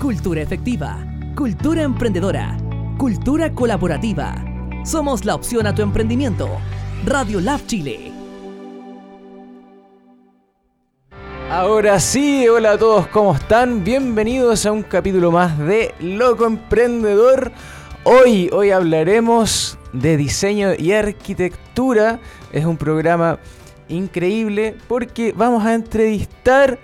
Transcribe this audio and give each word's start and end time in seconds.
cultura 0.00 0.40
efectiva, 0.40 0.96
cultura 1.36 1.82
emprendedora, 1.82 2.56
cultura 2.96 3.52
colaborativa. 3.52 4.34
Somos 4.82 5.26
la 5.26 5.34
opción 5.34 5.66
a 5.66 5.74
tu 5.74 5.82
emprendimiento. 5.82 6.48
Radio 7.04 7.38
Lab 7.38 7.66
Chile. 7.66 8.10
Ahora 11.50 12.00
sí, 12.00 12.48
hola 12.48 12.72
a 12.72 12.78
todos, 12.78 13.08
¿cómo 13.08 13.34
están? 13.34 13.84
Bienvenidos 13.84 14.64
a 14.64 14.72
un 14.72 14.84
capítulo 14.84 15.30
más 15.30 15.58
de 15.58 15.94
Loco 16.00 16.46
Emprendedor. 16.46 17.52
Hoy, 18.04 18.48
hoy 18.54 18.70
hablaremos 18.70 19.76
de 19.92 20.16
diseño 20.16 20.70
y 20.78 20.92
arquitectura. 20.92 22.20
Es 22.52 22.64
un 22.64 22.78
programa 22.78 23.38
increíble 23.90 24.76
porque 24.88 25.34
vamos 25.36 25.66
a 25.66 25.74
entrevistar 25.74 26.78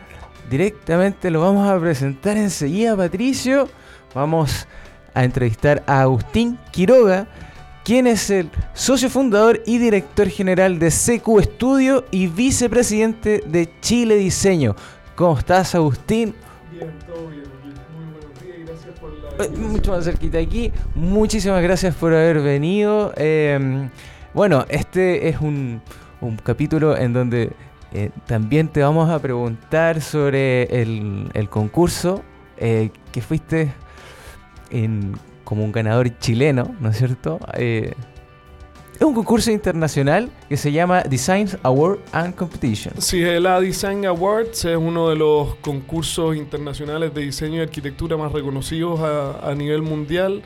directamente, 0.49 1.31
lo 1.31 1.41
vamos 1.41 1.69
a 1.69 1.79
presentar 1.79 2.37
enseguida, 2.37 2.97
Patricio. 2.97 3.69
Vamos 4.15 4.67
a 5.15 5.25
entrevistar 5.25 5.83
a 5.87 6.03
Agustín 6.03 6.59
Quiroga, 6.71 7.27
quien 7.85 8.07
es 8.07 8.31
el 8.31 8.51
socio 8.75 9.09
fundador 9.11 9.63
y 9.67 9.79
director 9.79 10.29
general 10.29 10.79
de 10.79 10.91
CQ 10.91 11.41
Estudio 11.41 12.05
y 12.11 12.27
vicepresidente 12.27 13.43
de 13.47 13.69
Chile 13.81 14.17
Diseño. 14.17 14.77
¿Cómo 15.15 15.39
estás, 15.39 15.75
Agustín? 15.75 16.35
Bien, 16.71 16.91
todo 17.07 17.29
bien. 17.29 17.45
Muy 17.97 18.13
buenos 18.13 18.43
días 18.43 18.59
y 18.59 18.63
gracias 18.65 18.99
por 18.99 19.13
la. 19.13 19.45
Eh, 19.45 19.51
Mucho 19.57 19.93
más 19.93 20.05
cerquita 20.05 20.39
aquí. 20.39 20.73
Muchísimas 20.95 21.63
gracias 21.63 21.95
por 21.95 22.13
haber 22.13 22.41
venido. 22.41 23.13
Eh, 23.17 23.89
bueno, 24.35 24.67
este 24.69 25.29
es 25.29 25.41
un, 25.41 25.81
un 26.21 26.37
capítulo 26.37 26.97
en 26.97 27.13
donde 27.13 27.53
eh, 27.93 28.11
también 28.27 28.69
te 28.69 28.83
vamos 28.83 29.11
a 29.11 29.19
preguntar 29.21 30.01
sobre 30.01 30.65
el, 30.83 31.49
concurso 31.51 32.23
eh, 32.59 32.91
que 33.13 33.21
fuiste 33.21 33.73
en, 34.71 35.17
como 35.45 35.65
un 35.65 35.73
ganador 35.73 36.19
chileno, 36.19 36.75
¿no 36.81 36.91
es 36.91 36.99
cierto? 36.99 37.39
Eh, 37.55 37.95
es 38.95 39.03
un 39.03 39.15
concurso 39.15 39.51
internacional 39.51 40.31
que 40.49 40.57
se 40.57 40.73
llama 40.73 41.03
Designs 41.03 41.59
Award 41.63 41.99
and 42.13 42.35
Competition. 42.35 42.95
Sí, 42.99 43.21
la 43.21 43.61
Design 43.61 44.07
Awards 44.07 44.65
es 44.65 44.77
uno 44.77 45.11
de 45.11 45.17
los 45.17 45.55
concursos 45.57 46.35
internacionales 46.35 47.13
de 47.13 47.21
diseño 47.21 47.57
y 47.57 47.61
arquitectura 47.61 48.17
más 48.17 48.33
reconocidos 48.33 49.01
a 49.01 49.55
nivel 49.55 49.83
mundial, 49.83 50.43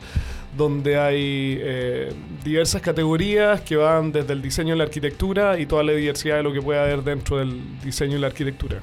donde 0.57 0.97
hay 0.97 1.57
eh, 1.61 2.13
diversas 2.43 2.81
categorías 2.81 3.61
que 3.61 3.75
van 3.75 4.11
desde 4.11 4.33
el 4.33 4.41
diseño 4.41 4.75
y 4.75 4.77
la 4.77 4.83
arquitectura 4.83 5.59
y 5.59 5.65
toda 5.65 5.83
la 5.83 5.93
diversidad 5.93 6.37
de 6.37 6.43
lo 6.43 6.51
que 6.51 6.61
puede 6.61 6.79
haber 6.79 7.03
dentro 7.03 7.37
del 7.37 7.79
diseño 7.81 8.17
y 8.17 8.19
la 8.19 8.27
arquitectura. 8.27 8.81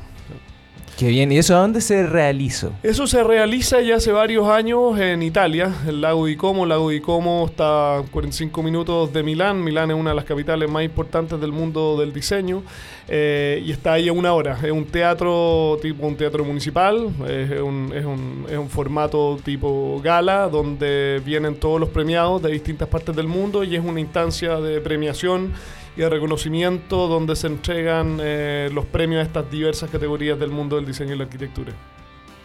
Qué 0.99 1.07
bien, 1.07 1.31
¿y 1.31 1.39
eso 1.39 1.55
a 1.55 1.61
dónde 1.61 1.81
se 1.81 2.05
realizó? 2.05 2.73
Eso 2.83 3.07
se 3.07 3.23
realiza 3.23 3.81
ya 3.81 3.95
hace 3.95 4.11
varios 4.11 4.49
años 4.49 4.99
en 4.99 5.23
Italia, 5.23 5.73
el 5.87 6.01
lago 6.01 6.27
di 6.27 6.35
Como. 6.35 6.65
El 6.65 6.71
lago 6.71 6.91
di 6.91 6.99
Como 6.99 7.47
está 7.47 7.99
a 7.99 8.03
45 8.03 8.65
minutos 8.65 9.13
de 9.13 9.23
Milán. 9.23 9.63
Milán 9.63 9.93
es 9.93 9.97
una 9.97 10.11
de 10.11 10.17
las 10.17 10.25
capitales 10.25 10.69
más 10.69 10.83
importantes 10.83 11.41
del 11.41 11.53
mundo 11.53 11.97
del 12.01 12.13
diseño 12.13 12.65
eh, 13.07 13.63
y 13.65 13.71
está 13.71 13.93
ahí 13.93 14.09
a 14.09 14.13
una 14.13 14.33
hora. 14.33 14.59
Es 14.61 14.73
un 14.73 14.87
teatro 14.87 15.79
tipo 15.81 16.05
un 16.05 16.17
teatro 16.17 16.45
municipal, 16.45 17.11
es 17.29 17.61
un, 17.61 17.93
es, 17.95 18.05
un, 18.05 18.47
es 18.51 18.59
un 18.59 18.69
formato 18.69 19.39
tipo 19.45 20.01
gala 20.03 20.49
donde 20.49 21.23
vienen 21.25 21.55
todos 21.55 21.79
los 21.79 21.91
premiados 21.91 22.43
de 22.43 22.51
distintas 22.51 22.89
partes 22.89 23.15
del 23.15 23.29
mundo 23.29 23.63
y 23.63 23.77
es 23.77 23.85
una 23.85 24.01
instancia 24.01 24.59
de 24.59 24.81
premiación 24.81 25.53
y 25.99 26.01
de 26.01 26.09
reconocimiento 26.09 27.09
donde 27.09 27.35
se 27.35 27.49
entregan 27.49 28.19
eh, 28.23 28.71
los 28.73 28.87
premios 28.87 29.19
a 29.19 29.23
estas 29.25 29.51
diversas 29.51 29.91
categorías 29.91 30.39
del 30.39 30.51
mundo 30.51 30.77
del 30.77 30.87
diseño 30.87 31.15
y 31.15 31.19
la 31.19 31.25
arquitectura. 31.25 31.73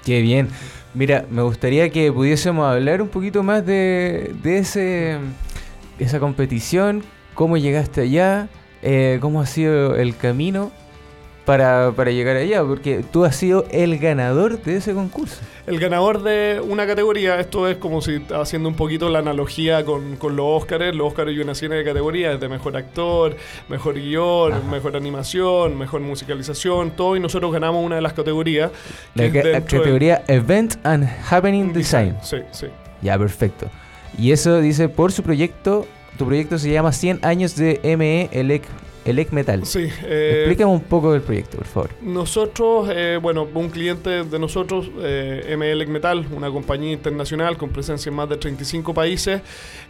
Qué 0.04 0.22
bien. 0.22 0.50
Mira, 0.96 1.26
me 1.30 1.44
gustaría 1.44 1.90
que 1.92 2.12
pudiésemos 2.12 2.66
hablar 2.66 3.02
un 3.02 3.10
poquito 3.10 3.44
más 3.44 3.64
de, 3.64 4.34
ese, 4.44 5.20
esa 6.00 6.20
competición, 6.20 7.04
cómo 7.36 7.56
llegaste 7.58 8.02
allá, 8.02 8.50
eh, 8.82 9.20
cómo 9.22 9.40
ha 9.40 9.46
sido 9.46 9.96
el 9.96 10.18
camino 10.18 10.72
para, 11.46 11.92
para 11.96 12.12
llegar 12.12 12.38
allá, 12.38 12.64
porque 12.64 13.04
tú 13.12 13.26
has 13.26 13.36
sido 13.36 13.66
el 13.72 13.98
ganador 14.00 14.62
de 14.62 14.78
ese 14.78 14.94
concurso. 14.94 15.42
El 15.68 15.80
ganador 15.80 16.24
de 16.24 16.62
una 16.66 16.86
categoría, 16.88 17.40
esto 17.40 17.68
es 17.70 17.78
como 17.78 18.02
si 18.02 18.22
haciendo 18.34 18.68
un 18.70 18.76
poquito 18.76 19.10
la 19.10 19.20
analogía 19.20 19.84
con, 19.86 20.16
con 20.18 20.36
los 20.36 20.46
Óscares. 20.62 20.94
Los 20.96 21.08
Óscares 21.08 21.36
y 21.36 21.40
una 21.40 21.56
serie 21.56 21.78
de 21.78 21.84
categorías, 21.86 22.40
de 22.40 22.50
mejor 22.50 22.76
actor, 22.78 23.36
mejor 23.70 23.96
guion, 23.96 24.54
Ajá. 24.54 24.62
mejor 24.70 24.96
animación, 24.98 25.78
mejor 25.78 26.02
musicalización, 26.02 26.92
todo. 26.92 27.16
Y 27.16 27.20
nosotros 27.20 27.52
ganamos 27.54 27.86
una 27.86 27.96
de 27.96 28.02
las 28.02 28.14
categorías. 28.14 28.72
La, 29.16 29.30
ca- 29.32 29.42
categoría 29.66 30.24
Event 30.28 30.76
and 30.84 31.08
Happening 31.30 31.72
Design. 31.74 32.18
Sí, 32.22 32.38
sí. 32.52 32.68
Ya, 33.02 33.18
perfecto. 33.18 33.68
Y 34.18 34.32
eso 34.32 34.60
dice 34.60 34.90
por 34.90 35.12
su 35.12 35.24
proyecto, 35.24 35.86
tu 36.18 36.26
proyecto 36.26 36.58
se 36.58 36.72
llama 36.72 36.92
100 36.92 37.20
años 37.24 37.56
de 37.56 37.80
ME 37.98 38.30
Elec, 38.32 38.64
Elec 39.06 39.32
Metal. 39.32 39.66
Sí, 39.66 39.88
eh, 40.04 40.44
Explícame 40.46 40.72
un 40.72 40.82
poco 40.82 41.12
del 41.12 41.22
proyecto, 41.22 41.58
por 41.58 41.66
favor. 41.68 41.90
Nosotros, 42.02 42.88
eh, 42.90 43.20
bueno, 43.22 43.46
un 43.54 43.70
cliente 43.70 44.24
de 44.24 44.40
nosotros, 44.40 44.90
eh, 45.02 45.56
ML 45.58 45.86
Metal, 45.88 46.26
una 46.34 46.50
compañía 46.50 46.94
internacional 46.94 47.58
con 47.58 47.70
presencia 47.70 48.10
en 48.10 48.16
más 48.16 48.30
de 48.30 48.38
35 48.38 48.94
países, 48.94 49.42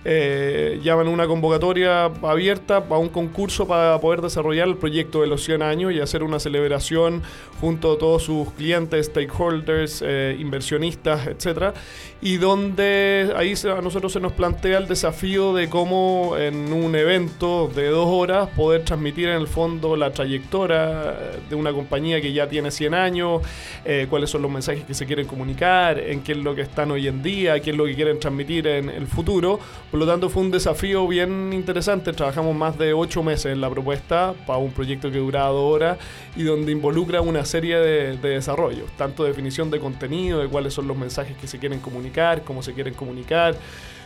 eh, 0.03 0.79
llaman 0.83 1.07
una 1.07 1.27
convocatoria 1.27 2.05
abierta 2.05 2.83
para 2.85 2.99
un 2.99 3.09
concurso 3.09 3.67
para 3.67 3.99
poder 4.01 4.21
desarrollar 4.21 4.67
el 4.67 4.77
proyecto 4.77 5.21
de 5.21 5.27
los 5.27 5.43
100 5.43 5.61
años 5.61 5.93
y 5.93 5.99
hacer 5.99 6.23
una 6.23 6.39
celebración 6.39 7.21
junto 7.61 7.93
a 7.93 7.97
todos 7.99 8.23
sus 8.23 8.51
clientes, 8.53 9.05
stakeholders, 9.05 10.03
eh, 10.05 10.35
inversionistas, 10.39 11.27
etcétera, 11.27 11.73
y 12.19 12.37
donde 12.37 13.31
ahí 13.35 13.55
se- 13.55 13.69
a 13.69 13.81
nosotros 13.81 14.11
se 14.11 14.19
nos 14.19 14.31
plantea 14.33 14.79
el 14.79 14.87
desafío 14.87 15.53
de 15.53 15.69
cómo 15.69 16.35
en 16.37 16.73
un 16.73 16.95
evento 16.95 17.69
de 17.75 17.89
dos 17.89 18.07
horas 18.07 18.49
poder 18.55 18.81
transmitir 18.83 19.02
en 19.09 19.41
el 19.41 19.47
fondo 19.47 19.95
la 19.95 20.11
trayectoria 20.11 21.15
de 21.49 21.55
una 21.55 21.71
compañía 21.71 22.21
que 22.21 22.33
ya 22.33 22.47
tiene 22.47 22.71
100 22.71 22.93
años, 22.93 23.41
eh, 23.85 24.07
cuáles 24.09 24.29
son 24.29 24.41
los 24.41 24.51
mensajes 24.51 24.83
que 24.83 24.93
se 24.93 25.05
quieren 25.05 25.27
comunicar, 25.27 25.99
en 25.99 26.21
qué 26.21 26.31
es 26.31 26.37
lo 26.37 26.55
que 26.55 26.61
están 26.61 26.91
hoy 26.91 27.07
en 27.07 27.21
día, 27.21 27.59
qué 27.59 27.71
es 27.71 27.77
lo 27.77 27.85
que 27.85 27.95
quieren 27.95 28.19
transmitir 28.19 28.67
en 28.67 28.89
el 28.89 29.07
futuro. 29.07 29.59
Por 29.91 29.99
lo 29.99 30.07
tanto, 30.07 30.29
fue 30.29 30.41
un 30.41 30.51
desafío 30.51 31.07
bien 31.07 31.51
interesante. 31.53 32.13
Trabajamos 32.13 32.55
más 32.55 32.77
de 32.77 32.93
ocho 32.93 33.23
meses 33.23 33.51
en 33.51 33.61
la 33.61 33.69
propuesta 33.69 34.33
para 34.47 34.59
un 34.59 34.71
proyecto 34.71 35.11
que 35.11 35.17
duraba 35.17 35.49
dos 35.49 35.73
horas 35.73 35.97
y 36.35 36.43
donde 36.43 36.71
involucra 36.71 37.21
una 37.21 37.45
serie 37.45 37.77
de, 37.77 38.17
de 38.17 38.29
desarrollos, 38.29 38.91
tanto 38.97 39.23
definición 39.23 39.69
de 39.69 39.79
contenido, 39.79 40.39
de 40.39 40.47
cuáles 40.47 40.73
son 40.73 40.87
los 40.87 40.97
mensajes 40.97 41.37
que 41.37 41.47
se 41.47 41.59
quieren 41.59 41.79
comunicar, 41.79 42.43
cómo 42.43 42.63
se 42.63 42.73
quieren 42.73 42.93
comunicar. 42.93 43.55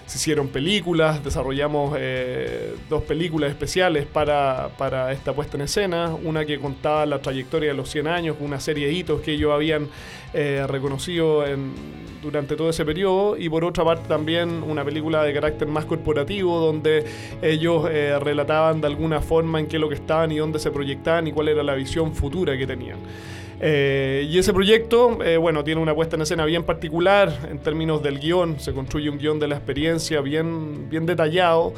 Se 0.08 0.18
hicieron 0.18 0.48
películas, 0.48 1.22
desarrollamos 1.22 1.94
eh, 2.00 2.76
dos 2.90 3.04
películas 3.04 3.50
especiales 3.50 4.06
para, 4.06 4.70
para 4.78 5.12
esta 5.12 5.34
puesta 5.34 5.58
en 5.58 5.64
escena, 5.64 6.16
una 6.24 6.46
que 6.46 6.60
contaba 6.60 7.06
la 7.06 7.20
trayectoria 7.22 7.72
de 7.72 7.76
los 7.76 7.90
100 7.90 8.08
años, 8.08 8.38
una 8.40 8.60
serie 8.62 8.88
de 8.88 8.94
hitos 8.94 9.20
que 9.20 9.34
ellos 9.34 9.52
habían 9.54 9.90
eh, 10.34 10.66
reconocido 10.66 11.46
en- 11.46 11.74
durante 12.22 12.56
todo 12.56 12.70
ese 12.70 12.86
periodo, 12.86 13.38
y 13.38 13.50
por 13.50 13.64
otra 13.66 13.84
parte 13.84 14.08
también 14.08 14.64
una 14.64 14.84
película 14.86 15.24
de 15.24 15.34
carácter 15.34 15.68
más 15.68 15.84
corporativo, 15.86 16.58
donde 16.60 17.06
ellos 17.42 17.88
eh, 17.92 18.18
relataban 18.20 18.80
de 18.82 18.88
alguna 18.88 19.20
forma 19.22 19.60
en 19.60 19.68
qué 19.68 19.78
lo 19.78 19.88
que 19.90 19.96
estaban 19.96 20.32
y 20.32 20.38
dónde 20.38 20.60
se 20.60 20.72
proyectaban 20.72 21.28
y 21.28 21.34
cuál 21.34 21.50
era 21.50 21.64
la 21.64 21.76
visión 21.76 22.14
futura 22.16 22.58
que 22.58 22.66
tenían. 22.66 22.98
Eh, 23.60 24.28
y 24.30 24.38
ese 24.38 24.54
proyecto, 24.54 25.24
eh, 25.24 25.38
bueno, 25.38 25.64
tiene 25.64 25.82
una 25.82 25.96
puesta 25.96 26.16
en 26.16 26.22
escena 26.22 26.46
bien 26.46 26.64
particular 26.64 27.48
en 27.50 27.58
términos 27.60 28.04
del 28.04 28.20
guion. 28.20 28.60
Se 28.60 28.72
construye 28.72 29.10
un 29.10 29.18
guion 29.18 29.40
de 29.40 29.48
la 29.48 29.56
experiencia 29.56 30.22
bien, 30.22 30.90
bien 30.90 31.06
detallado, 31.08 31.74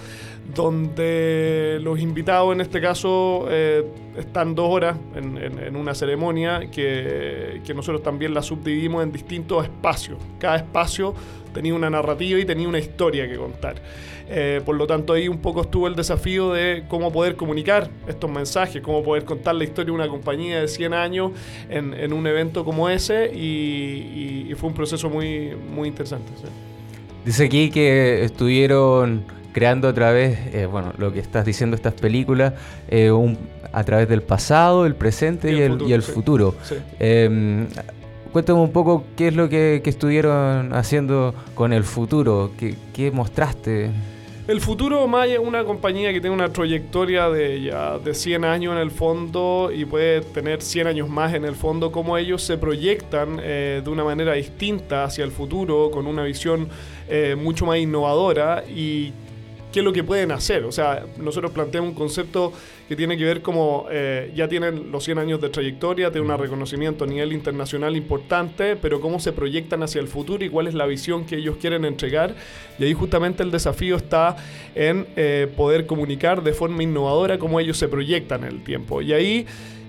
donde 0.54 1.80
los 1.82 2.00
invitados 2.00 2.54
en 2.54 2.62
este 2.62 2.82
caso 2.82 3.46
eh, 3.50 3.86
están 4.18 4.56
dos 4.56 4.68
horas 4.70 4.98
en, 5.16 5.38
en- 5.38 5.60
en 5.60 5.76
una 5.76 5.94
ceremonia 5.96 6.70
que, 6.72 7.62
que 7.66 7.74
nosotros 7.74 8.04
también 8.04 8.34
la 8.34 8.42
subdividimos 8.42 9.04
en 9.04 9.12
distintos 9.12 9.64
espacios. 9.64 10.18
Cada 10.40 10.58
espacio 10.58 11.14
tenía 11.54 11.74
una 11.74 11.90
narrativa 11.90 12.40
y 12.40 12.46
tenía 12.46 12.68
una 12.68 12.80
historia 12.80 13.28
que 13.28 13.36
contar. 13.38 13.76
Eh, 14.32 14.62
por 14.64 14.76
lo 14.76 14.86
tanto, 14.86 15.14
ahí 15.14 15.28
un 15.28 15.40
poco 15.40 15.62
estuvo 15.62 15.88
el 15.88 15.96
desafío 15.96 16.54
de 16.54 16.84
cómo 16.88 17.12
poder 17.12 17.36
comunicar 17.36 17.90
estos 18.08 18.30
mensajes, 18.30 18.82
cómo 18.82 19.02
poder 19.04 19.26
contar 19.26 19.56
la 19.56 19.64
historia 19.64 19.86
de 19.88 19.92
una 19.92 20.08
compañía 20.08 20.60
de 20.62 20.68
100 20.68 20.94
años 20.94 21.32
en, 21.70 21.94
en 21.96 22.14
un 22.14 22.28
evento 22.28 22.64
como 22.64 22.90
ese 22.90 23.32
y, 23.34 23.40
y- 23.40 24.48
y 24.52 24.54
fue 24.56 24.70
un 24.70 24.76
proceso 24.76 25.10
muy, 25.10 25.54
muy 25.74 25.88
interesante. 25.88 26.32
sí. 26.38 26.44
Dice 27.26 27.46
aquí 27.46 27.70
que 27.72 28.24
estuvieron 28.24 29.24
creando 29.52 29.88
a 29.88 29.94
través, 29.94 30.38
eh, 30.54 30.68
bueno, 30.68 30.94
lo 31.00 31.12
que 31.12 31.20
estás 31.20 31.44
diciendo, 31.46 31.76
estas 31.76 31.94
películas, 31.94 32.54
eh, 32.88 33.12
un- 33.12 33.38
a 33.74 33.84
través 33.84 34.08
del 34.08 34.22
pasado, 34.22 34.86
el 34.86 34.94
presente 34.96 35.52
y 35.52 35.60
el, 35.62 35.82
y 35.88 35.94
el 35.94 36.02
sí. 36.04 36.12
futuro. 36.12 36.56
Sí. 36.64 36.76
Eh, 37.00 37.66
cuéntame 38.32 38.60
un 38.60 38.72
poco 38.72 39.04
qué 39.18 39.30
es 39.30 39.36
lo 39.36 39.50
que, 39.50 39.82
que 39.84 39.90
estuvieron 39.90 40.72
haciendo 40.74 41.34
con 41.56 41.74
el 41.74 41.84
futuro, 41.84 42.52
qué, 42.58 42.76
qué 42.94 43.10
mostraste. 43.12 43.90
El 44.50 44.62
futuro 44.62 45.08
Maya 45.08 45.36
es 45.36 45.40
una 45.40 45.64
compañía 45.64 46.12
que 46.12 46.20
tiene 46.20 46.36
una 46.36 46.52
trayectoria 46.52 47.30
de 47.30 47.62
ya 47.62 48.00
de 48.00 48.16
100 48.16 48.44
años 48.44 48.74
en 48.74 48.80
el 48.80 48.90
fondo 48.90 49.70
y 49.72 49.86
puede 49.86 50.22
tener 50.22 50.64
100 50.64 50.88
años 50.88 51.08
más 51.08 51.36
en 51.36 51.46
el 51.46 51.54
fondo, 51.54 51.92
como 51.92 52.18
ellos 52.18 52.42
se 52.42 52.58
proyectan 52.58 53.40
eh, 53.44 53.82
de 53.84 53.90
una 53.92 54.04
manera 54.04 54.34
distinta 54.34 55.04
hacia 55.04 55.24
el 55.24 55.30
futuro, 55.30 55.92
con 55.92 56.08
una 56.08 56.24
visión 56.24 56.68
eh, 57.08 57.36
mucho 57.40 57.68
más 57.68 57.78
innovadora 57.78 58.64
y 58.68 59.14
qué 59.72 59.80
es 59.80 59.86
lo 59.86 59.94
que 59.94 60.04
pueden 60.04 60.32
hacer. 60.32 60.64
O 60.64 60.72
sea, 60.72 61.06
nosotros 61.18 61.52
planteamos 61.52 61.90
un 61.90 61.96
concepto 61.96 62.52
que 62.88 62.96
tiene 62.96 63.18
que 63.18 63.24
ver 63.24 63.42
como 63.42 63.86
eh, 63.92 64.32
ya 64.36 64.48
tienen 64.48 64.92
los 64.92 65.04
100 65.04 65.20
años 65.20 65.42
de 65.42 65.50
trayectoria, 65.50 66.12
tienen 66.12 66.32
un 66.32 66.38
reconocimiento 66.38 67.04
a 67.04 67.08
nivel 67.08 67.34
internacional 67.34 67.96
importante, 67.96 68.76
pero 68.76 69.00
cómo 69.00 69.20
se 69.20 69.32
proyectan 69.32 69.84
hacia 69.84 70.02
el 70.02 70.08
futuro 70.08 70.44
y 70.44 70.50
cuál 70.50 70.68
es 70.68 70.74
la 70.74 70.86
visión 70.86 71.26
que 71.26 71.36
ellos 71.38 71.58
quieren 71.58 71.86
entregar. 71.86 72.36
Y 72.80 72.86
ahí 72.86 72.94
justamente 72.94 73.44
el 73.44 73.52
desafío 73.52 73.96
está 73.96 74.38
en 74.74 75.08
eh, 75.16 75.48
poder 75.56 75.86
comunicar 75.86 76.44
de 76.44 76.54
forma 76.54 76.82
innovadora 76.82 77.38
cómo 77.38 77.60
ellos 77.60 77.78
se 77.78 77.88
proyectan 77.88 78.44
en 78.44 78.50
el 78.50 78.64
tiempo. 78.64 79.02
Y 79.02 79.14
ahí 79.14 79.46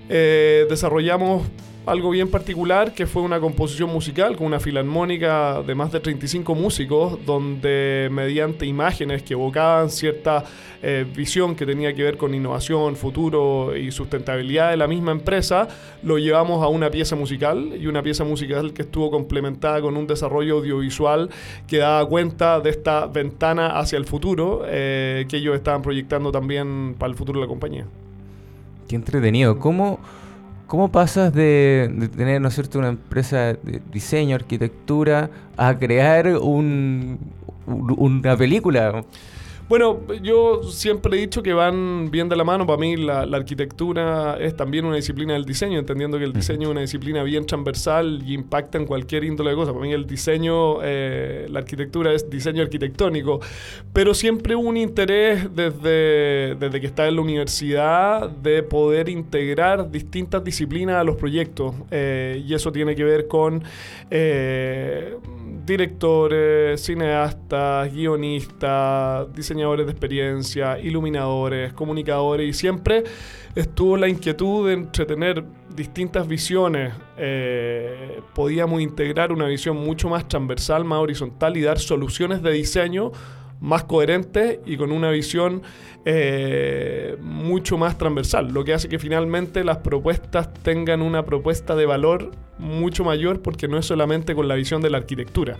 eh, 0.09 0.67
desarrollamos 0.69 1.47
algo 1.85 2.11
bien 2.11 2.29
particular 2.29 2.93
que 2.93 3.07
fue 3.07 3.23
una 3.23 3.39
composición 3.39 3.89
musical 3.91 4.37
con 4.37 4.47
una 4.47 4.59
filarmónica 4.59 5.63
de 5.63 5.73
más 5.73 5.91
de 5.91 5.99
35 5.99 6.53
músicos 6.53 7.17
donde 7.25 8.07
mediante 8.11 8.67
imágenes 8.67 9.23
que 9.23 9.33
evocaban 9.33 9.89
cierta 9.89 10.43
eh, 10.83 11.05
visión 11.15 11.55
que 11.55 11.65
tenía 11.65 11.93
que 11.93 12.03
ver 12.03 12.17
con 12.17 12.35
innovación, 12.35 12.95
futuro 12.95 13.75
y 13.75 13.91
sustentabilidad 13.91 14.71
de 14.71 14.77
la 14.77 14.87
misma 14.87 15.11
empresa, 15.11 15.67
lo 16.03 16.19
llevamos 16.19 16.63
a 16.63 16.67
una 16.67 16.91
pieza 16.91 17.15
musical 17.15 17.73
y 17.79 17.87
una 17.87 18.03
pieza 18.03 18.23
musical 18.23 18.73
que 18.73 18.83
estuvo 18.83 19.09
complementada 19.09 19.81
con 19.81 19.97
un 19.97 20.05
desarrollo 20.05 20.57
audiovisual 20.57 21.29
que 21.67 21.77
daba 21.77 22.07
cuenta 22.07 22.59
de 22.59 22.69
esta 22.69 23.07
ventana 23.07 23.79
hacia 23.79 23.97
el 23.97 24.05
futuro 24.05 24.63
eh, 24.67 25.25
que 25.27 25.37
ellos 25.37 25.55
estaban 25.55 25.81
proyectando 25.81 26.31
también 26.31 26.95
para 26.97 27.09
el 27.09 27.17
futuro 27.17 27.39
de 27.39 27.45
la 27.45 27.49
compañía. 27.49 27.85
Qué 28.87 28.95
entretenido. 28.95 29.57
¿Cómo... 29.57 29.99
¿Cómo 30.71 30.89
pasas 30.89 31.33
de, 31.33 32.09
tener, 32.15 32.39
¿no 32.39 32.49
una 32.77 32.87
empresa 32.87 33.55
de 33.61 33.81
diseño, 33.91 34.37
arquitectura, 34.37 35.29
a 35.57 35.77
crear 35.77 36.27
un, 36.37 37.19
una 37.67 38.37
película? 38.37 39.03
Bueno, 39.71 40.01
yo 40.21 40.63
siempre 40.63 41.17
he 41.17 41.21
dicho 41.21 41.41
que 41.41 41.53
van 41.53 42.11
bien 42.11 42.27
de 42.27 42.35
la 42.35 42.43
mano. 42.43 42.67
Para 42.67 42.77
mí 42.77 42.97
la, 42.97 43.21
arquitectura 43.21 44.35
es 44.37 44.53
también 44.53 44.83
una 44.83 44.97
disciplina 44.97 45.31
del 45.31 45.45
diseño, 45.45 45.79
entendiendo 45.79 46.17
que 46.17 46.25
el 46.25 46.33
diseño 46.33 46.63
es 46.63 46.71
una 46.71 46.81
disciplina 46.81 47.23
bien 47.23 47.45
transversal 47.45 48.21
y 48.27 48.33
impacta 48.33 48.77
en 48.77 48.85
cualquier 48.85 49.23
índole 49.23 49.51
de 49.51 49.55
cosas. 49.55 49.73
Para 49.73 49.85
mí 49.85 49.93
el 49.93 50.05
diseño, 50.05 50.83
eh, 50.83 51.47
la 51.49 51.59
arquitectura 51.59 52.11
es 52.11 52.29
diseño 52.29 52.63
arquitectónico, 52.63 53.39
pero 53.93 54.13
siempre 54.13 54.57
hubo 54.57 54.67
un 54.67 54.75
interés 54.75 55.47
desde, 55.55 56.55
desde 56.55 56.81
que 56.81 56.87
estaba 56.87 57.07
en 57.07 57.15
la 57.15 57.21
universidad 57.21 58.29
de 58.29 58.63
poder 58.63 59.07
integrar 59.07 59.89
distintas 59.89 60.43
disciplinas 60.43 60.97
a 60.97 61.05
los 61.05 61.15
proyectos. 61.15 61.75
Eh, 61.91 62.43
y 62.45 62.53
eso 62.53 62.73
tiene 62.73 62.93
que 62.93 63.05
ver 63.05 63.29
con... 63.29 63.63
Eh, 64.09 65.15
directores, 65.65 66.81
cineastas, 66.81 67.93
guionistas, 67.93 69.33
diseñadores 69.33 69.85
de 69.85 69.91
experiencia, 69.91 70.79
iluminadores, 70.79 71.73
comunicadores 71.73 72.49
y 72.49 72.53
siempre 72.53 73.03
estuvo 73.55 73.97
la 73.97 74.07
inquietud 74.07 74.67
de 74.67 74.73
entretener 74.73 75.43
distintas 75.75 76.27
visiones. 76.27 76.93
Eh, 77.17 78.21
podíamos 78.33 78.81
integrar 78.81 79.31
una 79.31 79.45
visión 79.45 79.77
mucho 79.77 80.09
más 80.09 80.27
transversal, 80.27 80.83
más 80.83 80.99
horizontal 80.99 81.55
y 81.57 81.61
dar 81.61 81.79
soluciones 81.79 82.41
de 82.41 82.51
diseño 82.51 83.11
más 83.61 83.83
coherentes 83.83 84.59
y 84.65 84.75
con 84.75 84.91
una 84.91 85.11
visión 85.11 85.61
eh, 86.03 87.15
mucho 87.21 87.77
más 87.77 87.97
transversal, 87.97 88.51
lo 88.51 88.65
que 88.65 88.73
hace 88.73 88.89
que 88.89 88.97
finalmente 88.97 89.63
las 89.63 89.77
propuestas 89.77 90.51
tengan 90.63 91.01
una 91.01 91.23
propuesta 91.23 91.75
de 91.75 91.85
valor 91.85 92.31
mucho 92.57 93.03
mayor 93.03 93.41
porque 93.41 93.67
no 93.67 93.77
es 93.77 93.85
solamente 93.85 94.35
con 94.35 94.47
la 94.47 94.55
visión 94.55 94.81
de 94.81 94.89
la 94.89 94.97
arquitectura. 94.97 95.57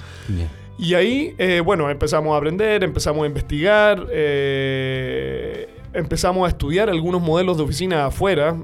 Y 0.79 0.95
ahí, 0.95 1.35
eh, 1.37 1.61
bueno, 1.63 1.89
empezamos 1.91 2.33
a 2.33 2.37
aprender, 2.37 2.83
empezamos 2.83 3.23
a 3.23 3.27
investigar, 3.27 4.07
eh, 4.11 5.69
empezamos 5.93 6.45
a 6.45 6.49
estudiar 6.49 6.89
algunos 6.89 7.21
modelos 7.21 7.57
de 7.57 7.63
oficina 7.63 8.07
afuera, 8.07 8.57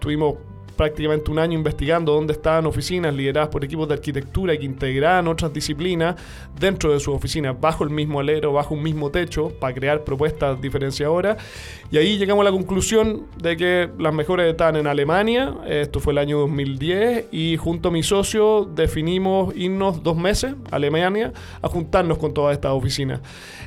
tuvimos 0.00 0.34
prácticamente 0.76 1.30
un 1.30 1.38
año 1.38 1.58
investigando 1.58 2.12
dónde 2.12 2.32
estaban 2.32 2.66
oficinas 2.66 3.14
lideradas 3.14 3.48
por 3.48 3.64
equipos 3.64 3.88
de 3.88 3.94
arquitectura 3.94 4.56
que 4.56 4.64
integraban 4.64 5.28
otras 5.28 5.52
disciplinas 5.52 6.16
dentro 6.58 6.92
de 6.92 7.00
sus 7.00 7.14
oficinas, 7.14 7.58
bajo 7.60 7.84
el 7.84 7.90
mismo 7.90 8.20
alero, 8.20 8.52
bajo 8.52 8.74
un 8.74 8.82
mismo 8.82 9.10
techo, 9.10 9.50
para 9.58 9.74
crear 9.74 10.04
propuestas 10.04 10.60
diferenciadoras. 10.60 11.36
Y 11.90 11.96
ahí 11.96 12.18
llegamos 12.18 12.42
a 12.42 12.44
la 12.44 12.52
conclusión 12.52 13.26
de 13.40 13.56
que 13.56 13.88
las 13.98 14.12
mejores 14.12 14.50
estaban 14.50 14.76
en 14.76 14.86
Alemania, 14.86 15.54
esto 15.66 16.00
fue 16.00 16.12
el 16.12 16.18
año 16.18 16.38
2010, 16.40 17.26
y 17.32 17.56
junto 17.56 17.88
a 17.88 17.92
mi 17.92 18.02
socio 18.02 18.64
definimos 18.64 19.54
irnos 19.56 20.02
dos 20.02 20.16
meses 20.16 20.54
a 20.70 20.76
Alemania 20.76 21.32
a 21.62 21.68
juntarnos 21.68 22.18
con 22.18 22.34
todas 22.34 22.54
estas 22.54 22.72
oficinas. 22.72 23.20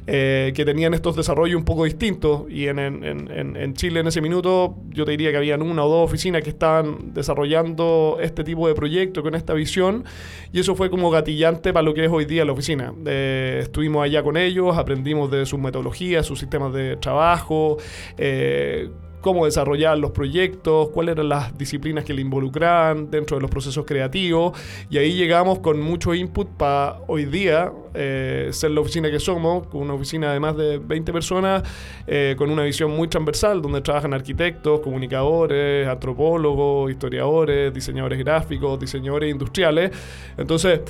Eh, 0.09 0.53
que 0.55 0.63
tenían 0.63 0.93
estos 0.93 1.17
desarrollos 1.17 1.57
un 1.57 1.65
poco 1.65 1.83
distintos. 1.83 2.49
Y 2.49 2.67
en, 2.67 2.79
en, 2.79 3.29
en, 3.29 3.73
Chile 3.73 3.99
en 3.99 4.07
ese 4.07 4.21
minuto 4.21 4.77
yo 4.89 5.03
te 5.03 5.11
diría 5.11 5.31
que 5.31 5.37
habían 5.37 5.61
una 5.61 5.83
o 5.83 5.89
dos 5.89 6.05
oficinas 6.05 6.43
que 6.43 6.49
estaban 6.49 6.96
desarrollando 7.01 8.17
este 8.21 8.43
tipo 8.43 8.67
de 8.67 8.75
proyecto 8.75 9.23
con 9.23 9.35
esta 9.35 9.53
visión. 9.53 10.05
Y 10.51 10.59
eso 10.59 10.75
fue 10.75 10.89
como 10.89 11.09
gatillante 11.09 11.73
para 11.73 11.83
lo 11.83 11.93
que 11.93 12.05
es 12.05 12.11
hoy 12.11 12.25
día 12.25 12.45
la 12.45 12.51
oficina. 12.51 12.93
Eh, 13.05 13.59
estuvimos 13.61 14.03
allá 14.03 14.23
con 14.23 14.37
ellos, 14.37 14.77
aprendimos 14.77 15.31
de 15.31 15.45
sus 15.45 15.59
metodologías, 15.59 16.25
sus 16.25 16.39
sistemas 16.39 16.73
de 16.73 16.97
trabajo. 16.97 17.77
Eh, 18.17 18.89
cómo 19.21 19.45
desarrollar 19.45 19.97
los 19.97 20.11
proyectos, 20.11 20.89
cuáles 20.89 21.13
eran 21.13 21.29
las 21.29 21.57
disciplinas 21.57 22.03
que 22.03 22.13
le 22.13 22.21
involucraban 22.21 23.09
dentro 23.09 23.37
de 23.37 23.41
los 23.41 23.51
procesos 23.51 23.85
creativos. 23.85 24.57
Y 24.89 24.97
ahí 24.97 25.13
llegamos 25.13 25.59
con 25.59 25.79
mucho 25.81 26.13
input 26.13 26.47
para 26.49 26.99
hoy 27.07 27.25
día 27.25 27.71
eh, 27.93 28.49
ser 28.51 28.71
la 28.71 28.81
oficina 28.81 29.09
que 29.09 29.19
somos, 29.19 29.67
una 29.73 29.93
oficina 29.93 30.31
de 30.33 30.39
más 30.39 30.55
de 30.55 30.77
20 30.77 31.11
personas, 31.11 31.63
eh, 32.05 32.35
con 32.37 32.49
una 32.49 32.63
visión 32.63 32.91
muy 32.91 33.07
transversal, 33.07 33.61
donde 33.61 33.81
trabajan 33.81 34.13
arquitectos, 34.13 34.81
comunicadores, 34.81 35.87
antropólogos, 35.87 36.91
historiadores, 36.91 37.73
diseñadores 37.73 38.19
gráficos, 38.19 38.79
diseñadores 38.79 39.31
industriales. 39.31 39.91
Entonces, 40.37 40.81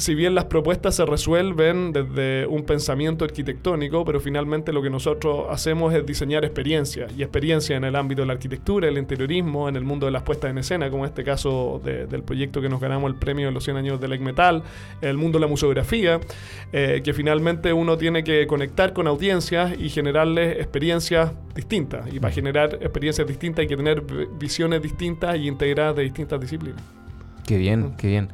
si 0.00 0.14
bien 0.14 0.34
las 0.34 0.46
propuestas 0.46 0.96
se 0.96 1.04
resuelven 1.04 1.92
desde 1.92 2.46
un 2.46 2.64
pensamiento 2.64 3.24
arquitectónico, 3.24 4.04
pero 4.04 4.20
finalmente 4.20 4.72
lo 4.72 4.82
que 4.82 4.90
nosotros 4.90 5.46
hacemos 5.50 5.94
es 5.94 6.04
diseñar 6.06 6.44
experiencias, 6.44 7.12
y 7.16 7.22
experiencias 7.22 7.76
en 7.76 7.84
el 7.84 7.94
ámbito 7.94 8.22
de 8.22 8.26
la 8.26 8.32
arquitectura, 8.32 8.88
el 8.88 8.98
interiorismo, 8.98 9.68
en 9.68 9.76
el 9.76 9.84
mundo 9.84 10.06
de 10.06 10.12
las 10.12 10.22
puestas 10.22 10.50
en 10.50 10.58
escena, 10.58 10.90
como 10.90 11.04
este 11.04 11.22
caso 11.22 11.80
del 11.84 12.22
proyecto 12.22 12.60
que 12.60 12.68
nos 12.68 12.80
ganamos 12.80 13.10
el 13.10 13.18
premio 13.18 13.46
de 13.46 13.52
los 13.52 13.62
100 13.64 13.76
años 13.76 14.00
del 14.00 14.18
Metal, 14.20 14.62
el 15.00 15.16
mundo 15.16 15.38
de 15.38 15.42
la 15.42 15.48
museografía, 15.48 16.20
eh, 16.72 17.00
que 17.04 17.14
finalmente 17.14 17.72
uno 17.72 17.96
tiene 17.96 18.24
que 18.24 18.46
conectar 18.46 18.92
con 18.92 19.06
audiencias 19.06 19.78
y 19.78 19.88
generarles 19.88 20.56
experiencias 20.56 21.32
distintas. 21.54 22.12
Y 22.12 22.18
para 22.18 22.32
generar 22.32 22.78
experiencias 22.80 23.26
distintas 23.26 23.62
hay 23.62 23.68
que 23.68 23.76
tener 23.76 24.02
visiones 24.38 24.82
distintas 24.82 25.36
y 25.36 25.46
integradas 25.46 25.96
de 25.96 26.02
distintas 26.02 26.40
disciplinas. 26.40 26.82
Qué 27.46 27.58
bien, 27.58 27.94
qué 27.96 28.06
bien. 28.06 28.28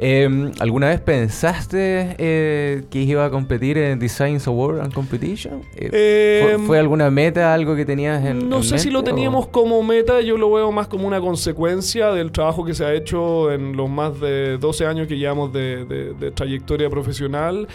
Em, 0.00 0.52
¿Alguna 0.60 0.88
vez 0.90 1.00
pensaste 1.00 2.14
eh, 2.18 2.84
que 2.88 3.02
iba 3.02 3.24
a 3.24 3.30
competir 3.30 3.78
en 3.78 3.98
Designs 3.98 4.46
Award 4.46 4.80
and 4.80 4.94
Competition? 4.94 5.62
Eh, 5.74 6.56
¿fue, 6.66 6.76
em, 6.76 6.80
alguna 6.80 7.10
meta, 7.10 7.52
algo 7.52 7.74
que 7.74 7.84
tenías 7.84 8.24
en 8.24 8.48
No 8.48 8.62
sé 8.62 8.78
si 8.78 8.90
lo 8.90 9.02
teníamos 9.02 9.48
como 9.48 9.82
meta, 9.82 10.20
yo 10.20 10.38
lo 10.38 10.52
veo 10.52 10.70
más 10.70 10.86
como 10.86 11.08
una 11.08 11.20
consecuencia 11.20 12.12
del 12.12 12.30
trabajo 12.30 12.64
que 12.64 12.74
se 12.74 12.84
ha 12.84 12.94
hecho 12.94 13.50
en 13.50 13.76
los 13.76 13.90
más 13.90 14.20
de 14.20 14.56
12 14.58 14.86
años 14.86 15.08
que 15.08 15.18
llevamos 15.18 15.52
de, 15.52 16.32
trayectoria 16.32 16.88
profesional. 16.88 17.66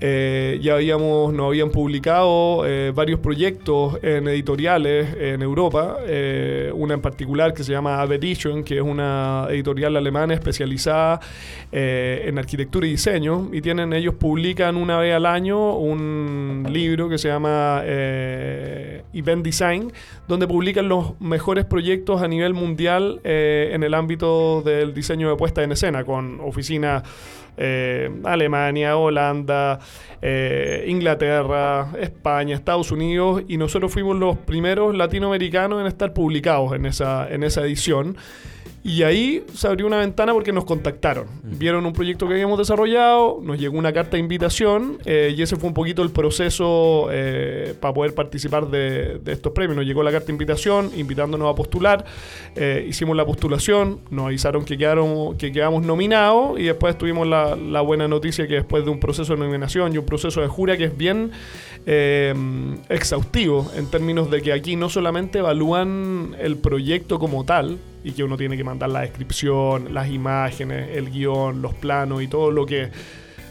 Eh, 0.00 0.60
ya 0.62 0.74
habíamos, 0.74 1.32
nos 1.32 1.46
habían 1.48 1.70
publicado 1.70 2.64
varios 2.94 3.18
proyectos 3.18 3.98
en 4.02 4.28
editoriales 4.28 5.16
en 5.18 5.42
Europa, 5.42 5.96
una 6.74 6.94
en 6.94 7.00
particular 7.00 7.52
que 7.54 7.64
se 7.64 7.72
llama 7.72 8.00
Averition, 8.00 8.62
que 8.62 8.76
es 8.76 8.82
una 8.82 9.48
editorial 9.50 9.96
alemana 9.96 10.34
especializada 10.34 11.20
eh, 11.74 12.24
en 12.26 12.38
arquitectura 12.38 12.86
y 12.86 12.90
diseño 12.90 13.48
y 13.50 13.62
tienen 13.62 13.94
ellos 13.94 14.12
publican 14.16 14.76
una 14.76 14.98
vez 14.98 15.14
al 15.14 15.24
año 15.24 15.74
un 15.78 16.66
libro 16.68 17.08
que 17.08 17.16
se 17.16 17.28
llama 17.28 17.80
eh, 17.84 19.04
Event 19.14 19.42
Design 19.42 19.90
donde 20.28 20.46
publican 20.46 20.86
los 20.90 21.18
mejores 21.18 21.64
proyectos 21.64 22.20
a 22.20 22.28
nivel 22.28 22.52
mundial 22.52 23.22
eh, 23.24 23.70
en 23.72 23.84
el 23.84 23.94
ámbito 23.94 24.60
del 24.60 24.92
diseño 24.92 25.30
de 25.30 25.36
puesta 25.36 25.62
en 25.62 25.72
escena 25.72 26.04
con 26.04 26.40
oficinas 26.40 27.04
Alemania, 28.24 28.96
Holanda, 28.96 29.78
Inglaterra, 30.86 31.92
España, 32.00 32.54
Estados 32.54 32.90
Unidos 32.90 33.44
y 33.46 33.56
nosotros 33.56 33.92
fuimos 33.92 34.16
los 34.16 34.36
primeros 34.38 34.94
latinoamericanos 34.94 35.80
en 35.80 35.86
estar 35.86 36.12
publicados 36.12 36.74
en 36.74 36.86
esa, 36.86 37.28
en 37.30 37.44
esa 37.44 37.62
edición. 37.62 38.16
Y 38.84 39.04
ahí 39.04 39.44
se 39.54 39.68
abrió 39.68 39.86
una 39.86 39.98
ventana 39.98 40.32
porque 40.32 40.52
nos 40.52 40.64
contactaron. 40.64 41.26
Vieron 41.44 41.86
un 41.86 41.92
proyecto 41.92 42.26
que 42.26 42.34
habíamos 42.34 42.58
desarrollado, 42.58 43.38
nos 43.40 43.56
llegó 43.56 43.78
una 43.78 43.92
carta 43.92 44.12
de 44.12 44.18
invitación 44.18 44.98
eh, 45.04 45.32
y 45.36 45.40
ese 45.40 45.54
fue 45.54 45.68
un 45.68 45.74
poquito 45.74 46.02
el 46.02 46.10
proceso 46.10 47.06
eh, 47.12 47.74
para 47.78 47.94
poder 47.94 48.12
participar 48.12 48.68
de, 48.68 49.20
estos 49.26 49.52
premios. 49.52 49.76
Nos 49.76 49.86
llegó 49.86 50.02
la 50.02 50.10
carta 50.10 50.26
de 50.26 50.32
invitación 50.32 50.90
invitándonos 50.96 51.52
a 51.52 51.54
postular, 51.54 52.04
eh, 52.56 52.84
hicimos 52.88 53.16
la 53.16 53.24
postulación, 53.24 54.00
nos 54.10 54.26
avisaron 54.26 54.64
que, 54.64 54.76
quedaron, 54.76 55.38
que 55.38 55.52
quedamos 55.52 55.84
nominados 55.84 56.58
y 56.58 56.64
después 56.64 56.98
tuvimos 56.98 57.28
la, 57.28 57.54
la 57.54 57.82
buena 57.82 58.08
noticia 58.08 58.48
que 58.48 58.54
después 58.54 58.84
de 58.84 58.90
un 58.90 58.98
proceso 58.98 59.34
de 59.34 59.38
nominación 59.38 59.94
y 59.94 59.98
un 59.98 60.06
proceso 60.06 60.40
de 60.40 60.48
jura 60.48 60.76
que 60.76 60.84
es 60.84 60.96
bien 60.96 61.30
exhaustivo 62.88 63.70
en 63.76 63.86
términos 63.86 64.30
de 64.30 64.40
que 64.40 64.52
aquí 64.52 64.76
no 64.76 64.88
solamente 64.88 65.40
evalúan 65.40 66.36
el 66.38 66.56
proyecto 66.56 67.18
como 67.18 67.44
tal, 67.44 67.78
y 68.04 68.12
que 68.12 68.24
uno 68.24 68.36
tiene 68.36 68.56
que 68.56 68.64
mandar 68.64 68.90
la 68.90 69.00
descripción, 69.00 69.94
las 69.94 70.08
imágenes, 70.10 70.96
el 70.96 71.10
guion, 71.10 71.62
los 71.62 71.74
planos 71.74 72.22
y 72.22 72.28
todo 72.28 72.50
lo 72.50 72.66
que 72.66 72.90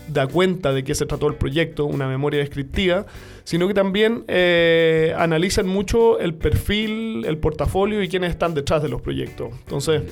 da 0.08 0.28
cuenta 0.28 0.74
de 0.74 0.84
qué 0.84 0.96
se 0.96 1.06
trató 1.06 1.28
el 1.28 1.36
proyecto, 1.36 1.86
una 1.86 2.08
memoria 2.08 2.40
descriptiva, 2.40 3.06
sino 3.44 3.68
que 3.68 3.74
también 3.74 4.24
eh, 4.28 5.14
analizan 5.18 5.68
mucho 5.68 6.20
el 6.20 6.34
perfil, 6.34 7.26
el 7.26 7.38
portafolio 7.38 8.02
y 8.04 8.10
quiénes 8.10 8.32
están 8.32 8.54
detrás 8.54 8.84
de 8.84 8.90
los 8.90 9.02
proyectos. 9.02 9.50
Entonces, 9.64 10.04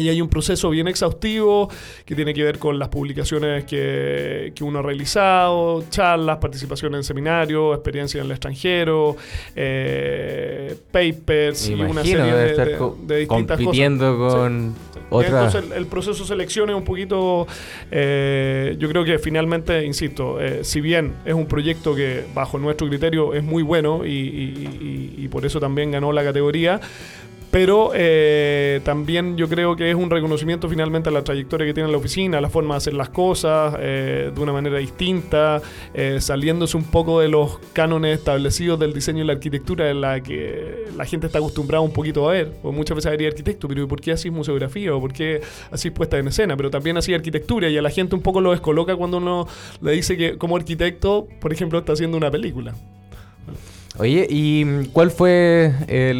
Ahí 0.00 0.08
hay 0.08 0.22
un 0.22 0.30
proceso 0.30 0.70
bien 0.70 0.88
exhaustivo 0.88 1.68
que 2.06 2.14
tiene 2.14 2.32
que 2.32 2.42
ver 2.42 2.58
con 2.58 2.78
las 2.78 2.88
publicaciones 2.88 3.64
que, 3.64 4.52
uno 4.62 4.78
ha 4.78 4.82
realizado, 4.82 5.84
charlas, 5.90 6.38
participación 6.38 6.94
en 6.94 7.04
seminarios, 7.04 7.74
experiencia 7.74 8.20
en 8.20 8.26
el 8.26 8.32
extranjero, 8.32 9.16
eh, 9.54 10.74
papers 10.90 11.68
y 11.68 11.74
una 11.74 12.02
serie 12.02 12.32
de, 12.32 12.54
de, 13.02 13.18
distintas 13.18 13.58
compitiendo 13.58 14.16
con 14.16 14.74
otras. 15.10 15.54
Entonces 15.54 15.76
el, 15.76 15.86
proceso 15.86 16.22
de 16.22 16.28
selección 16.28 16.70
es 16.70 16.76
un 16.76 16.84
poquito, 16.84 17.46
eh, 17.90 18.76
yo 18.78 18.88
creo 18.88 19.04
que 19.04 19.18
finalmente, 19.18 19.84
insisto, 19.84 20.40
eh, 20.40 20.60
si 20.62 20.80
bien 20.80 21.16
es 21.26 21.34
un 21.34 21.46
proyecto 21.46 21.94
que 21.94 22.24
bajo 22.34 22.58
nuestro 22.58 22.88
criterio 22.88 23.34
es 23.34 23.42
muy 23.42 23.62
bueno 23.62 24.02
y 24.06 25.28
por 25.30 25.44
eso 25.44 25.60
también 25.60 25.90
ganó 25.90 26.10
la 26.10 26.24
categoría, 26.24 26.80
pero 27.50 27.90
eh, 27.94 28.80
también 28.84 29.36
yo 29.36 29.48
creo 29.48 29.74
que 29.74 29.90
es 29.90 29.96
un 29.96 30.08
reconocimiento 30.08 30.68
finalmente 30.68 31.08
a 31.08 31.12
la 31.12 31.24
trayectoria 31.24 31.66
que 31.66 31.74
tiene 31.74 31.90
la 31.90 31.98
oficina, 31.98 32.40
la 32.40 32.48
forma 32.48 32.74
de 32.74 32.78
hacer 32.78 32.94
las 32.94 33.08
cosas 33.08 33.74
eh, 33.80 34.30
de 34.32 34.40
una 34.40 34.52
manera 34.52 34.78
distinta, 34.78 35.60
eh, 35.92 36.18
saliéndose 36.20 36.76
un 36.76 36.84
poco 36.84 37.20
de 37.20 37.28
los 37.28 37.58
cánones 37.72 38.18
establecidos 38.18 38.78
del 38.78 38.92
diseño 38.92 39.24
y 39.24 39.26
la 39.26 39.32
arquitectura 39.32 39.90
en 39.90 40.00
la 40.00 40.20
que 40.22 40.84
la 40.96 41.04
gente 41.04 41.26
está 41.26 41.38
acostumbrada 41.38 41.82
un 41.82 41.92
poquito 41.92 42.28
a 42.28 42.32
ver. 42.32 42.52
O 42.62 42.70
muchas 42.70 42.94
veces 42.94 43.10
diría 43.12 43.28
arquitecto, 43.28 43.66
pero 43.66 43.88
¿por 43.88 44.00
qué 44.00 44.12
así 44.12 44.30
museografía? 44.30 44.94
¿O 44.94 45.00
por 45.00 45.12
qué 45.12 45.40
así 45.72 45.90
puesta 45.90 46.18
en 46.18 46.28
escena? 46.28 46.56
Pero 46.56 46.70
también 46.70 46.96
así 46.96 47.12
arquitectura 47.14 47.68
y 47.68 47.76
a 47.76 47.82
la 47.82 47.90
gente 47.90 48.14
un 48.14 48.22
poco 48.22 48.40
lo 48.40 48.52
descoloca 48.52 48.94
cuando 48.94 49.16
uno 49.16 49.48
le 49.80 49.92
dice 49.92 50.16
que 50.16 50.38
como 50.38 50.56
arquitecto, 50.56 51.26
por 51.40 51.52
ejemplo, 51.52 51.80
está 51.80 51.94
haciendo 51.94 52.16
una 52.16 52.30
película. 52.30 52.74
Oye, 54.00 54.26
¿y 54.30 54.86
cuál 54.92 55.10
fue 55.10 55.72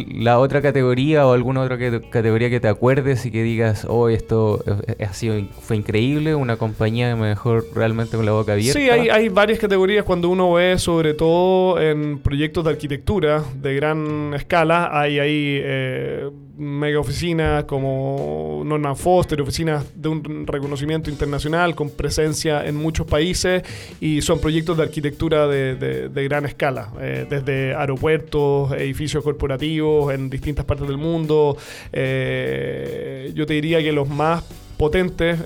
la 0.07 0.37
otra 0.37 0.61
categoría 0.61 1.25
o 1.25 1.33
alguna 1.33 1.61
otra 1.61 1.79
categoría 2.11 2.49
que 2.51 2.59
te 2.59 2.67
acuerdes 2.67 3.25
y 3.25 3.31
que 3.31 3.41
digas, 3.41 3.87
oh, 3.89 4.07
esto 4.07 4.63
ha 4.99 5.13
sido, 5.13 5.41
fue 5.59 5.77
increíble, 5.77 6.35
una 6.35 6.57
compañía 6.57 7.09
que 7.09 7.15
me 7.15 7.27
dejó 7.29 7.59
realmente 7.73 8.17
con 8.17 8.25
la 8.27 8.33
boca 8.33 8.53
abierta? 8.53 8.79
Sí, 8.79 8.87
hay, 8.89 9.09
hay 9.09 9.29
varias 9.29 9.57
categorías 9.57 10.05
cuando 10.05 10.29
uno 10.29 10.53
ve, 10.53 10.77
sobre 10.77 11.15
todo 11.15 11.81
en 11.81 12.19
proyectos 12.19 12.63
de 12.65 12.69
arquitectura 12.69 13.43
de 13.55 13.73
gran 13.73 14.35
escala, 14.35 14.89
hay 14.91 15.17
ahí 15.17 15.59
eh, 15.63 16.29
mega 16.61 16.99
oficinas 16.99 17.63
como 17.63 18.61
Norman 18.63 18.95
Foster, 18.95 19.41
oficinas 19.41 19.83
de 19.95 20.09
un 20.09 20.45
reconocimiento 20.45 21.09
internacional 21.09 21.73
con 21.73 21.89
presencia 21.89 22.65
en 22.65 22.75
muchos 22.75 23.07
países 23.07 23.63
y 23.99 24.21
son 24.21 24.39
proyectos 24.39 24.77
de 24.77 24.83
arquitectura 24.83 25.47
de, 25.47 26.27
gran 26.29 26.45
escala, 26.45 26.93
eh, 26.99 27.25
desde 27.27 27.73
aeropuertos, 27.73 28.71
edificios 28.73 29.23
corporativos 29.23 30.13
en 30.13 30.29
distintas 30.29 30.63
partes 30.63 30.87
del 30.87 30.97
mundo. 30.97 31.57
Eh, 31.91 33.31
yo 33.33 33.45
te 33.47 33.55
diría 33.55 33.81
que 33.81 33.91
los 33.91 34.07
más 34.07 34.43
potentes 34.77 35.39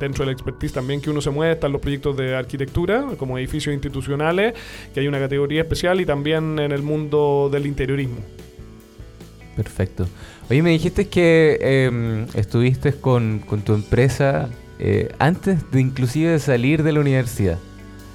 dentro 0.00 0.24
del 0.24 0.34
expertise 0.34 0.72
también 0.72 1.00
que 1.00 1.10
uno 1.10 1.20
se 1.20 1.30
mueve 1.30 1.52
están 1.52 1.70
los 1.70 1.80
proyectos 1.80 2.16
de 2.16 2.34
arquitectura 2.34 3.06
como 3.16 3.38
edificios 3.38 3.72
institucionales 3.72 4.54
que 4.92 4.98
hay 4.98 5.06
una 5.06 5.20
categoría 5.20 5.60
especial 5.60 6.00
y 6.00 6.06
también 6.06 6.58
en 6.58 6.72
el 6.72 6.82
mundo 6.82 7.48
del 7.52 7.66
interiorismo 7.66 8.18
Perfecto. 9.56 10.06
Oye, 10.48 10.62
me 10.62 10.70
dijiste 10.70 11.08
que 11.08 11.58
em, 11.60 12.26
estuviste 12.34 12.92
con, 12.92 13.40
tu 13.64 13.74
empresa 13.74 14.48
eh, 14.78 15.12
antes 15.18 15.70
de 15.70 15.80
inclusive 15.80 16.38
salir 16.38 16.82
de 16.82 16.92
la 16.92 17.00
universidad. 17.00 17.58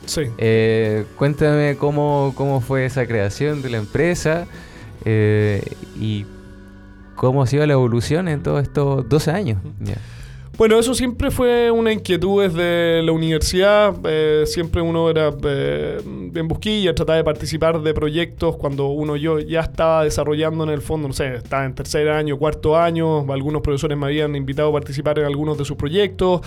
Sí. 0.05 0.21
Eh, 0.37 1.05
cuéntame 1.17 1.77
cómo, 1.77 2.33
cómo 2.35 2.61
fue 2.61 2.85
esa 2.85 3.05
creación 3.05 3.61
de 3.61 3.69
la 3.69 3.77
empresa 3.77 4.45
eh, 5.03 5.63
y 5.99 6.25
cómo 7.15 7.41
ha 7.43 7.47
sido 7.47 7.65
la 7.65 7.73
evolución 7.73 8.27
en 8.27 8.43
todos 8.43 8.63
estos 8.63 9.07
12 9.07 9.31
años. 9.31 9.57
Bueno, 10.57 10.79
eso 10.79 10.93
siempre 10.93 11.31
fue 11.31 11.69
una 11.69 11.91
inquietud 11.91 12.41
desde 12.41 13.03
la 13.03 13.11
universidad. 13.11 13.93
Eh, 14.05 14.43
siempre 14.45 14.81
uno 14.81 15.09
era 15.09 15.33
eh, 15.43 16.01
en 16.33 16.47
busquilla, 16.47 16.95
trataba 16.95 17.17
de 17.17 17.25
participar 17.25 17.81
de 17.81 17.93
proyectos 17.93 18.55
cuando 18.55 18.87
uno 18.87 19.17
yo 19.17 19.39
ya 19.39 19.59
estaba 19.59 20.05
desarrollando 20.05 20.63
en 20.63 20.69
el 20.69 20.81
fondo, 20.81 21.09
no 21.09 21.13
sé, 21.13 21.35
estaba 21.35 21.65
en 21.65 21.75
tercer 21.75 22.07
año, 22.07 22.37
cuarto 22.37 22.77
año. 22.77 23.29
Algunos 23.33 23.61
profesores 23.61 23.97
me 23.97 24.05
habían 24.05 24.33
invitado 24.33 24.69
a 24.69 24.71
participar 24.71 25.19
en 25.19 25.25
algunos 25.25 25.57
de 25.57 25.65
sus 25.65 25.75
proyectos. 25.75 26.39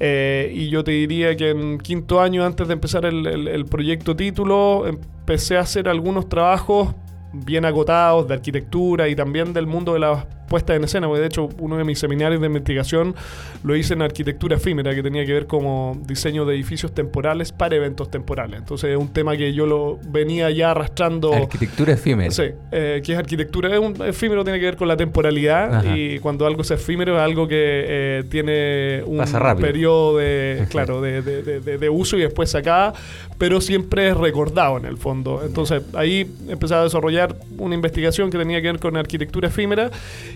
Eh, 0.00 0.52
y 0.54 0.68
yo 0.68 0.84
te 0.84 0.90
diría 0.90 1.34
que 1.34 1.48
en 1.48 1.78
quinto 1.78 2.20
año, 2.20 2.44
antes 2.44 2.68
de 2.68 2.74
empezar 2.74 3.06
el 3.06 3.64
proyecto 3.64 4.14
título, 4.14 4.86
empecé 4.86 5.56
a 5.56 5.60
hacer 5.60 5.88
algunos 5.88 6.28
trabajos 6.28 6.94
bien 7.32 7.64
agotados 7.64 8.28
de 8.28 8.34
arquitectura 8.34 9.08
y 9.08 9.16
también 9.16 9.54
del 9.54 9.66
mundo 9.66 9.94
de 9.94 10.00
la 10.00 10.26
puesta 10.48 10.74
en 10.74 10.84
escena, 10.84 11.06
porque 11.06 11.20
de 11.20 11.26
hecho 11.26 11.48
uno 11.58 11.76
de 11.76 11.84
mis 11.84 11.98
seminarios 11.98 12.40
de 12.40 12.46
investigación 12.46 13.14
lo 13.62 13.76
hice 13.76 13.94
en 13.94 14.02
arquitectura 14.02 14.56
efímera, 14.56 14.94
que 14.94 15.02
tenía 15.02 15.24
que 15.26 15.32
ver 15.32 15.46
como 15.46 15.98
diseño 16.06 16.44
de 16.44 16.54
edificios 16.54 16.92
temporales 16.92 17.52
para 17.52 17.76
eventos 17.76 18.10
temporales. 18.10 18.58
Entonces 18.58 18.90
es 18.90 18.96
un 18.96 19.12
tema 19.12 19.36
que 19.36 19.52
yo 19.52 19.66
lo 19.66 19.98
venía 20.08 20.50
ya 20.50 20.70
arrastrando. 20.70 21.32
Arquitectura 21.32 21.92
efímera. 21.92 22.30
Sí, 22.30 22.44
eh, 22.72 23.02
que 23.04 23.12
es 23.12 23.18
arquitectura, 23.18 23.72
es 23.72 23.80
un 23.80 23.96
efímero 24.06 24.44
tiene 24.44 24.58
que 24.58 24.66
ver 24.66 24.76
con 24.76 24.88
la 24.88 24.96
temporalidad 24.96 25.84
y 25.94 26.18
cuando 26.20 26.46
algo 26.46 26.62
es 26.62 26.70
efímero 26.70 27.16
es 27.16 27.20
algo 27.20 27.48
que 27.48 27.56
eh, 27.58 28.24
tiene 28.30 29.02
un 29.04 29.24
periodo 29.60 30.16
de, 30.18 30.66
claro, 30.70 31.00
de, 31.00 31.22
de, 31.22 31.78
de, 31.78 31.88
uso 31.88 32.16
y 32.16 32.20
después 32.20 32.50
se 32.50 32.58
acaba, 32.58 32.92
pero 33.38 33.60
siempre 33.60 34.08
es 34.08 34.16
recordado 34.16 34.78
en 34.78 34.86
el 34.86 34.96
fondo. 34.96 35.42
Entonces 35.44 35.82
ahí 35.94 36.30
empecé 36.48 36.74
a 36.74 36.84
desarrollar 36.84 37.36
una 37.58 37.74
investigación 37.74 38.30
que 38.30 38.38
tenía 38.38 38.60
que 38.62 38.72
ver 38.72 38.80
con 38.80 38.96
arquitectura 38.96 39.48
efímera 39.48 39.90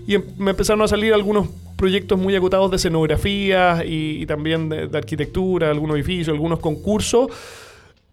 y 0.07 0.14
em, 0.14 0.25
me 0.38 0.50
empezaron 0.50 0.83
a 0.83 0.88
salir 0.88 1.14
algunos 1.14 1.49
proyectos 1.76 2.19
muy 2.19 2.37
acotados 2.37 2.71
de 2.71 2.76
escenografía 2.76 3.83
y, 3.87 4.26
también 4.26 4.69
de, 4.69 4.90
arquitectura, 4.92 5.71
algunos 5.71 5.97
edificios, 5.97 6.28
algunos 6.28 6.59
concursos. 6.59 7.28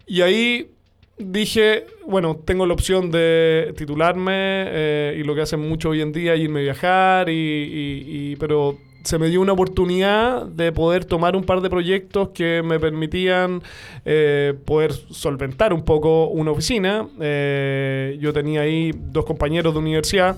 Y 0.06 0.22
ahí 0.22 0.72
dije, 1.18 1.86
bueno, 2.06 2.40
tengo 2.46 2.66
la 2.66 2.74
opción 2.74 3.12
de 3.12 3.74
titularme 3.76 4.32
eh, 4.34 5.18
y 5.20 5.24
lo 5.24 5.36
que 5.36 5.42
hacen 5.42 5.60
mucho 5.60 5.90
hoy 5.90 6.02
en 6.02 6.14
día, 6.14 6.38
irme 6.38 6.62
a 6.62 6.64
viajar, 6.64 7.28
y, 7.30 8.38
pero 8.40 8.78
se 9.08 9.18
me 9.18 9.30
dio 9.30 9.40
una 9.40 9.54
oportunidad 9.54 10.46
de 10.48 10.74
poder 10.74 11.06
tomar 11.06 11.38
un 11.38 11.46
par 11.46 11.62
de 11.62 11.70
proyectos 11.70 12.30
que 12.34 12.62
me 12.62 12.78
permitían 12.78 13.64
eh, 14.04 14.54
poder 14.66 14.92
solventar 14.92 15.72
un 15.72 15.84
poco 15.84 16.28
una 16.28 16.52
oficina. 16.52 17.08
Eh, 17.22 18.18
yo 18.20 18.34
tenía 18.34 18.62
ahí 18.62 18.92
dos 18.94 19.24
compañeros 19.24 19.74
de 19.74 19.80
universidad 19.80 20.36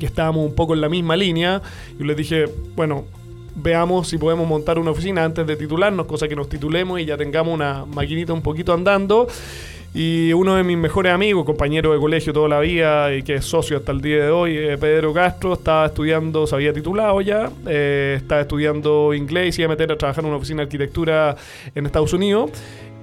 que 0.00 0.06
estábamos 0.06 0.46
un 0.46 0.54
poco 0.54 0.72
en 0.72 0.80
la 0.80 0.88
misma 0.88 1.14
línea, 1.14 1.60
y 2.00 2.04
les 2.04 2.16
dije, 2.16 2.46
bueno, 2.74 3.04
veamos 3.54 4.08
si 4.08 4.16
podemos 4.16 4.48
montar 4.48 4.78
una 4.78 4.90
oficina 4.90 5.22
antes 5.22 5.46
de 5.46 5.54
titularnos, 5.54 6.06
cosa 6.06 6.26
que 6.26 6.34
nos 6.34 6.48
titulemos 6.48 6.98
y 7.00 7.04
ya 7.04 7.18
tengamos 7.18 7.52
una 7.52 7.84
maquinita 7.84 8.32
un 8.32 8.40
poquito 8.40 8.72
andando. 8.72 9.28
Y 9.96 10.32
uno 10.32 10.56
de 10.56 10.64
mis 10.64 10.76
mejores 10.76 11.12
amigos, 11.12 11.44
compañero 11.44 11.92
de 11.92 12.00
colegio 12.00 12.32
toda 12.32 12.48
la 12.48 12.58
vida 12.58 13.14
y 13.14 13.22
que 13.22 13.36
es 13.36 13.44
socio 13.44 13.76
hasta 13.76 13.92
el 13.92 14.00
día 14.00 14.24
de 14.24 14.30
hoy, 14.30 14.56
eh, 14.56 14.76
Pedro 14.76 15.14
Castro, 15.14 15.52
estaba 15.52 15.86
estudiando, 15.86 16.48
se 16.48 16.54
había 16.56 16.72
titulado 16.72 17.20
ya, 17.20 17.48
eh, 17.64 18.14
estaba 18.16 18.40
estudiando 18.40 19.14
inglés 19.14 19.56
y 19.56 19.62
iba 19.62 19.66
a 19.66 19.74
meter 19.76 19.92
a 19.92 19.96
trabajar 19.96 20.24
en 20.24 20.30
una 20.30 20.38
oficina 20.38 20.62
de 20.62 20.62
arquitectura 20.64 21.36
en 21.76 21.86
Estados 21.86 22.12
Unidos. 22.12 22.50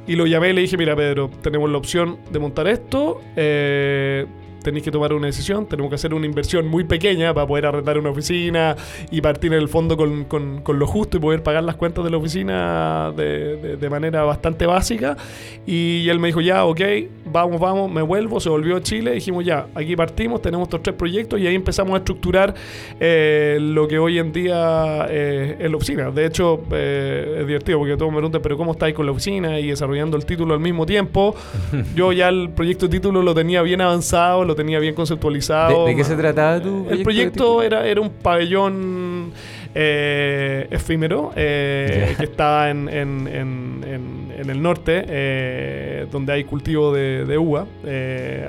Y 0.06 0.18
lo 0.18 0.26
llamé 0.26 0.50
y 0.50 0.54
le 0.54 0.62
dije, 0.62 0.76
mira 0.76 0.94
Pedro, 0.94 1.32
tenemos 1.42 1.70
la 1.70 1.78
opción 1.78 2.18
de 2.30 2.40
montar 2.40 2.68
esto. 2.68 3.22
Eh, 3.38 4.26
tenéis 4.64 4.84
que 4.84 4.92
tomar 4.92 5.14
una 5.14 5.28
decisión, 5.28 5.66
tenemos 5.66 5.90
que 5.90 5.96
hacer 5.96 6.14
una 6.14 6.26
inversión 6.26 6.68
muy 6.68 6.84
pequeña 6.84 7.34
para 7.34 7.48
poder 7.48 7.66
arrendar 7.66 7.98
una 7.98 8.10
oficina 8.10 8.76
y 9.10 9.22
partir 9.22 9.54
en 9.54 9.60
el 9.60 9.70
fondo 9.70 9.98
con, 9.98 10.26
con, 10.26 10.62
con 10.62 10.80
lo 10.80 10.88
justo 10.88 11.18
y 11.18 11.20
poder 11.20 11.44
pagar 11.44 11.64
las 11.64 11.76
cuentas 11.76 12.04
de 12.04 12.10
la 12.10 12.18
oficina 12.18 13.12
de, 13.16 13.78
de, 13.78 13.90
manera 13.90 14.24
bastante 14.24 14.66
básica. 14.66 15.18
Y 15.66 16.08
él 16.10 16.20
me 16.20 16.28
dijo, 16.28 16.42
ya, 16.42 16.66
ok, 16.66 16.82
vamos, 17.26 17.60
vamos, 17.60 17.92
me 17.92 18.02
vuelvo, 18.02 18.40
se 18.40 18.50
volvió 18.50 18.78
a 18.78 18.82
Chile, 18.82 19.12
dijimos, 19.12 19.46
ya, 19.46 19.68
aquí 19.76 19.96
partimos, 19.96 20.42
tenemos 20.42 20.68
estos 20.68 20.84
tres 20.84 20.96
proyectos 20.96 21.40
y 21.40 21.48
ahí 21.48 21.56
empezamos 21.56 21.94
a 21.94 21.98
estructurar 21.98 22.54
eh, 23.00 23.58
lo 23.60 23.88
que 23.88 24.00
hoy 24.00 24.20
en 24.20 24.32
día 24.32 25.08
eh, 25.10 25.58
es 25.60 25.70
la 25.70 25.78
oficina. 25.78 26.12
De 26.12 26.26
hecho, 26.26 26.64
eh, 26.72 27.38
es 27.40 27.48
divertido 27.48 27.80
porque 27.80 27.98
todos 27.98 28.12
me 28.12 28.18
preguntan, 28.18 28.42
pero 28.42 28.58
¿cómo 28.58 28.72
estáis 28.72 28.96
con 28.96 29.06
la 29.06 29.12
oficina 29.12 29.60
y 29.60 29.68
desarrollando 29.68 30.18
el 30.18 30.26
título 30.26 30.54
al 30.54 30.60
mismo 30.60 30.86
tiempo? 30.86 31.36
Yo 31.96 32.12
ya 32.12 32.30
el 32.30 32.50
proyecto 32.50 32.88
de 32.88 32.98
título 32.98 33.22
lo 33.24 33.34
tenía 33.34 33.62
bien 33.62 33.82
avanzado, 33.82 34.46
lo 34.52 34.56
tenía 34.56 34.80
bien 34.80 34.94
conceptualizado. 34.94 35.86
¿De, 35.86 35.96
qué 35.96 36.04
se 36.04 36.16
trataba 36.16 36.62
tu 36.62 36.88
El 36.90 37.04
proyecto 37.04 37.64
era, 37.64 37.88
era 37.88 38.02
un 38.02 38.10
pabellón 38.10 39.32
eh, 39.74 40.68
efímero 40.70 41.32
eh, 41.36 42.14
que 42.18 42.26
estaba 42.26 42.70
en, 42.70 42.90
en, 42.90 43.28
en, 43.28 44.32
en, 44.38 44.50
el 44.50 44.62
norte, 44.62 45.06
eh, 45.08 46.08
donde 46.12 46.34
hay 46.34 46.44
cultivo 46.44 46.92
de, 46.94 47.24
de 47.24 47.38
uva, 47.38 47.66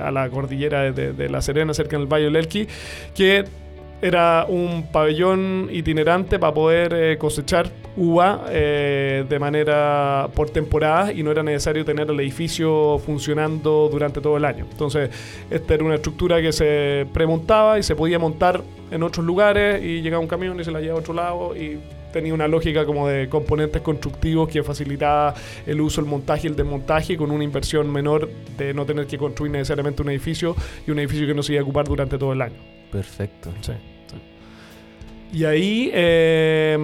a 0.01 0.11
la 0.11 0.29
cordillera 0.29 0.91
de, 0.91 1.13
de, 1.13 1.29
La 1.29 1.41
Serena, 1.41 1.73
cerca 1.73 1.97
del 1.97 2.07
Valle 2.07 2.25
del 2.25 2.35
Elqui, 2.35 2.67
que 3.15 3.45
era 4.01 4.45
un 4.49 4.87
pabellón 4.91 5.69
itinerante 5.71 6.37
para 6.39 6.53
poder 6.53 7.17
cosechar 7.17 7.69
uva 7.95 8.45
eh, 8.49 9.25
de 9.27 9.39
manera 9.39 10.29
por 10.33 10.49
temporada 10.49 11.11
y 11.11 11.23
no 11.23 11.31
era 11.31 11.43
necesario 11.43 11.85
tener 11.85 12.09
el 12.09 12.19
edificio 12.19 12.99
funcionando 12.99 13.89
durante 13.91 14.21
todo 14.21 14.37
el 14.37 14.45
año. 14.45 14.65
Entonces, 14.71 15.09
esta 15.49 15.73
era 15.73 15.83
una 15.83 15.95
estructura 15.95 16.41
que 16.41 16.51
se 16.51 17.05
premontaba 17.13 17.77
y 17.77 17.83
se 17.83 17.95
podía 17.95 18.19
montar 18.19 18.61
en 18.91 19.03
otros 19.03 19.25
lugares 19.25 19.83
y 19.83 20.01
llegaba 20.01 20.21
un 20.21 20.27
camión 20.27 20.59
y 20.59 20.63
se 20.63 20.71
la 20.71 20.79
llevaba 20.79 20.99
a 20.99 21.01
otro 21.01 21.13
lado 21.13 21.55
y 21.55 21.79
tenía 22.11 22.33
una 22.33 22.47
lógica 22.47 22.85
como 22.85 23.07
de 23.07 23.27
componentes 23.27 23.81
constructivos 23.81 24.47
que 24.47 24.63
facilitaba 24.63 25.33
el 25.65 25.81
uso, 25.81 25.99
el 25.99 26.07
montaje 26.07 26.47
y 26.47 26.51
el 26.51 26.55
desmontaje 26.55 27.17
con 27.17 27.31
una 27.31 27.43
inversión 27.43 27.91
menor 27.91 28.29
de 28.57 28.73
no 28.73 28.85
tener 28.85 29.07
que 29.07 29.17
construir 29.17 29.51
necesariamente 29.51 30.01
un 30.01 30.09
edificio 30.09 30.55
y 30.87 30.91
un 30.91 30.99
edificio 30.99 31.27
que 31.27 31.33
no 31.33 31.43
se 31.43 31.53
iba 31.53 31.61
a 31.61 31.63
ocupar 31.63 31.87
durante 31.87 32.17
todo 32.17 32.31
el 32.33 32.41
año. 32.41 32.57
Perfecto. 32.91 33.51
Sí. 33.61 33.73
Y 35.33 35.45
ahí, 35.45 35.89
eh, 35.91 36.77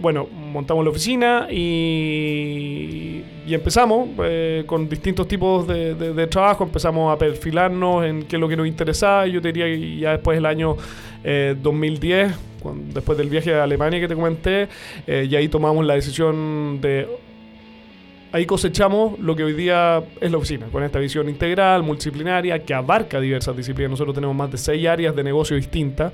bueno, 0.00 0.28
montamos 0.30 0.84
la 0.84 0.90
oficina 0.90 1.48
y, 1.50 3.24
y 3.44 3.52
empezamos 3.52 4.10
eh, 4.22 4.62
con 4.64 4.88
distintos 4.88 5.26
tipos 5.26 5.66
de, 5.66 6.26
trabajo, 6.28 6.62
empezamos 6.62 7.12
a 7.12 7.18
perfilarnos 7.18 8.04
en 8.04 8.22
qué 8.22 8.36
es 8.36 8.40
lo 8.40 8.48
que 8.48 8.56
nos 8.56 8.68
interesaba. 8.68 9.26
Yo 9.26 9.40
diría 9.40 9.64
que 9.64 9.98
ya 9.98 10.12
después 10.12 10.36
del 10.36 10.46
año 10.46 10.76
2010, 11.60 12.30
eh, 12.30 12.34
después 12.94 13.18
del 13.18 13.28
viaje 13.28 13.54
a 13.54 13.64
Alemania 13.64 13.98
que 13.98 14.06
te 14.06 14.14
comenté, 14.14 14.68
y 15.08 15.34
ahí 15.34 15.48
tomamos 15.48 15.84
la 15.84 15.94
decisión 15.94 16.80
de 16.80 17.08
ahí 18.32 18.46
cosechamos 18.46 19.18
lo 19.18 19.34
que 19.34 19.44
hoy 19.44 19.52
día 19.52 20.02
es 20.20 20.30
la 20.30 20.38
oficina, 20.38 20.66
con 20.70 20.82
esta 20.82 20.98
visión 20.98 21.28
integral, 21.28 21.82
multidisciplinaria, 21.82 22.64
que 22.64 22.74
abarca 22.74 23.20
diversas 23.20 23.56
disciplinas. 23.56 23.90
Nosotros 23.90 24.14
tenemos 24.14 24.36
más 24.36 24.50
de 24.50 24.58
seis 24.58 24.86
áreas 24.86 25.14
de 25.14 25.24
negocio 25.24 25.56
distintas. 25.56 26.12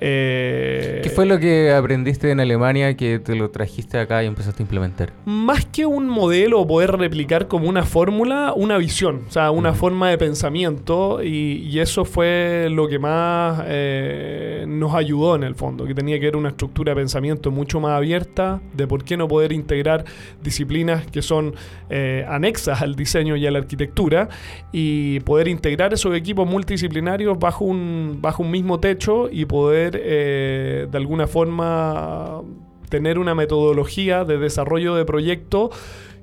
Eh, 0.00 1.00
¿Qué 1.02 1.10
fue 1.10 1.26
lo 1.26 1.38
que 1.38 1.72
aprendiste 1.72 2.30
en 2.30 2.40
Alemania 2.40 2.96
que 2.96 3.18
te 3.18 3.34
lo 3.34 3.50
trajiste 3.50 3.98
acá 3.98 4.22
y 4.22 4.26
empezaste 4.26 4.62
a 4.62 4.64
implementar? 4.64 5.12
Más 5.24 5.64
que 5.66 5.86
un 5.86 6.08
modelo 6.08 6.60
o 6.60 6.66
poder 6.66 6.92
replicar 6.92 7.48
como 7.48 7.68
una 7.68 7.84
fórmula, 7.84 8.52
una 8.54 8.78
visión, 8.78 9.22
o 9.28 9.30
sea, 9.30 9.50
una 9.50 9.72
forma 9.72 10.10
de 10.10 10.18
pensamiento 10.18 11.22
y, 11.22 11.76
eso 11.76 12.06
fue 12.06 12.68
lo 12.70 12.88
que 12.88 12.98
más 12.98 13.62
eh, 13.66 14.64
nos 14.66 14.94
ayudó 14.94 15.36
en 15.36 15.42
el 15.42 15.54
fondo, 15.54 15.84
que 15.84 15.94
tenía 15.94 16.18
que 16.18 16.24
ver 16.24 16.36
una 16.36 16.48
estructura 16.48 16.92
de 16.92 16.96
pensamiento 16.96 17.50
mucho 17.50 17.80
más 17.80 17.92
abierta, 17.92 18.62
de 18.72 18.86
por 18.86 19.04
qué 19.04 19.18
no 19.18 19.28
poder 19.28 19.52
integrar 19.52 20.06
disciplinas 20.42 21.06
que 21.06 21.20
son 21.20 21.54
eh, 21.90 22.24
anexas 22.28 22.82
al 22.82 22.94
diseño 22.94 23.36
y 23.36 23.46
a 23.46 23.50
la 23.50 23.58
arquitectura 23.58 24.28
y 24.72 25.20
poder 25.20 25.48
integrar 25.48 25.92
esos 25.92 26.14
equipos 26.14 26.48
multidisciplinarios 26.48 27.38
bajo 27.38 27.64
un, 27.64 28.18
bajo 28.20 28.42
un 28.42 28.50
mismo 28.50 28.80
techo 28.80 29.28
y 29.30 29.44
poder 29.44 30.00
eh, 30.02 30.88
de 30.90 30.98
alguna 30.98 31.26
forma 31.26 32.42
tener 32.88 33.18
una 33.18 33.34
metodología 33.34 34.24
de 34.24 34.38
desarrollo 34.38 34.94
de 34.94 35.04
proyectos 35.04 35.70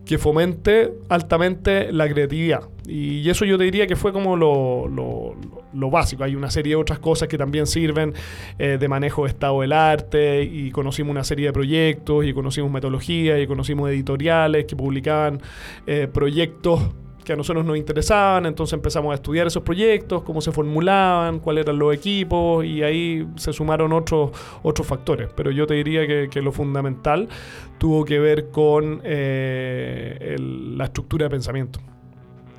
que 0.06 0.18
fomente 0.18 0.94
altamente 1.10 1.92
la 1.92 2.10
creatividad. 2.10 2.62
Y 2.86 3.30
eso 3.30 3.46
yo 3.46 3.58
te 3.58 3.64
diría 3.64 3.88
que 3.88 3.96
fue 3.96 4.12
como 4.12 4.36
lo, 4.36 4.88
lo, 4.88 5.90
básico. 5.90 6.24
Hay 6.24 6.36
una 6.36 6.50
serie 6.50 6.72
de 6.72 6.76
otras 6.76 7.00
cosas 7.00 7.28
que 7.28 7.38
también 7.38 7.68
sirven 7.68 8.14
eh, 8.60 8.78
de 8.80 8.88
manejo 8.88 9.24
de 9.24 9.30
estado 9.30 9.62
del 9.62 9.72
arte 9.72 10.44
y 10.44 10.72
conocimos 10.72 11.12
una 11.12 11.24
serie 11.24 11.48
de 11.48 11.54
proyectos 11.54 12.26
y 12.26 12.34
conocimos 12.34 12.72
metodologías 12.72 13.40
y 13.40 13.48
conocimos 13.48 13.90
editoriales 13.90 14.66
que 14.66 14.76
publicaban 14.76 15.42
eh, 15.88 16.08
proyectos 16.12 16.82
que 17.24 17.34
a 17.34 17.36
nosotros 17.36 17.66
nos 17.66 17.78
interesaban, 17.78 18.46
entonces 18.46 18.74
empezamos 18.74 19.12
a 19.12 19.16
estudiar 19.16 19.48
esos 19.48 19.64
proyectos, 19.64 20.24
cómo 20.24 20.42
se 20.42 20.52
formulaban, 20.52 21.40
cuáles 21.40 21.66
eran 21.66 21.80
los 21.80 21.94
equipos 21.94 22.66
y 22.66 22.84
ahí 22.84 23.28
se 23.36 23.54
sumaron 23.54 23.94
otros, 23.94 24.32
otros 24.62 24.88
factores. 24.88 25.30
Pero 25.36 25.52
yo 25.52 25.68
te 25.68 25.76
diría 25.76 26.06
que, 26.30 26.42
lo 26.44 26.52
fundamental 26.52 27.30
tuvo 27.78 28.04
que 28.04 28.20
ver 28.20 28.50
con 28.50 29.02
eh, 29.04 30.36
la 30.40 30.86
estructura 30.86 31.26
de 31.26 31.30
pensamiento. 31.30 31.80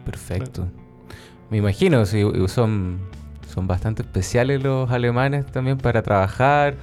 Perfecto. 0.05 0.67
Me 1.51 1.59
imagino, 1.59 2.07
si 2.07 2.23
son, 2.49 3.01
son 3.53 3.67
bastante 3.67 4.03
especiales 4.03 4.63
los 4.63 4.91
alemanes 4.91 5.47
también 5.47 5.77
para 5.79 6.03
trabajar, 6.03 6.77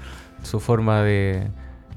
su 0.44 0.60
forma 0.60 1.02
de, 1.02 1.48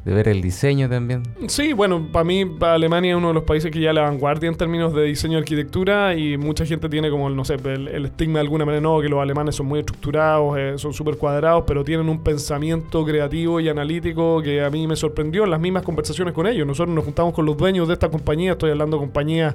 de 0.04 0.12
ver 0.12 0.28
el 0.28 0.42
diseño 0.42 0.88
también. 0.88 1.22
Sí, 1.48 1.72
bueno, 1.72 2.08
para 2.12 2.24
mí 2.24 2.44
Alemania 2.60 3.12
es 3.12 3.16
uno 3.16 3.28
de 3.28 3.34
los 3.34 3.44
países 3.44 3.70
que 3.70 3.80
ya 3.80 3.92
la 3.92 4.02
vanguardia 4.02 4.48
en 4.48 4.56
términos 4.56 4.94
de 4.94 5.04
diseño 5.04 5.38
y 5.38 5.40
arquitectura 5.40 6.14
y 6.14 6.36
mucha 6.36 6.66
gente 6.66 6.88
tiene 6.88 7.10
como, 7.10 7.30
no 7.30 7.44
sé, 7.44 7.54
el, 7.54 8.04
estigma 8.04 8.34
de 8.34 8.40
alguna 8.40 8.66
manera, 8.66 8.82
no, 8.82 9.00
que 9.00 9.08
los 9.08 9.20
alemanes 9.20 9.54
son 9.54 9.66
muy 9.66 9.80
estructurados, 9.80 10.58
eh, 10.58 10.74
son 10.76 10.92
súper 10.92 11.16
cuadrados, 11.16 11.64
pero 11.66 11.84
tienen 11.84 12.08
un 12.08 12.22
pensamiento 12.22 13.04
creativo 13.04 13.60
y 13.60 13.68
analítico 13.68 14.42
que 14.42 14.62
a 14.62 14.68
mí 14.68 14.86
me 14.86 14.96
sorprendió 14.96 15.44
en 15.44 15.50
las 15.50 15.60
mismas 15.60 15.82
conversaciones 15.82 16.34
con 16.34 16.46
ellos. 16.46 16.66
Nosotros 16.66 16.94
nos 16.94 17.04
juntamos 17.04 17.32
con 17.32 17.46
los 17.46 17.56
dueños 17.56 17.88
de 17.88 17.94
esta 17.94 18.10
compañía, 18.10 18.52
estoy 18.52 18.72
hablando 18.72 18.98
de 18.98 19.00
compañías 19.00 19.54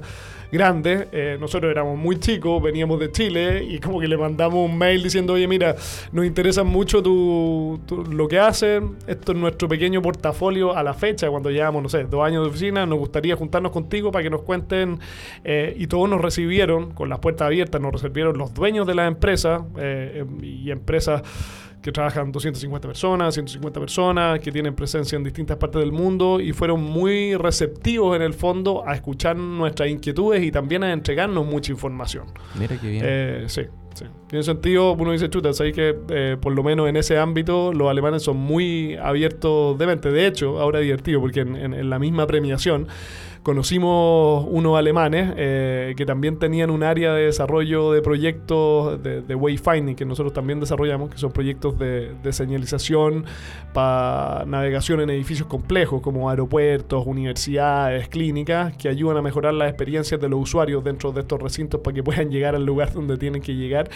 grandes, 0.50 1.06
eh, 1.12 1.36
nosotros 1.40 1.70
éramos 1.70 1.98
muy 1.98 2.18
chicos, 2.18 2.62
veníamos 2.62 2.98
de 3.00 3.10
Chile 3.10 3.64
y 3.64 3.78
como 3.78 4.00
que 4.00 4.08
le 4.08 4.16
mandamos 4.16 4.68
un 4.68 4.76
mail 4.76 5.02
diciendo, 5.02 5.34
oye, 5.34 5.46
mira, 5.46 5.76
nos 6.12 6.26
interesa 6.26 6.64
mucho 6.64 7.02
tu, 7.02 7.80
lo 8.10 8.28
que 8.28 8.38
hacen, 8.38 8.96
esto 9.06 9.32
es 9.32 9.38
nuestro 9.38 9.68
pequeño 9.68 10.02
portafolio 10.02 10.76
a 10.76 10.82
la 10.82 10.94
fecha, 10.94 11.28
cuando 11.28 11.50
llevamos, 11.50 11.82
no 11.82 11.88
sé, 11.88 12.04
dos 12.04 12.24
años 12.24 12.44
de 12.44 12.50
oficina, 12.50 12.86
nos 12.86 12.98
gustaría 12.98 13.36
juntarnos 13.36 13.72
contigo 13.72 14.10
para 14.10 14.22
que 14.22 14.30
nos 14.30 14.42
cuenten, 14.42 14.98
eh, 15.44 15.74
y 15.76 15.86
todos 15.86 16.08
nos 16.08 16.20
recibieron 16.20 16.92
con 16.92 17.08
las 17.08 17.18
puertas 17.20 17.46
abiertas, 17.46 17.80
nos 17.80 17.92
recibieron 17.92 18.36
los 18.36 18.52
dueños 18.54 18.86
de 18.86 18.94
la 18.94 19.06
empresa 19.06 19.64
eh, 19.78 20.18
em, 20.20 20.44
y 20.44 20.70
empresas 20.70 21.22
que 21.82 21.92
trabajan 21.92 22.30
250 22.30 22.88
personas, 22.88 23.34
150 23.34 23.80
personas, 23.80 24.40
que 24.40 24.52
tienen 24.52 24.74
presencia 24.74 25.16
en 25.16 25.24
distintas 25.24 25.56
partes 25.56 25.80
del 25.80 25.92
mundo 25.92 26.40
y 26.40 26.52
fueron 26.52 26.82
muy 26.82 27.34
receptivos 27.36 28.16
en 28.16 28.22
el 28.22 28.34
fondo 28.34 28.86
a 28.86 28.94
escuchar 28.94 29.36
nuestras 29.36 29.88
inquietudes 29.88 30.42
y 30.42 30.50
también 30.50 30.84
a 30.84 30.92
entregarnos 30.92 31.46
mucha 31.46 31.72
información. 31.72 32.26
Mira 32.58 32.78
qué 32.78 32.88
bien. 32.88 33.04
Eh, 33.06 33.44
sí. 33.48 33.62
Sí. 33.94 34.04
Tiene 34.28 34.44
sentido, 34.44 34.92
uno 34.92 35.10
dice, 35.10 35.28
chuta, 35.28 35.52
sabéis 35.52 35.74
que 35.74 35.96
eh, 36.10 36.36
por 36.40 36.54
lo 36.54 36.62
menos 36.62 36.88
en 36.88 36.96
ese 36.96 37.18
ámbito 37.18 37.72
los 37.72 37.90
alemanes 37.90 38.22
son 38.22 38.36
muy 38.36 38.94
abiertos 38.94 39.76
de 39.78 39.86
mente. 39.86 40.12
De 40.12 40.28
hecho, 40.28 40.60
ahora 40.60 40.78
es 40.78 40.84
divertido 40.84 41.20
porque 41.20 41.40
en 41.40 41.90
la 41.90 41.98
misma 41.98 42.26
premiación 42.28 42.86
conocimos 43.42 44.46
unos 44.48 44.78
alemanes 44.78 45.32
eh, 45.36 45.94
que 45.96 46.04
también 46.04 46.38
tenían 46.38 46.70
un 46.70 46.82
área 46.82 47.14
de 47.14 47.24
desarrollo 47.24 47.92
de 47.92 48.02
proyectos 48.02 49.02
de, 49.02 49.34
wayfinding 49.34 49.96
que 49.96 50.04
nosotros 50.04 50.32
también 50.32 50.60
desarrollamos, 50.60 51.10
que 51.10 51.18
son 51.18 51.32
proyectos 51.32 51.78
de, 51.78 52.10
señalización 52.30 53.24
para 53.72 54.44
navegación 54.46 55.00
en 55.00 55.10
edificios 55.10 55.48
complejos 55.48 56.00
como 56.00 56.30
aeropuertos, 56.30 57.06
universidades, 57.06 58.08
clínicas, 58.08 58.76
que 58.76 58.88
ayudan 58.88 59.16
a 59.16 59.22
mejorar 59.22 59.54
las 59.54 59.68
experiencias 59.68 60.20
de 60.20 60.28
los 60.28 60.40
usuarios 60.40 60.84
dentro 60.84 61.10
de 61.10 61.20
estos 61.20 61.40
recintos 61.40 61.80
para 61.80 61.94
que 61.94 62.02
puedan 62.02 62.30
llegar 62.30 62.54
al 62.54 62.64
lugar 62.64 62.92
donde 62.92 63.16
tienen 63.16 63.42
que 63.42 63.54
llegar. 63.54 63.90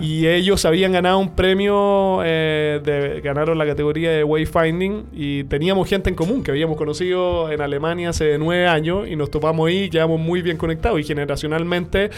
Y 0.00 0.26
ellos 0.26 0.64
habían 0.64 0.92
ganado 0.92 1.18
un 1.18 1.34
premio, 1.34 2.20
eh, 2.24 2.80
de, 2.84 3.20
ganaron 3.20 3.56
la 3.56 3.66
categoría 3.66 4.10
de 4.10 4.24
wayfinding 4.24 5.06
y 5.12 5.44
teníamos 5.44 5.88
gente 5.88 6.10
en 6.10 6.16
común 6.16 6.42
que 6.42 6.50
habíamos 6.50 6.76
conocido 6.76 7.50
en 7.50 7.60
Alemania 7.60 8.10
hace 8.10 8.36
nueve 8.38 8.66
años 8.66 8.71
años 8.72 9.08
y 9.08 9.16
nos 9.16 9.30
topamos 9.30 9.68
ahí 9.68 9.84
y 9.84 9.90
quedamos 9.90 10.20
muy 10.20 10.42
bien 10.42 10.56
conectados 10.56 11.00
y 11.00 11.04
generacionalmente 11.04 12.10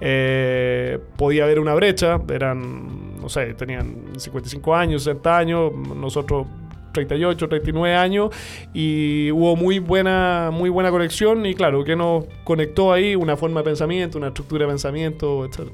eh, 0.00 0.98
podía 1.16 1.44
haber 1.44 1.58
una 1.58 1.74
brecha, 1.74 2.20
eran, 2.32 3.20
no 3.20 3.28
sé, 3.28 3.54
tenían 3.54 3.96
55 4.16 4.74
años, 4.74 5.04
60 5.04 5.38
años, 5.38 5.72
nosotros 5.72 6.46
38, 6.92 7.48
39 7.48 7.96
años 7.96 8.30
y 8.72 9.30
hubo 9.32 9.56
muy 9.56 9.78
buena, 9.78 10.50
muy 10.52 10.70
buena 10.70 10.90
conexión 10.90 11.44
y 11.46 11.54
claro, 11.54 11.84
que 11.84 11.96
nos 11.96 12.24
conectó 12.44 12.92
ahí 12.92 13.16
una 13.16 13.36
forma 13.36 13.60
de 13.60 13.64
pensamiento, 13.64 14.18
una 14.18 14.28
estructura 14.28 14.66
de 14.66 14.72
pensamiento, 14.72 15.44
etc. 15.44 15.70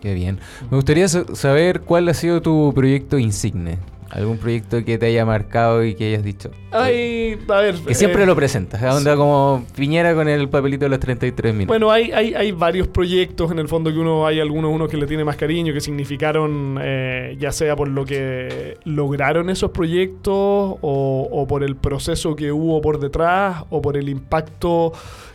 Qué 0.00 0.12
bien. 0.12 0.38
Me 0.70 0.76
gustaría 0.76 1.08
saber 1.08 1.80
cuál 1.80 2.08
ha 2.08 2.14
sido 2.14 2.42
tu 2.42 2.72
proyecto 2.74 3.18
insigne. 3.18 3.78
¿Algún 4.14 4.38
proyecto 4.38 4.84
que 4.84 4.96
te 4.96 5.06
haya 5.06 5.26
marcado 5.26 5.84
y 5.84 5.96
que 5.96 6.06
hayas 6.06 6.22
dicho? 6.22 6.52
Ay, 6.70 7.36
a 7.48 7.60
ver. 7.60 7.74
Que 7.74 7.96
siempre 7.96 8.22
eh, 8.22 8.26
lo 8.26 8.36
presentas, 8.36 8.80
¿eh? 8.80 8.86
onda 8.88 9.16
como 9.16 9.66
Piñera 9.74 10.14
con 10.14 10.28
el 10.28 10.48
papelito 10.48 10.84
de 10.84 10.90
los 10.90 11.00
33 11.00 11.52
minutos. 11.52 11.66
Bueno, 11.66 11.90
hay, 11.90 12.12
hay, 12.12 12.32
hay, 12.32 12.52
varios 12.52 12.86
proyectos 12.86 13.50
en 13.50 13.58
el 13.58 13.66
fondo 13.66 13.92
que 13.92 13.98
uno, 13.98 14.24
hay 14.24 14.38
algunos 14.38 14.72
uno 14.72 14.86
que 14.86 14.96
le 14.96 15.08
tiene 15.08 15.24
más 15.24 15.34
cariño, 15.34 15.74
que 15.74 15.80
significaron, 15.80 16.78
eh, 16.80 17.36
ya 17.40 17.50
sea 17.50 17.74
por 17.74 17.88
lo 17.88 18.04
que 18.04 18.78
lograron 18.84 19.50
esos 19.50 19.72
proyectos, 19.72 20.32
o, 20.32 21.28
o 21.32 21.46
por 21.48 21.64
el 21.64 21.74
proceso 21.74 22.36
que 22.36 22.52
hubo 22.52 22.80
por 22.80 23.00
detrás, 23.00 23.64
o 23.70 23.82
por 23.82 23.96
el 23.96 24.08
impacto 24.08 24.92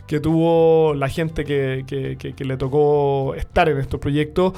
que 0.07 0.21
tuvo 0.21 0.93
la 0.93 1.09
gente 1.09 1.43
que, 1.43 1.83
que, 1.85 2.15
que 2.17 2.45
le 2.45 2.55
tocó 2.55 3.35
estar 3.35 3.67
en 3.67 3.77
estos 3.77 3.99
proyectos. 3.99 4.53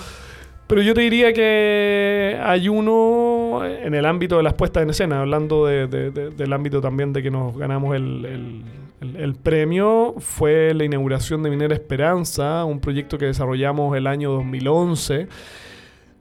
Pero 0.72 0.84
yo 0.84 0.94
te 0.94 1.02
diría 1.02 1.34
que 1.34 2.40
hay 2.42 2.70
uno 2.70 3.60
en 3.66 3.94
el 3.94 4.06
ámbito 4.06 4.38
de 4.38 4.44
las 4.44 4.54
puestas 4.54 4.84
en 4.84 4.92
escena, 4.92 5.20
hablando 5.20 5.66
del 5.66 6.54
ámbito 6.54 6.80
también 6.80 7.12
de 7.12 7.22
que 7.22 7.30
nos 7.30 7.58
ganamos 7.58 7.94
el, 7.94 8.64
el, 9.02 9.36
premio, 9.36 10.16
fue 10.20 10.74
la 10.74 10.86
inauguración 10.86 11.44
de 11.44 11.50
Minera 11.50 11.74
Esperanza, 11.74 12.64
un 12.64 12.80
proyecto 12.80 13.18
que 13.18 13.26
desarrollamos 13.26 13.98
el 13.98 14.08
año 14.08 14.32
2011 14.32 15.28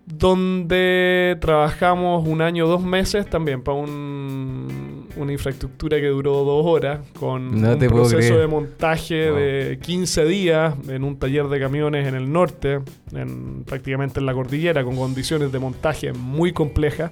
donde 0.07 1.39
trabajamos 1.41 2.27
un 2.27 2.43
año, 2.43 2.67
dos 2.67 2.83
meses 2.83 3.31
también 3.31 3.63
para 3.63 3.79
un, 3.79 5.00
una 5.17 5.33
infraestructura 5.33 5.99
que 6.01 6.07
duró 6.07 6.45
dos 6.45 6.65
horas, 6.67 7.01
con 7.19 7.65
un 7.65 7.79
proceso 7.79 8.39
de 8.39 8.47
montaje 8.47 9.15
de 9.15 9.79
15 9.79 10.25
días 10.25 10.75
en 10.89 11.05
un 11.05 11.19
taller 11.19 11.49
de 11.49 11.61
camiones 11.61 12.07
en 12.07 12.15
el 12.15 12.31
norte, 12.33 12.81
en, 13.13 13.65
prácticamente 13.65 14.21
en 14.21 14.27
la 14.27 14.35
cordillera, 14.35 14.85
con 14.85 14.97
condiciones 14.97 15.53
de 15.53 15.59
montaje 15.59 16.13
muy 16.13 16.53
complejas, 16.53 17.11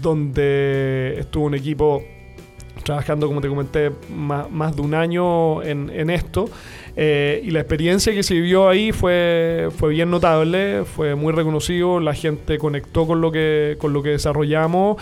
donde 0.00 1.16
estuvo 1.18 1.44
un 1.46 1.54
equipo 1.54 2.02
trabajando, 2.82 3.26
como 3.26 3.40
te 3.40 3.48
comenté, 3.48 3.90
más, 4.10 4.76
de 4.76 4.82
un 4.82 4.94
año 4.94 5.62
en, 5.62 5.90
en 5.90 6.10
esto. 6.10 6.48
Eh, 6.98 7.42
y 7.44 7.50
la 7.50 7.60
experiencia 7.60 8.14
que 8.14 8.22
se 8.22 8.32
vivió 8.32 8.68
ahí 8.68 8.90
fue, 8.90 9.68
fue 9.76 9.90
bien 9.90 10.10
notable, 10.10 10.84
fue 10.84 11.14
muy 11.14 11.32
reconocido, 11.32 12.00
la 12.00 12.14
gente 12.14 12.56
conectó 12.56 13.06
con 13.06 13.20
lo 13.20 13.30
que, 13.30 13.76
con 13.78 13.92
lo 13.92 14.02
que 14.02 14.10
desarrollamos 14.10 14.96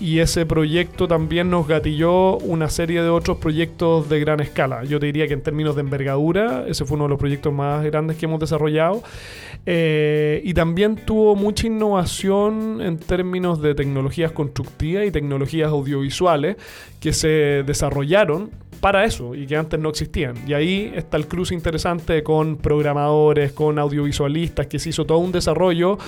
y 0.00 0.18
ese 0.20 0.46
proyecto 0.46 1.08
también 1.08 1.50
nos 1.50 1.66
gatilló 1.66 2.38
una 2.38 2.68
serie 2.68 3.02
de 3.02 3.08
otros 3.08 3.38
proyectos 3.38 4.08
de 4.08 4.20
gran 4.20 4.40
escala. 4.40 4.84
Yo 4.84 5.00
te 5.00 5.06
diría 5.06 5.26
que 5.26 5.34
en 5.34 5.42
términos 5.42 5.74
de 5.74 5.82
envergadura, 5.82 6.64
ese 6.68 6.84
fue 6.84 6.96
uno 6.96 7.04
de 7.04 7.10
los 7.10 7.18
proyectos 7.18 7.52
más 7.52 7.84
grandes 7.84 8.16
que 8.16 8.26
hemos 8.26 8.40
desarrollado. 8.40 9.02
Eh, 9.64 10.42
y 10.44 10.54
también 10.54 10.96
tuvo 10.96 11.34
mucha 11.34 11.66
innovación 11.66 12.80
en 12.80 12.98
términos 12.98 13.60
de 13.60 13.74
tecnologías 13.74 14.32
constructivas 14.32 15.06
y 15.06 15.10
tecnologías 15.10 15.70
audiovisuales 15.70 16.56
que 17.00 17.12
se 17.12 17.64
desarrollaron 17.66 18.50
para 18.80 19.04
eso 19.04 19.34
y 19.34 19.46
que 19.46 19.56
antes 19.56 19.80
no 19.80 19.88
existían. 19.88 20.36
Y 20.46 20.52
ahí 20.52 20.92
está 20.94 21.16
el 21.16 21.26
cruce 21.26 21.54
interesante 21.54 22.22
con 22.22 22.56
programadores, 22.56 23.52
con 23.52 23.78
audiovisualistas, 23.78 24.66
que 24.66 24.78
se 24.78 24.90
hizo 24.90 25.04
todo 25.04 25.18
un 25.18 25.32
desarrollo 25.32 25.98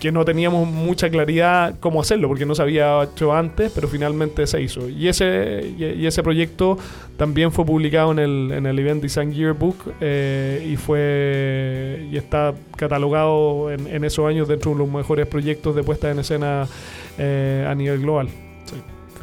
que 0.00 0.10
no 0.10 0.24
teníamos 0.24 0.66
mucha 0.66 1.10
claridad 1.10 1.74
cómo 1.78 2.00
hacerlo, 2.00 2.26
porque 2.26 2.46
no 2.46 2.54
se 2.54 2.62
había 2.62 3.04
hecho 3.04 3.34
antes, 3.34 3.70
pero 3.72 3.86
finalmente 3.86 4.46
se 4.46 4.62
hizo. 4.62 4.88
Y 4.88 5.08
ese, 5.08 5.74
y, 5.78 6.06
ese 6.06 6.22
proyecto 6.22 6.78
también 7.18 7.52
fue 7.52 7.66
publicado 7.66 8.10
en 8.12 8.18
el, 8.18 8.52
en 8.52 8.66
el 8.66 8.78
Event 8.78 9.02
Design 9.02 9.32
Yearbook 9.32 9.76
eh, 10.00 10.66
y 10.68 10.76
fue 10.76 12.08
y 12.10 12.16
está 12.16 12.54
catalogado 12.76 13.70
en, 13.70 14.02
esos 14.04 14.26
años 14.26 14.48
dentro 14.48 14.72
de 14.72 14.78
los 14.78 14.88
mejores 14.88 15.26
proyectos 15.26 15.76
de 15.76 15.82
puesta 15.82 16.10
en 16.10 16.18
escena 16.20 16.66
eh, 17.18 17.66
a 17.68 17.74
nivel 17.74 18.00
global. 18.00 18.28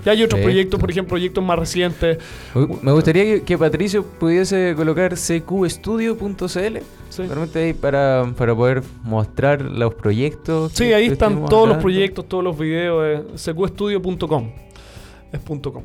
Ya 0.07 0.13
hay 0.13 0.23
otros 0.23 0.39
proyectos, 0.39 0.79
por 0.79 0.89
ejemplo, 0.89 1.09
proyectos 1.09 1.43
más 1.43 1.59
recientes. 1.59 2.17
Me 2.81 2.93
gustaría 2.93 3.43
que, 3.43 3.57
Patricio 3.57 4.05
pudiese 4.05 4.73
colocar 4.73 5.15
cqstudio.cl 5.15 6.77
sí. 7.09 7.73
para, 7.73 8.33
para 8.37 8.55
poder 8.55 8.83
mostrar 9.03 9.61
los 9.61 9.93
proyectos. 9.95 10.71
Sí, 10.71 10.93
ahí 10.93 11.07
están 11.07 11.43
todos 11.47 11.67
los 11.67 11.79
proyectos, 11.79 12.25
todos 12.25 12.41
los 12.41 12.57
videos. 12.57 13.27
Eh, 13.37 13.51
cqstudio.com. 13.53 14.49
Es 15.33 15.41
punto 15.41 15.73
.com. 15.73 15.83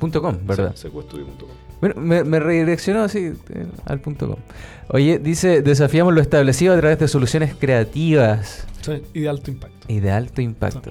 Punto 0.00 0.20
.com, 0.20 0.36
¿verdad? 0.44 0.72
Sí, 0.74 0.88
cqstudio.com. 0.88 1.48
Bueno, 1.80 2.00
me, 2.00 2.24
me 2.24 2.40
redireccionó 2.40 3.04
así 3.04 3.34
eh, 3.50 3.66
al 3.84 4.00
punto 4.00 4.30
.com. 4.30 4.38
Oye, 4.88 5.20
dice, 5.20 5.62
desafiamos 5.62 6.12
lo 6.12 6.20
establecido 6.20 6.74
a 6.74 6.78
través 6.80 6.98
de 6.98 7.06
soluciones 7.06 7.54
creativas. 7.54 8.66
Sí, 8.80 9.00
y 9.12 9.20
de 9.20 9.28
alto 9.28 9.52
impacto. 9.52 9.86
Y 9.86 10.00
de 10.00 10.10
alto 10.10 10.42
impacto. 10.42 10.90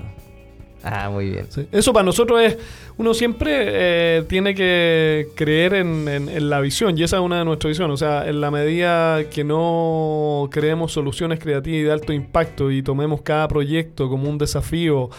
Ah, 0.84 1.10
muy 1.10 1.30
bien. 1.30 1.48
Eso 1.72 1.94
para 1.94 2.04
nosotros 2.04 2.42
es, 2.42 2.58
uno 2.98 3.14
siempre 3.14 3.52
eh, 3.60 4.24
tiene 4.28 4.54
que 4.54 5.28
creer 5.36 5.74
en, 5.74 6.50
la 6.50 6.60
visión 6.60 6.98
y 6.98 7.04
esa 7.04 7.18
es 7.18 7.24
una 7.24 7.40
de 7.40 7.46
nuestras 7.46 7.70
visiones. 7.70 7.94
O 7.96 7.98
sea, 7.98 8.28
en 8.28 8.40
la 8.42 8.52
medida 8.52 9.24
que 9.30 9.44
no 9.44 10.50
creemos 10.52 10.92
soluciones 10.92 11.40
creativas 11.40 11.80
y 11.80 11.84
de 11.84 11.92
alto 11.92 12.14
impacto 12.14 12.72
y 12.72 12.84
tomemos 12.84 13.22
cada 13.22 13.48
proyecto 13.48 14.10
como 14.10 14.30
un 14.30 14.38
desafío 14.38 15.10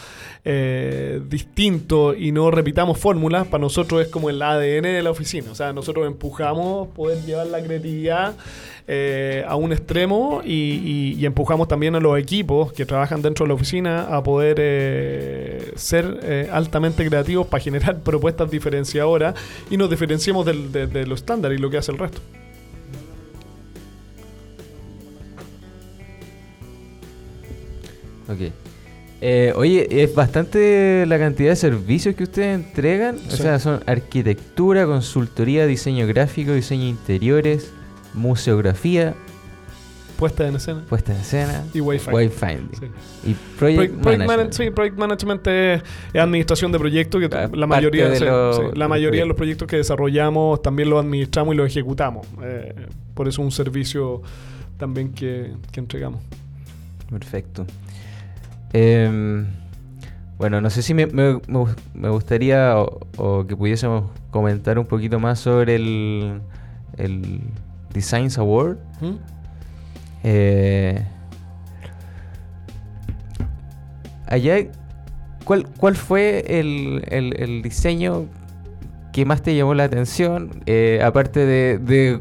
eh, 0.47 1.23
distinto 1.27 2.15
y 2.15 2.31
no 2.31 2.51
repitamos 2.51 2.99
fórmulas, 2.99 3.47
para 3.47 3.63
nosotros 3.63 4.03
es 4.03 4.09
como 4.09 4.29
el 4.29 4.43
ADN 4.43 4.83
de 4.83 5.03
la 5.03 5.11
oficina. 5.11 5.51
O 5.51 5.55
sea, 5.55 5.73
nosotros 5.73 6.07
empujamos 6.07 6.89
poder 6.89 7.25
llevar 7.25 7.47
la 7.47 7.63
creatividad 7.63 8.35
eh, 8.87 9.43
a 9.49 9.57
un 9.57 9.73
extremo 9.73 10.43
y, 10.45 11.25
empujamos 11.25 11.67
también 11.67 11.95
a 11.95 12.01
los 12.01 12.19
equipos 12.19 12.75
que 12.75 12.85
trabajan 12.85 13.23
dentro 13.23 13.45
de 13.45 13.49
la 13.49 13.55
oficina 13.55 14.03
a 14.15 14.23
poder 14.23 14.59
eh, 14.61 15.73
ser 15.77 16.49
altamente 16.53 17.09
creativos 17.09 17.47
generar 17.65 18.01
propuestas 18.05 18.51
diferenciadoras 18.51 19.35
y 19.71 19.77
nos 19.77 19.91
diferenciemos 19.91 20.47
del, 20.47 20.71
de, 20.71 20.87
de 20.87 21.07
lo 21.07 21.15
estándar 21.15 21.53
y 21.53 21.59
lo 21.59 21.71
que 21.71 21.79
hace 21.79 21.91
el 21.91 21.99
resto. 21.99 22.21
Ok. 28.29 29.57
oye, 29.57 30.03
es 30.03 30.15
bastante 30.15 31.05
la 31.07 31.19
cantidad 31.19 31.51
de 31.51 31.57
servicios 31.57 32.15
que 32.15 32.25
ustedes 32.25 32.55
entregan. 32.55 33.17
O 33.29 33.37
sea, 33.37 33.59
son 33.59 33.83
arquitectura, 33.87 34.87
consultoría, 34.87 35.67
diseño 35.67 36.07
gráfico, 36.07 36.53
diseño 36.53 36.87
interiores, 36.87 37.73
museografía. 38.15 39.15
Puesta 40.25 40.49
en 40.49 40.57
escena. 40.57 40.83
Puesta 40.89 41.13
en 41.13 41.21
escena. 41.21 41.65
Y 41.75 41.81
wayfinding. 41.81 42.71
Y 43.27 43.35
project, 43.59 44.03
management. 44.03 44.53
sí, 44.55 44.71
project 44.71 44.97
management 44.97 45.47
es, 45.47 45.83
administración 46.15 46.73
de 46.73 46.79
proyectos. 46.79 47.21
Que 47.21 47.29
la 47.55 47.67
mayoría, 47.67 48.09
de, 48.09 48.21
la 48.75 48.89
mayoría 48.89 49.21
de 49.21 49.27
los 49.27 49.37
proyectos 49.37 49.69
que 49.69 49.77
desarrollamos 49.77 50.63
también 50.63 50.89
los 50.89 51.05
administramos 51.05 51.55
y 51.55 51.59
los 51.59 51.67
ejecutamos. 51.67 52.27
Eh, 52.43 52.75
por 53.13 53.29
eso 53.29 53.43
es 53.43 53.45
un 53.45 53.53
servicio 53.53 54.23
también 54.79 55.13
que, 55.13 55.53
entregamos. 55.75 56.23
Perfecto. 57.11 57.67
Em, 58.73 59.45
bueno, 60.39 60.63
no 60.63 60.71
sé 60.71 60.81
si 60.81 60.95
me, 60.95 61.05
me, 61.05 62.09
gustaría 62.09 62.79
o, 62.79 63.47
que 63.47 63.55
pudiésemos 63.55 64.11
comentar 64.31 64.79
un 64.79 64.87
poquito 64.87 65.21
más 65.21 65.39
sobre 65.39 65.75
el, 65.75 66.41
el 66.97 67.43
Designs 67.93 68.39
Award. 68.39 68.79
Eh, 70.27 71.05
allá, 74.27 74.57
¿cuál, 75.45 75.69
¿cuál 75.77 75.97
fue 75.97 76.45
el, 76.59 77.61
diseño 77.63 78.25
que 79.13 79.27
más 79.27 79.43
te 79.43 79.55
llamó 79.55 79.75
la 79.75 79.85
atención? 79.85 80.63
Eh, 80.65 81.01
aparte 81.05 81.45
de, 81.47 82.21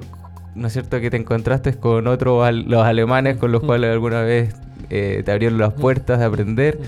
¿no 0.53 0.67
es 0.67 0.73
cierto?, 0.73 0.99
que 0.99 1.09
te 1.09 1.17
encontraste 1.17 1.73
con 1.75 2.07
otros, 2.07 2.53
los 2.53 2.83
alemanes 2.83 3.37
con 3.37 3.53
los 3.53 3.63
cuales 3.63 3.91
alguna 3.91 4.21
vez 4.21 4.53
eh, 4.89 5.23
te 5.25 5.31
abrieron 5.31 5.57
las 5.57 5.73
puertas 5.73 6.19
de 6.19 6.25
aprender 6.25 6.79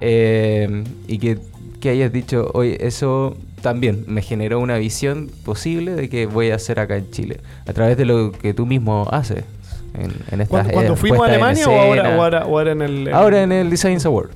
y 0.00 1.18
que, 1.18 1.38
que 1.80 1.88
hayas 1.88 2.12
dicho, 2.12 2.50
oye, 2.52 2.86
eso 2.86 3.38
también 3.62 4.04
me 4.06 4.20
generó 4.20 4.60
una 4.60 4.76
visión 4.76 5.30
posible 5.44 5.94
de 5.94 6.08
que 6.10 6.26
voy 6.26 6.50
a 6.50 6.56
hacer 6.56 6.78
acá 6.78 6.98
en 6.98 7.10
Chile, 7.10 7.40
a 7.66 7.72
través 7.72 7.96
de 7.96 8.04
lo 8.04 8.32
que 8.32 8.52
tú 8.52 8.66
mismo 8.66 9.08
haces. 9.10 9.44
En, 9.94 10.12
en 10.30 10.40
estas, 10.40 10.68
¿Cuando, 10.68 10.96
fuimos 10.96 11.20
a 11.20 11.24
Alemania 11.26 11.68
o 11.68 11.72
ahora, 11.72 12.46
o, 12.46 12.58
ahora, 12.58 12.72
en 12.72 12.82
el... 12.82 13.12
ahora 13.12 13.42
en 13.42 13.52
el 13.52 13.70
Design 13.70 13.98
Award. 14.04 14.30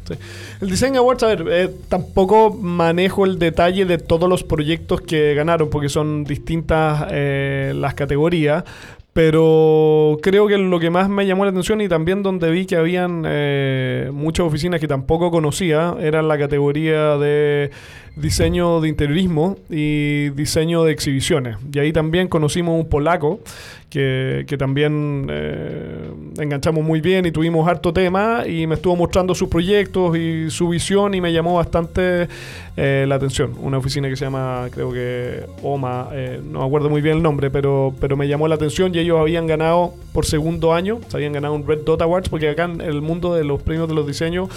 El 0.60 0.70
Design 0.70 0.96
Award, 0.96 1.24
a 1.24 1.26
ver, 1.26 1.46
eh, 1.50 1.70
tampoco 1.88 2.52
manejo 2.52 3.24
el 3.24 3.38
detalle 3.38 3.84
de 3.84 3.98
todos 3.98 4.28
los 4.28 4.44
proyectos 4.44 5.00
que 5.02 5.34
ganaron, 5.34 5.70
porque 5.70 5.88
son 5.88 6.24
distintas 6.24 7.06
eh, 7.10 7.72
las 7.76 7.94
categorías, 7.94 8.64
Pero 9.12 10.18
creo 10.22 10.46
que 10.46 10.56
lo 10.56 10.80
que 10.80 10.88
más 10.88 11.10
me 11.10 11.26
llamó 11.26 11.44
la 11.44 11.50
atención 11.50 11.82
y 11.82 11.88
también 11.88 12.22
donde 12.22 12.50
vi 12.50 12.64
que 12.64 12.76
habían 12.76 13.24
eh, 13.26 14.10
muchas 14.10 14.46
oficinas 14.46 14.80
que 14.80 14.88
tampoco 14.88 15.30
conocía 15.30 15.94
era 16.00 16.22
la 16.22 16.38
categoría 16.38 17.18
de 17.18 17.70
diseño 18.16 18.80
de 18.80 18.88
interiorismo 18.88 19.56
y 19.70 20.30
diseño 20.30 20.84
de 20.84 20.92
exhibiciones. 20.92 21.56
Y 21.72 21.78
ahí 21.78 21.92
también 21.92 22.28
conocimos 22.28 22.78
un 22.78 22.88
polaco 22.88 23.40
que, 23.88 24.44
que 24.46 24.56
también 24.56 25.26
eh, 25.30 26.10
enganchamos 26.38 26.82
muy 26.82 27.00
bien 27.00 27.26
y 27.26 27.30
tuvimos 27.30 27.68
harto 27.68 27.92
tema 27.92 28.44
y 28.46 28.66
me 28.66 28.76
estuvo 28.76 28.96
mostrando 28.96 29.34
sus 29.34 29.48
proyectos 29.48 30.16
y 30.16 30.50
su 30.50 30.70
visión 30.70 31.14
y 31.14 31.20
me 31.20 31.32
llamó 31.32 31.54
bastante 31.54 32.28
eh, 32.76 33.04
la 33.06 33.16
atención. 33.16 33.52
Una 33.60 33.78
oficina 33.78 34.08
que 34.08 34.16
se 34.16 34.24
llama, 34.24 34.68
creo 34.70 34.92
que 34.92 35.44
OMA, 35.62 36.08
eh, 36.12 36.40
no 36.42 36.60
me 36.60 36.66
acuerdo 36.66 36.88
muy 36.88 37.02
bien 37.02 37.18
el 37.18 37.22
nombre, 37.22 37.50
pero, 37.50 37.94
pero 38.00 38.16
me 38.16 38.28
llamó 38.28 38.48
la 38.48 38.54
atención 38.54 38.94
y 38.94 38.98
ellos 38.98 39.18
habían 39.20 39.46
ganado 39.46 39.92
por 40.12 40.24
segundo 40.24 40.72
año, 40.72 41.00
se 41.08 41.16
habían 41.18 41.32
ganado 41.32 41.54
un 41.54 41.66
Red 41.66 41.80
Dot 41.84 42.00
Awards, 42.00 42.30
porque 42.30 42.48
acá 42.48 42.64
en 42.64 42.80
el 42.80 43.02
mundo 43.02 43.34
de 43.34 43.44
los 43.44 43.62
premios 43.62 43.88
de 43.88 43.94
los 43.94 44.06
diseños, 44.06 44.48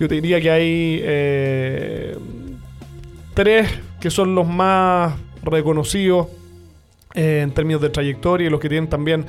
yo 0.00 0.08
te 0.08 0.14
diría 0.14 0.40
que 0.40 0.50
hay 0.50 1.02
tres 3.38 3.70
que 4.00 4.10
son 4.10 4.34
los 4.34 4.48
más 4.48 5.14
reconocidos 5.44 6.26
eh, 7.14 7.42
en 7.44 7.52
términos 7.52 7.80
de 7.80 7.88
trayectoria 7.88 8.48
y 8.48 8.50
los 8.50 8.58
que 8.58 8.68
tienen 8.68 8.90
también 8.90 9.26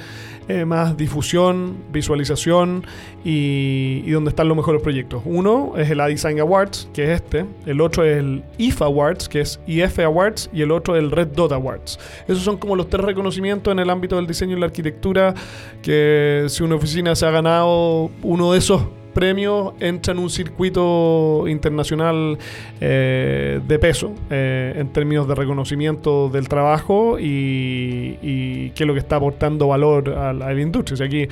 eh, 0.48 0.66
más 0.66 0.98
difusión, 0.98 1.78
visualización 1.92 2.88
y, 3.24 4.10
donde 4.10 4.30
están 4.30 4.48
los 4.48 4.58
mejores 4.58 4.82
proyectos. 4.82 5.22
Uno 5.26 5.74
es 5.78 5.92
el 5.92 6.00
A-Design 6.00 6.40
Awards, 6.40 6.90
que 6.92 7.04
es 7.04 7.22
este. 7.22 7.46
El 7.68 7.82
otro 7.82 8.04
es 8.04 8.18
el 8.18 8.44
IF 8.58 8.82
Awards, 8.82 9.30
que 9.30 9.42
es 9.42 9.60
IF 9.68 10.00
Awards. 10.00 10.50
Y 10.52 10.64
el 10.64 10.72
otro 10.72 10.96
es 10.96 11.04
el 11.04 11.12
Red 11.12 11.28
Dot 11.28 11.52
Awards. 11.52 12.00
Esos 12.28 12.42
son 12.42 12.58
como 12.58 12.76
los 12.76 12.90
tres 12.90 13.06
reconocimientos 13.06 13.72
en 13.72 13.78
el 13.78 13.92
ámbito 13.92 14.16
del 14.16 14.26
diseño 14.26 14.58
y 14.58 14.60
la 14.60 14.66
arquitectura 14.66 15.36
que 15.84 16.48
si 16.50 16.64
una 16.64 16.76
oficina 16.76 17.14
se 17.16 17.28
ha 17.28 17.32
ganado 17.32 18.10
uno 18.24 18.54
de 18.54 18.58
esos 18.58 18.82
premio 19.14 19.76
entra 19.80 20.14
en 20.14 20.20
un 20.20 20.30
circuito 20.30 21.46
internacional 21.48 22.38
eh, 22.80 23.60
de 23.68 23.80
peso 23.80 24.14
eh, 24.30 24.74
en 24.76 24.90
términos 24.94 25.28
de 25.28 25.36
reconocimiento 25.36 26.30
del 26.30 26.48
trabajo 26.48 27.18
y, 27.20 28.72
qué 28.76 28.84
es 28.84 28.88
lo 28.88 28.94
que 28.94 29.00
está 29.00 29.18
aportando 29.18 29.68
valor 29.68 30.10
a 30.10 30.34
la 30.34 30.54
industria. 30.54 30.94
O 30.94 30.98
sea, 30.98 31.08
aquí 31.08 31.28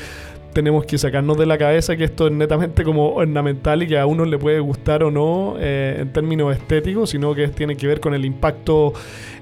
tenemos 0.57 0.85
que 0.85 0.97
sacarnos 0.97 1.37
de 1.37 1.45
la 1.45 1.55
cabeza 1.55 1.95
que 1.95 2.05
esto 2.05 2.25
es 2.25 2.33
netamente 2.33 2.83
como 2.83 3.13
ornamental 3.13 3.83
y 3.83 3.87
que 3.87 3.99
a 3.99 4.07
uno 4.07 4.25
le 4.25 4.39
puede 4.39 4.59
gustar 4.59 5.03
o 5.03 5.11
no 5.11 5.55
eh, 5.59 5.97
en 5.99 6.11
términos 6.11 6.55
estéticos, 6.55 7.11
sino 7.11 7.35
que 7.35 7.47
tiene 7.49 7.75
que 7.75 7.85
ver 7.85 7.99
con 7.99 8.15
el 8.15 8.25
impacto 8.25 8.91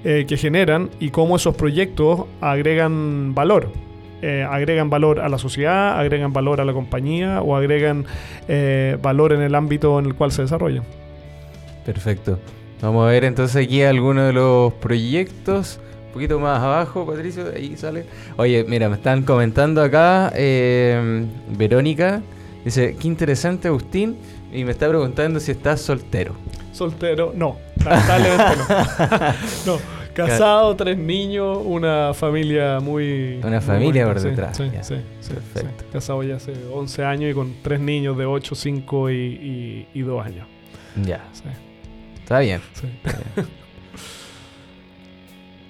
eh, 0.03 0.25
que 0.27 0.35
generan 0.35 0.89
y 0.99 1.11
cómo 1.11 1.37
esos 1.37 1.55
proyectos 1.55 2.25
agregan 2.41 3.33
valor 3.33 3.69
eh, 4.25 4.43
agregan 4.43 4.89
valor 4.89 5.19
a 5.19 5.29
la 5.29 5.37
sociedad, 5.37 5.99
agregan 5.99 6.33
valor 6.33 6.59
a 6.59 6.65
la 6.65 6.73
compañía 6.73 7.43
o 7.43 7.55
agregan 7.55 8.05
eh, 8.47 8.97
valor 8.99 9.33
en 9.33 9.41
el 9.43 9.53
ámbito 9.53 9.99
en 9.99 10.07
el 10.07 10.15
cual 10.15 10.31
se 10.31 10.41
desarrollan. 10.41 10.83
Perfecto. 11.85 12.39
Vamos 12.81 13.07
a 13.07 13.11
ver 13.11 13.23
entonces 13.23 13.67
aquí 13.67 13.83
algunos 13.83 14.25
de 14.25 14.33
los 14.33 14.73
proyectos. 14.73 15.79
Un 16.07 16.13
poquito 16.13 16.39
más 16.39 16.59
abajo, 16.59 17.05
Patricio, 17.05 17.51
ahí 17.55 17.77
sale. 17.77 18.05
Oye, 18.37 18.65
mira, 18.67 18.89
me 18.89 18.95
están 18.95 19.21
comentando 19.21 19.83
acá. 19.83 20.31
Eh, 20.33 21.27
Verónica 21.55 22.23
dice: 22.63 22.95
Qué 22.99 23.07
interesante, 23.07 23.67
Agustín. 23.67 24.17
Y 24.51 24.63
me 24.63 24.71
está 24.71 24.89
preguntando 24.89 25.39
si 25.39 25.51
estás 25.51 25.81
soltero. 25.81 26.33
Soltero, 26.71 27.31
no. 27.35 27.57
Lamentablemente 27.83 28.57
no. 28.57 29.73
no. 29.73 29.94
Casado, 30.15 30.75
tres 30.75 30.97
niños, 30.97 31.59
una 31.63 32.13
familia 32.13 32.79
muy... 32.79 33.39
Una 33.43 33.59
familia 33.61 34.05
muy 34.05 34.13
por 34.13 34.23
detrás. 34.23 34.57
Sí, 34.57 34.63
sí, 34.81 34.95
sí, 35.19 35.33
Perfecto. 35.33 35.83
sí. 35.83 35.85
Casado 35.91 36.23
ya 36.23 36.35
hace 36.37 36.53
11 36.73 37.03
años 37.03 37.31
y 37.31 37.33
con 37.33 37.53
tres 37.61 37.79
niños 37.79 38.17
de 38.17 38.25
8, 38.25 38.55
5 38.55 39.09
y, 39.11 39.15
y, 39.15 39.87
y 39.93 40.01
2 40.01 40.25
años. 40.25 40.47
Ya, 41.03 41.25
Sí, 41.33 41.43
está 42.23 42.39
bien. 42.39 42.61
sí. 42.73 42.87
está 43.03 43.19
bien. 43.35 43.47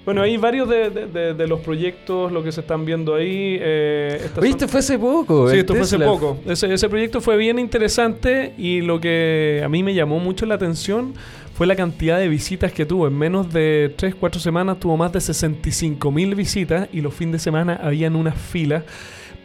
Bueno, 0.06 0.22
hay 0.22 0.38
varios 0.38 0.70
de, 0.70 0.92
de- 0.92 1.08
de- 1.08 1.34
de 1.34 1.48
los 1.48 1.62
proyectos, 1.62 2.32
lo 2.32 2.44
que 2.44 2.52
se 2.52 2.62
están 2.62 2.86
viendo 2.86 3.16
ahí. 3.16 3.58
eh, 3.60 4.18
estas 4.26 4.38
Oye, 4.38 4.52
son- 4.52 4.60
esto 4.60 4.68
fue 4.68 4.80
hace 4.82 5.00
poco. 5.00 5.50
Sí, 5.50 5.58
esto 5.58 5.74
fue 5.74 5.82
hace 5.82 5.98
Tesla. 5.98 6.12
poco. 6.12 6.38
Ese, 6.46 6.72
ese 6.72 6.90
proyecto 6.90 7.22
fue 7.22 7.38
bien 7.38 7.58
interesante 7.58 8.54
y 8.56 8.82
lo 8.82 9.00
que 9.02 9.64
a 9.66 9.68
mí 9.68 9.82
me 9.82 9.96
llamó 9.96 10.20
mucho 10.20 10.46
la 10.46 10.54
atención 10.56 11.16
fue 11.56 11.68
la 11.68 11.76
cantidad 11.78 12.20
de 12.20 12.28
visitas 12.28 12.74
que 12.74 12.86
tuvo. 12.86 13.08
En 13.08 13.18
menos 13.18 13.52
de 13.52 13.94
3, 13.96 14.16
4 14.16 14.42
semanas 14.42 14.78
tuvo 14.78 14.98
más 14.98 15.14
de 15.14 15.22
65 15.22 16.12
mil 16.12 16.36
visitas 16.36 16.90
y 16.92 17.00
los 17.00 17.14
fines 17.14 17.34
de 17.34 17.40
semana 17.40 17.80
habían 17.82 18.18
unas 18.18 18.36
filas 18.36 18.84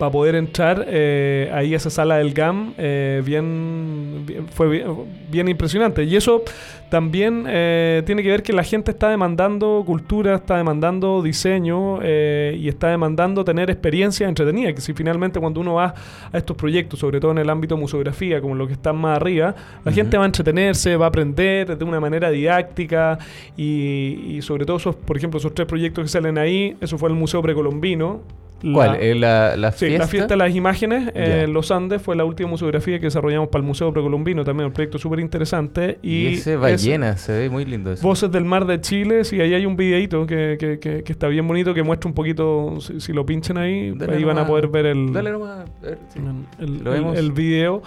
para 0.01 0.11
poder 0.11 0.35
entrar 0.35 0.85
eh, 0.89 1.51
ahí 1.53 1.75
a 1.75 1.77
esa 1.77 1.91
sala 1.91 2.17
del 2.17 2.33
GAM. 2.33 2.73
eh, 2.79 3.23
bien, 3.25 4.25
bien- 4.27 4.49
fue 4.49 4.69
bien, 4.69 4.87
bien 5.31 5.47
impresionante. 5.49 6.03
Y 6.05 6.17
eso 6.17 6.43
también 6.89 7.45
eh, 7.47 8.03
tiene 8.07 8.23
que 8.23 8.31
ver 8.31 8.43
que 8.43 8.53
la 8.55 8.65
gente 8.65 8.91
está 8.93 9.11
demandando 9.11 9.83
cultura, 9.87 10.35
está 10.37 10.57
demandando 10.57 11.23
diseño 11.23 11.99
eh, 12.03 12.57
y 12.59 12.69
está 12.69 12.89
demandando 12.89 13.45
tener 13.45 13.69
experiencias 13.71 14.27
entretenidas. 14.27 14.73
Que 14.75 14.81
si 14.81 14.95
finalmente 14.95 15.39
cuando 15.39 15.61
uno 15.61 15.75
va 15.75 15.95
a 16.33 16.39
estos 16.39 16.57
proyectos, 16.57 16.99
sobre 16.99 17.21
todo 17.21 17.33
en 17.33 17.39
el 17.39 17.51
ámbito 17.51 17.77
museografía, 17.77 18.41
como 18.41 18.55
los 18.55 18.67
que 18.69 18.73
están 18.75 18.97
más 18.97 19.17
arriba, 19.19 19.55
la 19.85 19.91
Ujú. 19.91 19.95
gente 20.01 20.17
va 20.17 20.25
a 20.25 20.27
entretenerse, 20.27 20.97
va 20.97 21.05
a 21.05 21.09
aprender 21.11 21.77
de 21.77 21.85
una 21.85 22.01
manera 22.01 22.31
didáctica 22.31 23.19
y, 23.55 24.37
y 24.39 24.43
sobre 24.43 24.65
todo 24.65 24.79
esos, 24.79 24.97
por 24.97 25.17
ejemplo, 25.19 25.39
esos 25.39 25.53
tres 25.55 25.67
proyectos 25.69 26.05
que 26.05 26.09
salen 26.09 26.39
ahí, 26.39 26.75
eso 26.81 26.97
fue 26.97 27.11
el 27.11 27.15
Museo 27.15 27.43
Precolombino. 27.43 28.23
¿Cuál? 28.63 28.93
La- 28.93 28.99
¿Eh, 29.01 29.15
¿La, 29.15 29.57
la 29.57 29.73
Sí, 29.73 29.87
fiesta? 29.87 29.99
la 30.05 30.09
fiesta 30.09 30.29
de 30.35 30.37
las 30.37 30.55
imágenes 30.55 31.11
eh, 31.15 31.47
los 31.49 31.71
Andes 31.71 32.03
fue 32.03 32.15
la 32.17 32.25
última 32.25 32.49
museografía 32.51 32.99
que 32.99 33.07
desarrollamos 33.07 33.49
para 33.49 33.61
el 33.63 33.67
Museo 33.67 33.93
Precolombino, 33.93 34.45
también 34.45 34.67
un 34.67 34.73
proyecto 34.73 34.99
súper 34.99 35.21
interesante. 35.21 35.99
Y, 36.03 36.17
Y, 36.17 36.27
ese 36.35 36.55
es 36.55 36.61
ballena, 36.61 37.17
se 37.17 37.33
ve 37.33 37.51
muy 37.51 37.65
lindo 37.65 37.93
eso. 37.93 38.07
Voces 38.07 38.31
del 38.31 38.45
Mar 38.45 38.67
de 38.67 38.81
Chile, 38.81 39.25
sí, 39.25 39.41
ahí 39.41 39.55
hay 39.55 39.67
un 39.67 39.77
videito 39.77 40.27
que, 40.27 40.57
que, 40.61 40.79
que- 40.79 41.03
que 41.03 41.13
está 41.13 41.29
bien 41.29 41.47
bonito, 41.49 41.73
que 41.75 41.83
muestra 41.83 42.09
un 42.09 42.15
poquito, 42.15 42.79
si, 42.81 43.01
si 43.01 43.13
lo 43.13 43.25
pinchan 43.25 43.57
ahí, 43.57 43.93
Dale 43.93 44.17
ahí 44.17 44.25
van 44.25 44.39
a 44.39 44.47
poder 44.47 44.69
ver 44.69 44.87
el, 44.87 45.13
Dale 45.13 45.31
nomás. 45.31 45.69
a 45.69 45.85
ver, 45.87 45.99
sí. 46.13 46.21
el, 46.59 46.85
Lo 46.85 46.93
el- 46.95 47.01
vemos. 47.01 47.17
el 47.19 47.33
video. 47.33 47.83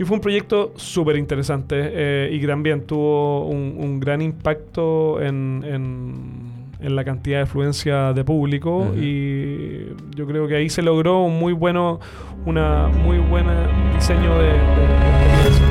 Y 0.00 0.04
fue 0.04 0.14
un 0.16 0.20
proyecto 0.20 0.72
súper 0.76 1.16
interesante 1.16 1.74
eh, 1.80 2.30
y 2.32 2.46
también 2.46 2.82
tuvo 2.82 3.46
un, 3.48 3.74
un 3.78 3.98
gran 3.98 4.22
impacto 4.22 5.20
en, 5.20 5.64
en- 5.66 6.57
en 6.80 6.94
la 6.96 7.04
cantidad 7.04 7.38
de 7.38 7.42
afluencia 7.42 8.12
de 8.12 8.24
público 8.24 8.86
y 8.96 9.86
yo 10.14 10.26
creo 10.26 10.46
que 10.46 10.56
ahí 10.56 10.68
se 10.70 10.80
logró 10.82 11.22
un 11.22 11.38
muy 11.38 11.52
bueno, 11.52 11.98
una 12.46 12.86
muy 12.88 13.18
buena 13.18 13.66
diseño 13.94 14.38
de, 14.38 14.44
de- 14.44 14.52
de 14.52 14.54
experiencia. 15.48 15.66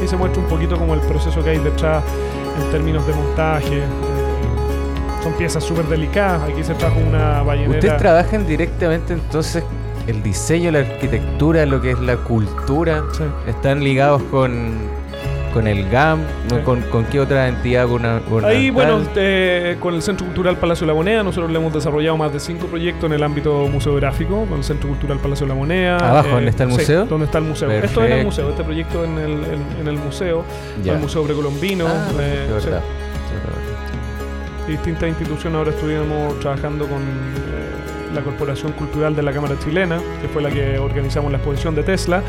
Ahí 0.00 0.08
se 0.08 0.16
muestra 0.16 0.42
un 0.42 0.48
poquito 0.48 0.76
como 0.76 0.94
el 0.94 1.00
proceso 1.00 1.42
que 1.42 1.50
hay 1.50 1.58
detrás 1.58 2.02
en 2.62 2.70
términos 2.70 3.06
de 3.06 3.12
montaje. 3.14 3.78
eh, 3.78 3.82
son 5.22 5.32
piezas 5.34 5.62
súper 5.62 5.86
delicadas. 5.86 6.42
Aquí 6.50 6.62
se 6.64 6.74
trajo 6.74 6.98
una 7.08 7.42
ballenera. 7.42 7.74
Ustedes 7.74 7.96
trabajan 7.96 8.46
directamente 8.46 9.12
entonces 9.12 9.64
el 10.08 10.20
diseño, 10.22 10.72
la 10.72 10.80
arquitectura, 10.80 11.64
lo 11.64 11.80
que 11.80 11.92
es 11.92 12.00
la 12.00 12.16
cultura. 12.16 13.04
Sí. 13.12 13.22
Están 13.48 13.84
ligados 13.84 14.20
con, 14.24 14.72
con 15.52 15.66
el 15.66 15.88
GAM, 15.90 16.20
Sí. 16.48 16.56
con, 16.64 16.80
con 16.82 17.04
qué 17.04 17.20
otra 17.20 17.48
entidad 17.48 17.86
gubernamental? 17.86 18.44
Ahí, 18.44 18.70
bueno, 18.70 19.00
eh, 19.16 19.76
con 19.80 19.94
el 19.94 20.02
Centro 20.02 20.26
Cultural 20.26 20.56
Palacio 20.56 20.86
de 20.86 20.92
la 20.92 20.96
Moneda, 20.96 21.22
nosotros 21.22 21.50
le 21.50 21.58
hemos 21.58 21.72
desarrollado 21.72 22.16
más 22.16 22.32
de 22.32 22.40
cinco 22.40 22.66
proyectos 22.66 23.04
en 23.04 23.12
el 23.12 23.22
ámbito 23.22 23.68
museográfico, 23.68 24.46
con 24.46 24.58
el 24.58 24.64
Centro 24.64 24.88
Cultural 24.88 25.18
Palacio 25.18 25.46
de 25.46 25.52
la 25.52 25.58
Moneda. 25.58 25.96
¿Abajo, 25.98 26.28
donde 26.30 26.50
está 26.50 26.64
el 26.64 26.70
sí, 26.72 26.76
museo? 26.78 27.04
donde 27.06 27.26
está 27.26 27.38
el 27.38 27.44
museo. 27.44 27.70
Esto 27.70 27.86
es 27.86 27.96
en 27.96 28.02
el 28.02 28.08
Perfecto. 28.10 28.26
museo, 28.26 28.50
este 28.50 28.64
proyecto 28.64 29.04
en 29.04 29.18
el, 29.18 29.30
en, 29.44 29.80
en 29.80 29.88
el 29.88 29.96
museo, 29.98 30.44
Ya. 30.82 30.94
el 30.94 30.98
Museo 31.00 31.22
Precolombino. 31.22 31.86
Ah, 31.86 32.08
eh, 32.20 32.48
sí. 32.60 32.68
Sí, 32.68 34.72
distintas 34.72 35.08
instituciones. 35.08 35.58
Ahora 35.58 35.70
estuvimos 35.70 36.38
trabajando 36.40 36.86
con 36.86 37.02
eh, 37.02 38.14
la 38.14 38.20
Corporación 38.22 38.72
Cultural 38.72 39.14
de 39.16 39.22
la 39.22 39.32
Cámara 39.32 39.54
Chilena, 39.58 39.98
que 40.20 40.28
fue 40.28 40.42
la 40.42 40.50
que 40.50 40.78
organizamos 40.78 41.30
la 41.32 41.38
exposición 41.38 41.74
de 41.74 41.82
Tesla. 41.82 42.22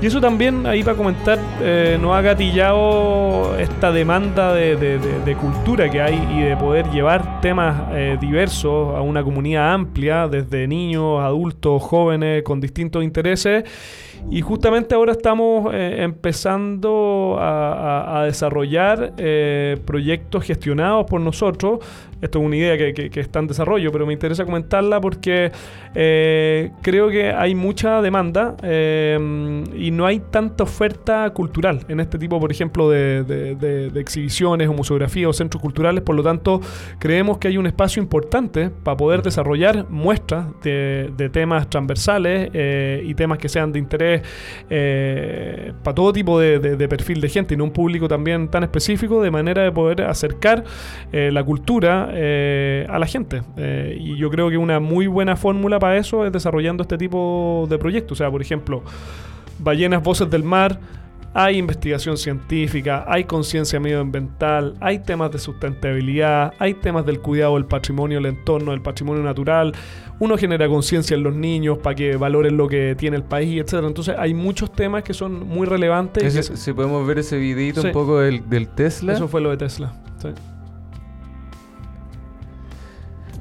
Y 0.00 0.06
eso 0.06 0.20
también, 0.20 0.66
ahí 0.66 0.82
para 0.84 0.94
comentar, 0.94 1.38
eh, 1.62 1.96
nos 1.98 2.14
ha 2.14 2.20
gatillado 2.20 3.56
esta 3.58 3.90
demanda 3.90 4.52
de, 4.52 5.36
cultura 5.40 5.90
que 5.90 6.02
hay 6.02 6.22
y 6.36 6.42
de 6.42 6.56
poder 6.56 6.90
llevar 6.90 7.40
temas 7.40 7.84
eh, 7.92 8.18
diversos 8.20 8.94
a 8.94 9.00
una 9.00 9.24
comunidad 9.24 9.72
amplia, 9.72 10.28
desde 10.28 10.68
niños, 10.68 11.22
adultos, 11.22 11.82
jóvenes, 11.82 12.42
con 12.42 12.60
distintos 12.60 13.02
intereses. 13.04 13.64
Y 14.30 14.40
justamente 14.40 14.94
ahora 14.94 15.12
estamos 15.12 15.72
eh, 15.72 16.02
empezando 16.02 17.36
a, 17.38 18.24
desarrollar 18.26 19.12
eh, 19.18 19.78
proyectos 19.84 20.44
gestionados 20.44 21.06
por 21.06 21.20
nosotros. 21.20 21.78
Esto 22.20 22.40
es 22.40 22.46
una 22.46 22.56
idea 22.56 22.94
que, 22.94 23.20
está 23.20 23.40
en 23.40 23.46
desarrollo, 23.46 23.92
pero 23.92 24.06
me 24.06 24.14
interesa 24.14 24.44
comentarla 24.44 25.00
porque 25.00 25.52
eh, 25.94 26.70
creo 26.82 27.10
que 27.10 27.30
hay 27.30 27.54
mucha 27.54 28.00
demanda 28.00 28.56
y 28.64 29.90
no 29.90 30.06
hay 30.06 30.20
tanta 30.30 30.64
oferta 30.64 31.28
cultural 31.30 31.80
en 31.88 32.00
este 32.00 32.18
tipo, 32.18 32.40
por 32.40 32.50
ejemplo, 32.50 32.88
de, 32.88 33.92
exhibiciones 33.96 34.68
o 34.68 34.72
museografía 34.72 35.28
o 35.28 35.32
centros 35.32 35.60
culturales. 35.60 36.02
Por 36.02 36.16
lo 36.16 36.22
tanto, 36.22 36.60
creemos 36.98 37.36
que 37.38 37.48
hay 37.48 37.58
un 37.58 37.66
espacio 37.66 38.02
importante 38.02 38.70
para 38.70 38.96
poder 38.96 39.22
desarrollar 39.22 39.86
muestras 39.90 40.46
de, 40.62 41.30
temas 41.32 41.68
transversales 41.68 42.50
y 43.04 43.14
temas 43.14 43.38
que 43.38 43.50
sean 43.50 43.72
de 43.72 43.78
interés 43.78 44.05
para 45.82 45.94
todo 45.94 46.12
tipo 46.12 46.38
de, 46.38 46.88
perfil 46.88 47.20
de 47.20 47.28
gente 47.28 47.54
y 47.54 47.56
no 47.56 47.64
un 47.64 47.70
público 47.70 48.08
también 48.08 48.48
tan 48.48 48.62
específico, 48.62 49.22
de 49.22 49.30
manera 49.30 49.62
de 49.62 49.72
poder 49.72 50.02
acercar 50.02 50.64
eh, 51.12 51.30
la 51.32 51.44
cultura 51.44 52.10
eh, 52.12 52.86
a 52.88 52.98
la 52.98 53.06
gente. 53.06 53.42
Eh, 53.56 53.96
y 54.00 54.16
yo 54.16 54.30
creo 54.30 54.50
que 54.50 54.58
una 54.58 54.80
muy 54.80 55.06
buena 55.06 55.36
fórmula 55.36 55.78
para 55.78 55.96
eso 55.96 56.24
es 56.26 56.32
desarrollando 56.32 56.82
este 56.82 56.98
tipo 56.98 57.66
de 57.68 57.78
proyectos. 57.78 58.12
O 58.12 58.18
sea, 58.18 58.30
por 58.30 58.42
ejemplo, 58.42 58.82
Ballenas 59.58 60.02
Voces 60.02 60.30
del 60.30 60.42
Mar 60.42 60.78
hay 61.38 61.58
investigación 61.58 62.16
científica, 62.16 63.04
hay 63.06 63.24
conciencia 63.24 63.78
medioambiental, 63.78 64.74
hay 64.80 65.00
temas 65.00 65.30
de 65.32 65.38
sustentabilidad, 65.38 66.54
hay 66.58 66.72
temas 66.72 67.04
del 67.04 67.20
cuidado 67.20 67.56
del 67.56 67.66
patrimonio, 67.66 68.20
el 68.20 68.24
entorno, 68.24 68.70
del 68.70 68.80
patrimonio 68.80 69.22
natural. 69.22 69.74
Uno 70.18 70.38
genera 70.38 70.66
conciencia 70.66 71.14
en 71.14 71.22
los 71.22 71.34
niños 71.34 71.76
para 71.76 71.94
que 71.94 72.16
valoren 72.16 72.56
lo 72.56 72.68
que 72.68 72.94
tiene 72.96 73.18
el 73.18 73.22
país, 73.22 73.60
etcétera. 73.60 73.86
Entonces 73.86 74.14
hay 74.18 74.32
muchos 74.32 74.72
temas 74.72 75.02
que 75.02 75.12
son 75.12 75.46
muy 75.46 75.66
relevantes. 75.66 76.50
si 76.54 76.72
podemos 76.72 77.06
ver 77.06 77.18
ese 77.18 77.36
videito 77.36 77.82
un 77.82 77.92
poco 77.92 78.18
del, 78.18 78.48
del 78.48 78.68
Tesla. 78.68 79.12
Eso 79.12 79.28
fue 79.28 79.42
lo 79.42 79.50
de 79.50 79.58
Tesla. 79.58 79.92
Sí. 80.22 80.28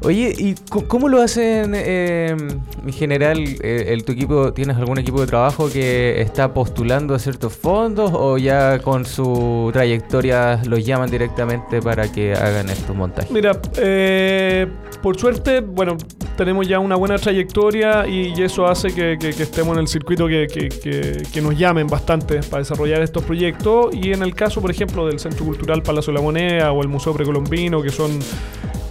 Oye, 0.06 0.36
¿y 0.38 0.54
cómo 0.88 1.10
lo 1.10 1.20
hacen 1.20 1.74
em, 1.74 2.38
en 2.86 2.94
general? 2.94 3.40
Eh, 3.40 3.86
el, 3.88 4.06
¿Tu 4.06 4.12
equipo, 4.12 4.54
tienes 4.54 4.78
algún 4.78 5.00
equipo 5.00 5.20
de 5.20 5.26
trabajo 5.26 5.68
que 5.68 6.22
está 6.22 6.54
postulando 6.54 7.16
a 7.16 7.20
ciertos 7.20 7.54
fondos 7.54 8.12
o 8.14 8.38
ya 8.38 8.78
con 8.78 9.04
su 9.04 9.72
trayectoria 9.74 10.62
los 10.68 10.86
llaman 10.86 11.10
directamente 11.10 11.82
para 11.82 12.12
que 12.12 12.34
hagan 12.34 12.70
estos 12.70 12.96
montajes? 12.96 13.32
Mira, 13.32 13.60
eh, 13.78 14.68
por 15.02 15.20
suerte, 15.20 15.62
bueno, 15.62 15.98
tenemos 16.38 16.68
ya 16.68 16.78
una 16.78 16.96
buena 16.96 17.18
trayectoria 17.18 18.08
y 18.08 18.40
eso 18.44 18.68
hace 18.68 18.94
que, 18.94 19.18
estemos 19.30 19.74
en 19.74 19.82
el 19.82 19.88
circuito 19.88 20.28
que, 20.28 21.42
nos 21.42 21.58
llamen 21.58 21.88
bastante 21.88 22.42
para 22.44 22.60
desarrollar 22.60 23.02
estos 23.02 23.24
proyectos. 23.24 23.96
Y 23.96 24.14
en 24.14 24.22
el 24.22 24.36
caso, 24.36 24.62
por 24.62 24.70
ejemplo, 24.70 25.08
del 25.08 25.20
Centro 25.20 25.46
Cultural 25.46 25.82
Palacio 25.82 26.14
de 26.14 26.20
la 26.20 26.24
Moneda 26.24 26.72
o 26.72 26.84
el 26.84 26.90
Museo 26.90 27.12
Precolombino, 27.12 27.82
que 27.82 27.90
son 27.90 28.20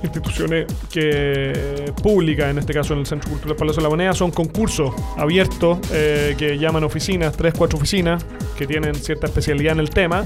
instituciones 0.05 0.67
que 0.91 1.93
públicas, 2.03 2.51
en 2.51 2.59
este 2.59 2.73
caso 2.73 2.95
en 2.95 3.01
el 3.01 3.07
Centro 3.07 3.31
Cultural 3.31 3.57
Palacio 3.57 3.81
de 3.81 3.85
la 3.85 3.91
Moneda, 3.91 4.13
son 4.13 4.31
concursos 4.31 4.95
abiertos 5.17 5.79
eh, 5.93 6.35
que 6.39 6.59
llaman 6.59 6.85
oficinas, 6.85 7.37
tres, 7.37 7.55
cuatro 7.57 7.79
oficinas 7.79 8.25
que 8.57 8.67
tienen 8.67 8.95
cierta 8.95 9.27
especialidad 9.27 9.73
en 9.73 9.81
el 9.81 9.91
tema 9.91 10.25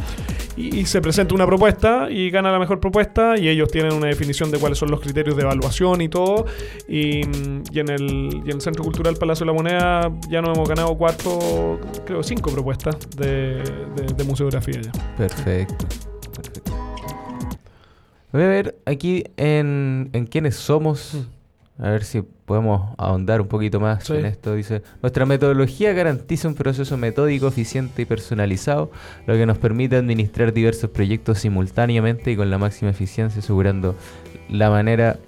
y, 0.56 0.86
se 0.86 1.00
presenta 1.00 1.34
una 1.34 1.46
propuesta 1.46 2.10
y 2.10 2.30
gana 2.30 2.50
la 2.50 2.58
mejor 2.58 2.80
propuesta 2.80 3.38
y 3.38 3.48
ellos 3.48 3.70
tienen 3.70 3.92
una 3.92 4.08
definición 4.08 4.50
de 4.50 4.58
cuáles 4.58 4.78
son 4.78 4.90
los 4.90 5.00
criterios 5.00 5.36
de 5.36 5.42
evaluación 5.42 6.00
y 6.00 6.08
todo 6.08 6.46
y, 6.88 7.20
en, 7.22 7.88
el, 7.88 8.42
y 8.44 8.50
en 8.50 8.56
el 8.56 8.60
Centro 8.60 8.82
Cultural 8.82 9.16
Palacio 9.16 9.44
de 9.44 9.52
la 9.52 9.56
Moneda 9.56 10.12
ya 10.28 10.40
nos 10.40 10.56
hemos 10.56 10.68
ganado 10.68 10.96
cuatro, 10.96 11.78
creo 12.04 12.22
cinco 12.22 12.50
propuestas 12.50 12.96
de, 13.16 13.62
de 14.16 14.24
museografía 14.24 14.80
ya. 14.80 14.92
Perfecto. 15.16 15.38
Perfecto. 15.48 16.07
Voy 18.32 18.42
a 18.42 18.48
ver 18.48 18.78
aquí 18.84 19.24
en, 19.36 20.10
en 20.12 20.26
quiénes 20.26 20.56
somos. 20.56 21.14
Mm. 21.14 21.38
A 21.80 21.90
ver 21.90 22.02
si 22.02 22.22
podemos 22.22 22.92
ahondar 22.98 23.40
un 23.40 23.46
poquito 23.46 23.78
más 23.78 24.10
en 24.10 24.24
esto. 24.26 24.54
Dice, 24.54 24.82
nuestra 25.00 25.26
metodología 25.26 25.92
garantiza 25.92 26.48
un 26.48 26.56
proceso 26.56 26.96
metódico, 26.96 27.46
eficiente 27.46 28.02
y 28.02 28.04
personalizado, 28.04 28.90
lo 29.26 29.34
que 29.34 29.46
nos 29.46 29.58
permite 29.58 29.94
administrar 29.94 30.52
diversos 30.52 30.90
proyectos 30.90 31.38
simultáneamente 31.38 32.32
y 32.32 32.36
con 32.36 32.50
la 32.50 32.58
máxima 32.58 32.90
eficiencia, 32.90 33.38
asegurando 33.38 33.94
la 34.48 34.70
manera, 34.70 35.18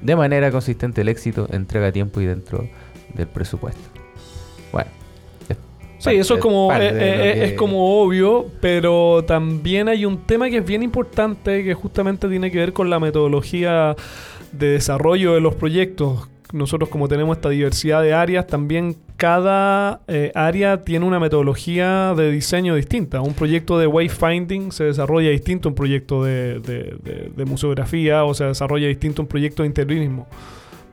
de 0.00 0.16
manera 0.16 0.50
consistente 0.50 1.02
el 1.02 1.08
éxito, 1.08 1.46
entrega 1.50 1.88
a 1.88 1.92
tiempo 1.92 2.22
y 2.22 2.24
dentro 2.24 2.66
del 3.12 3.28
presupuesto. 3.28 3.82
Bueno, 4.72 4.88
Sí, 6.00 6.10
eso 6.16 6.34
es 6.34 6.40
como, 6.40 6.72
eh, 6.72 6.78
eh, 6.80 7.44
es, 7.44 7.52
como 7.52 8.02
obvio, 8.02 8.46
pero 8.62 9.22
también 9.26 9.86
hay 9.86 10.06
un 10.06 10.16
tema 10.18 10.48
que 10.48 10.56
es 10.56 10.64
bien 10.64 10.82
importante 10.82 11.62
que 11.62 11.74
justamente 11.74 12.26
tiene 12.28 12.50
que 12.50 12.58
ver 12.58 12.72
con 12.72 12.88
la 12.88 12.98
metodología 12.98 13.94
de 14.50 14.68
desarrollo 14.68 15.34
de 15.34 15.40
los 15.42 15.54
proyectos. 15.56 16.28
Nosotros 16.54 16.88
como 16.88 17.06
tenemos 17.06 17.36
esta 17.36 17.50
diversidad 17.50 18.02
de 18.02 18.14
áreas, 18.14 18.46
también 18.46 18.96
cada 19.18 20.00
eh, 20.08 20.32
área 20.34 20.82
tiene 20.84 21.04
una 21.04 21.20
metodología 21.20 22.14
de 22.16 22.32
diseño 22.32 22.74
distinta. 22.76 23.20
Un 23.20 23.34
proyecto 23.34 23.78
de 23.78 23.86
wayfinding 23.86 24.72
se 24.72 24.84
desarrolla 24.84 25.28
distinto 25.28 25.68
a 25.68 25.70
un 25.70 25.76
proyecto 25.76 26.24
de, 26.24 26.60
de 26.60 27.44
museografía 27.44 28.24
o 28.24 28.32
se 28.32 28.44
desarrolla 28.44 28.88
distinto 28.88 29.20
a 29.20 29.24
un 29.24 29.28
proyecto 29.28 29.62
de 29.62 29.68
interiorismo. 29.68 30.26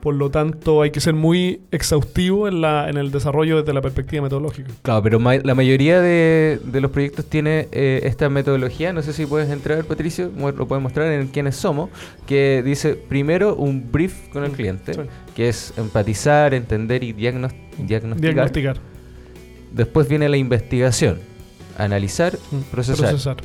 Por 0.00 0.14
lo 0.14 0.30
tanto, 0.30 0.82
hay 0.82 0.90
que 0.90 1.00
ser 1.00 1.14
muy 1.14 1.60
exhaustivo 1.72 2.46
en, 2.46 2.60
la, 2.60 2.88
en 2.88 2.96
el 2.96 3.10
desarrollo 3.10 3.60
desde 3.60 3.72
la 3.72 3.80
perspectiva 3.80 4.22
metodológica. 4.22 4.70
Claro, 4.82 5.02
pero 5.02 5.18
la 5.18 5.54
mayoría 5.54 6.00
de, 6.00 6.60
los 6.72 6.90
proyectos 6.92 7.24
tiene 7.26 7.68
eh, 7.72 8.00
esta 8.04 8.28
metodología. 8.28 8.92
No 8.92 9.02
sé 9.02 9.12
si 9.12 9.26
puedes 9.26 9.50
entrar, 9.50 9.84
Patricio, 9.84 10.30
lo 10.36 10.68
puedes 10.68 10.82
mostrar 10.82 11.10
en 11.12 11.26
quiénes 11.28 11.56
somos, 11.56 11.90
que 12.26 12.62
dice 12.64 12.94
primero 12.94 13.56
un 13.56 13.90
brief 13.90 14.28
con 14.28 14.44
el 14.44 14.52
mm, 14.52 14.54
cliente, 14.54 14.92
que 15.34 15.48
es 15.48 15.74
empatizar, 15.76 16.54
entender 16.54 17.02
y 17.02 17.12
diagnosticar. 17.12 18.10
diagnosticar. 18.20 18.76
Después 19.72 20.08
viene 20.08 20.28
la 20.28 20.36
investigación, 20.36 21.18
analizar, 21.76 22.34
mm, 22.34 22.60
procesar. 22.70 23.08
procesar. 23.08 23.36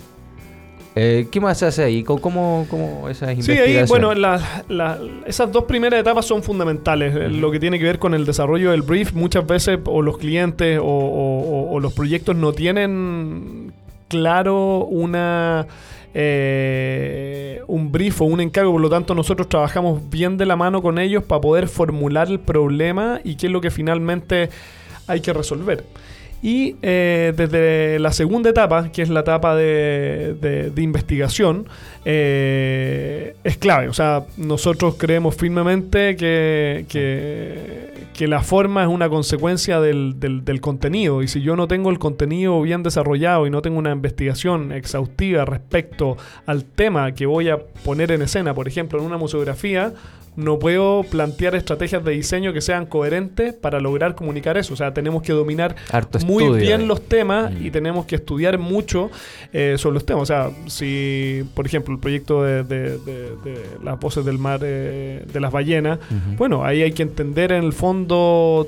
Eh, 0.95 1.27
¿Qué 1.31 1.39
más 1.39 1.57
se 1.57 1.65
hace 1.65 1.83
ahí? 1.83 2.03
¿Cómo, 2.03 2.67
cómo 2.69 3.09
esas 3.09 3.31
investigaciones? 3.31 3.71
Sí, 3.71 3.77
ahí, 3.77 3.85
bueno, 3.87 4.13
esas 5.25 5.51
dos 5.51 5.63
primeras 5.63 5.99
etapas 5.99 6.25
son 6.25 6.43
fundamentales. 6.43 7.15
Eh, 7.15 7.29
lo 7.29 7.51
que 7.51 7.59
tiene 7.59 7.79
que 7.79 7.85
ver 7.85 7.97
con 7.97 8.13
el 8.13 8.25
desarrollo 8.25 8.71
del 8.71 8.83
brief, 8.83 9.13
muchas 9.13 9.45
veces 9.47 9.79
o 9.85 10.01
los 10.01 10.17
clientes 10.17 10.79
o, 10.81 11.79
los 11.81 11.93
proyectos 11.93 12.35
no 12.35 12.53
tienen 12.53 13.73
claro 14.07 14.85
una... 14.85 15.65
Eh, 16.15 17.61
un 17.65 17.91
brief 17.91 18.21
o 18.21 18.25
un 18.25 18.39
encargo, 18.39 18.71
por 18.71 18.81
lo 18.81 18.89
tanto 18.89 19.15
nosotros 19.15 19.49
trabajamos 19.49 20.11
bien 20.11 20.37
de 20.37 20.45
la 20.45 20.55
mano 20.55 20.83
con 20.83 20.99
ellos 20.99 21.23
para 21.23 21.41
poder 21.41 21.67
formular 21.67 22.27
el 22.27 22.39
problema 22.39 23.19
y 23.23 23.35
qué 23.35 23.47
es 23.47 23.51
lo 23.51 23.61
que 23.61 23.71
finalmente 23.71 24.51
hay 25.07 25.21
que 25.21 25.33
resolver. 25.33 25.83
Y 26.43 26.75
eh, 26.81 27.31
desde 27.37 27.99
la 27.99 28.11
segunda 28.11 28.49
etapa, 28.49 28.91
que 28.91 29.01
es 29.01 29.07
la 29.07 29.21
etapa 29.21 29.55
de, 29.55 30.73
investigación, 30.75 31.67
eh, 32.03 33.37
es 33.45 33.57
clave. 33.57 33.87
O 33.87 33.93
sea, 33.93 34.25
nosotros 34.35 34.95
creemos 34.97 35.35
firmemente 35.35 36.17
que, 36.17 36.85
que, 38.13 38.27
la 38.27 38.41
forma 38.41 38.83
es 38.83 38.89
una 38.89 39.07
consecuencia 39.07 39.79
del, 39.79 40.19
del, 40.19 40.59
contenido. 40.59 41.23
Y 41.23 41.29
si 41.29 41.41
yo 41.41 41.55
no 41.55 41.69
tengo 41.69 41.89
el 41.89 41.97
contenido 41.97 42.61
bien 42.61 42.83
desarrollado 42.83 43.47
y 43.47 43.49
no 43.49 43.61
tengo 43.61 43.79
una 43.79 43.91
investigación 43.91 44.73
exhaustiva 44.73 45.45
respecto 45.45 46.17
al 46.45 46.65
tema 46.65 47.13
que 47.13 47.25
voy 47.25 47.47
a 47.49 47.57
poner 47.57 48.11
en 48.11 48.21
escena, 48.21 48.53
por 48.53 48.67
ejemplo, 48.67 48.99
en 48.99 49.05
una 49.05 49.17
museografía, 49.17 49.93
no 50.35 50.59
puedo 50.59 51.03
plantear 51.03 51.55
estrategias 51.55 52.03
de 52.03 52.11
diseño 52.11 52.53
que 52.53 52.61
sean 52.61 52.85
coherentes 52.85 53.53
para 53.53 53.79
lograr 53.79 54.15
comunicar 54.15 54.57
eso. 54.57 54.73
O 54.73 54.77
sea, 54.77 54.93
tenemos 54.93 55.23
que 55.23 55.33
dominar 55.33 55.75
muy 56.25 56.59
bien 56.59 56.87
los 56.87 57.01
temas 57.01 57.51
y 57.53 57.69
mm. 57.69 57.71
tenemos 57.71 58.05
que 58.05 58.15
estudiar 58.15 58.57
mucho 58.57 59.11
eh, 59.51 59.75
sobre 59.77 59.95
los 59.95 60.05
temas. 60.05 60.23
O 60.23 60.25
sea, 60.25 60.51
si, 60.67 61.43
por 61.53 61.65
ejemplo, 61.65 61.93
el 61.93 61.99
proyecto 61.99 62.43
de, 62.43 62.63
las 63.83 63.99
voces 63.99 64.25
del 64.25 64.37
mar 64.37 64.61
eh, 64.63 65.25
de 65.31 65.39
las 65.39 65.51
ballenas, 65.51 65.99
bueno, 66.37 66.63
ahí 66.63 66.81
hay 66.81 66.91
que 66.91 67.03
entender 67.03 67.51
en 67.51 67.63
el 67.63 67.73
fondo 67.73 68.67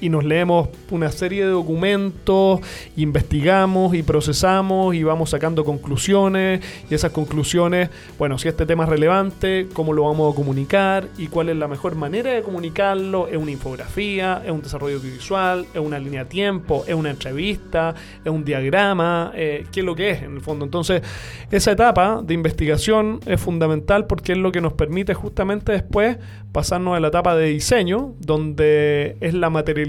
y 0.00 0.08
nos 0.08 0.24
leemos 0.24 0.68
una 0.90 1.10
serie 1.10 1.44
de 1.44 1.50
documentos, 1.50 2.60
investigamos 2.96 3.94
y 3.94 4.02
procesamos 4.02 4.94
y 4.94 5.02
vamos 5.02 5.30
sacando 5.30 5.64
conclusiones 5.64 6.60
y 6.90 6.94
esas 6.94 7.12
conclusiones, 7.12 7.90
bueno, 8.18 8.38
si 8.38 8.48
este 8.48 8.66
tema 8.66 8.84
es 8.84 8.90
relevante, 8.90 9.68
cómo 9.72 9.92
lo 9.92 10.04
vamos 10.04 10.32
a 10.32 10.36
comunicar 10.36 11.08
y 11.16 11.28
cuál 11.28 11.48
es 11.48 11.56
la 11.56 11.68
mejor 11.68 11.94
manera 11.94 12.32
de 12.32 12.42
comunicarlo, 12.42 13.28
es 13.28 13.36
una 13.36 13.50
infografía, 13.50 14.42
es 14.44 14.50
un 14.50 14.62
desarrollo 14.62 14.96
audiovisual, 14.96 15.66
es 15.72 15.80
una 15.80 15.98
línea 15.98 16.24
de 16.24 16.30
tiempo, 16.30 16.84
es 16.86 16.94
una 16.94 17.10
entrevista, 17.10 17.94
es 18.24 18.30
un 18.30 18.44
diagrama, 18.44 19.32
eh, 19.34 19.66
qué 19.72 19.80
es 19.80 19.86
lo 19.86 19.94
que 19.94 20.10
es 20.10 20.22
en 20.22 20.34
el 20.34 20.40
fondo. 20.40 20.64
Entonces, 20.64 21.02
esa 21.50 21.72
etapa 21.72 22.20
de 22.22 22.34
investigación 22.34 23.20
es 23.26 23.40
fundamental 23.40 24.06
porque 24.06 24.32
es 24.32 24.38
lo 24.38 24.52
que 24.52 24.60
nos 24.60 24.72
permite 24.72 25.14
justamente 25.14 25.72
después 25.72 26.18
pasarnos 26.52 26.96
a 26.96 27.00
la 27.00 27.08
etapa 27.08 27.36
de 27.36 27.46
diseño, 27.46 28.14
donde 28.20 29.16
es 29.20 29.34
la 29.34 29.50
materialización 29.50 29.85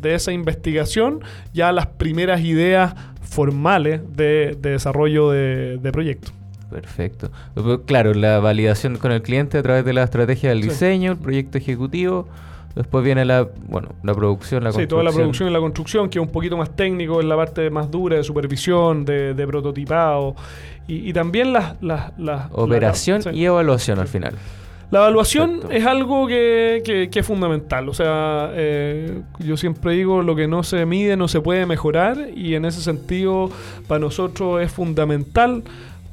de 0.00 0.14
esa 0.14 0.32
investigación, 0.32 1.20
ya 1.52 1.72
las 1.72 1.86
primeras 1.86 2.40
ideas 2.40 2.94
formales 3.22 4.00
de, 4.16 4.56
desarrollo 4.60 5.30
de, 5.30 5.90
proyectos. 5.92 6.32
Perfecto. 6.70 7.30
Claro, 7.86 8.14
la 8.14 8.40
validación 8.40 8.96
con 8.98 9.12
el 9.12 9.22
cliente 9.22 9.58
a 9.58 9.62
través 9.62 9.84
de 9.84 9.92
la 9.92 10.02
estrategia 10.02 10.50
del 10.50 10.62
diseño, 10.62 11.12
el 11.12 11.18
proyecto 11.18 11.58
ejecutivo. 11.58 12.28
Después 12.74 13.04
viene 13.04 13.24
la, 13.24 13.46
bueno, 13.68 13.90
la 14.02 14.14
producción, 14.14 14.64
la 14.64 14.70
construcción. 14.70 14.82
Sí, 14.82 14.88
toda 14.88 15.04
la 15.04 15.12
producción 15.12 15.48
y 15.48 15.52
la 15.52 15.60
construcción, 15.60 16.08
que 16.10 16.18
es 16.18 16.24
un 16.24 16.32
poquito 16.32 16.56
más 16.56 16.74
técnico, 16.74 17.20
en 17.20 17.28
la 17.28 17.36
parte 17.36 17.70
más 17.70 17.88
dura 17.88 18.16
de 18.16 18.24
supervisión, 18.24 19.04
de, 19.04 19.46
prototipado. 19.46 20.34
Y, 20.88 21.12
también 21.12 21.52
las... 21.52 21.80
las, 21.80 22.10
Operación 22.50 23.22
y 23.32 23.44
evaluación 23.44 24.00
al 24.00 24.08
final. 24.08 24.34
La 24.94 25.00
evaluación 25.00 25.62
es 25.72 25.84
algo 25.86 26.28
que, 26.28 27.10
es 27.12 27.26
fundamental. 27.26 27.88
O 27.88 27.94
sea, 27.94 28.52
eh, 28.52 29.22
yo 29.40 29.56
siempre 29.56 29.94
digo, 29.94 30.22
lo 30.22 30.36
que 30.36 30.46
no 30.46 30.62
se 30.62 30.86
mide 30.86 31.16
no 31.16 31.26
se 31.26 31.40
puede 31.40 31.66
mejorar 31.66 32.28
y 32.32 32.54
en 32.54 32.64
ese 32.64 32.80
sentido 32.80 33.50
para 33.88 33.98
nosotros 33.98 34.62
es 34.62 34.70
fundamental 34.70 35.64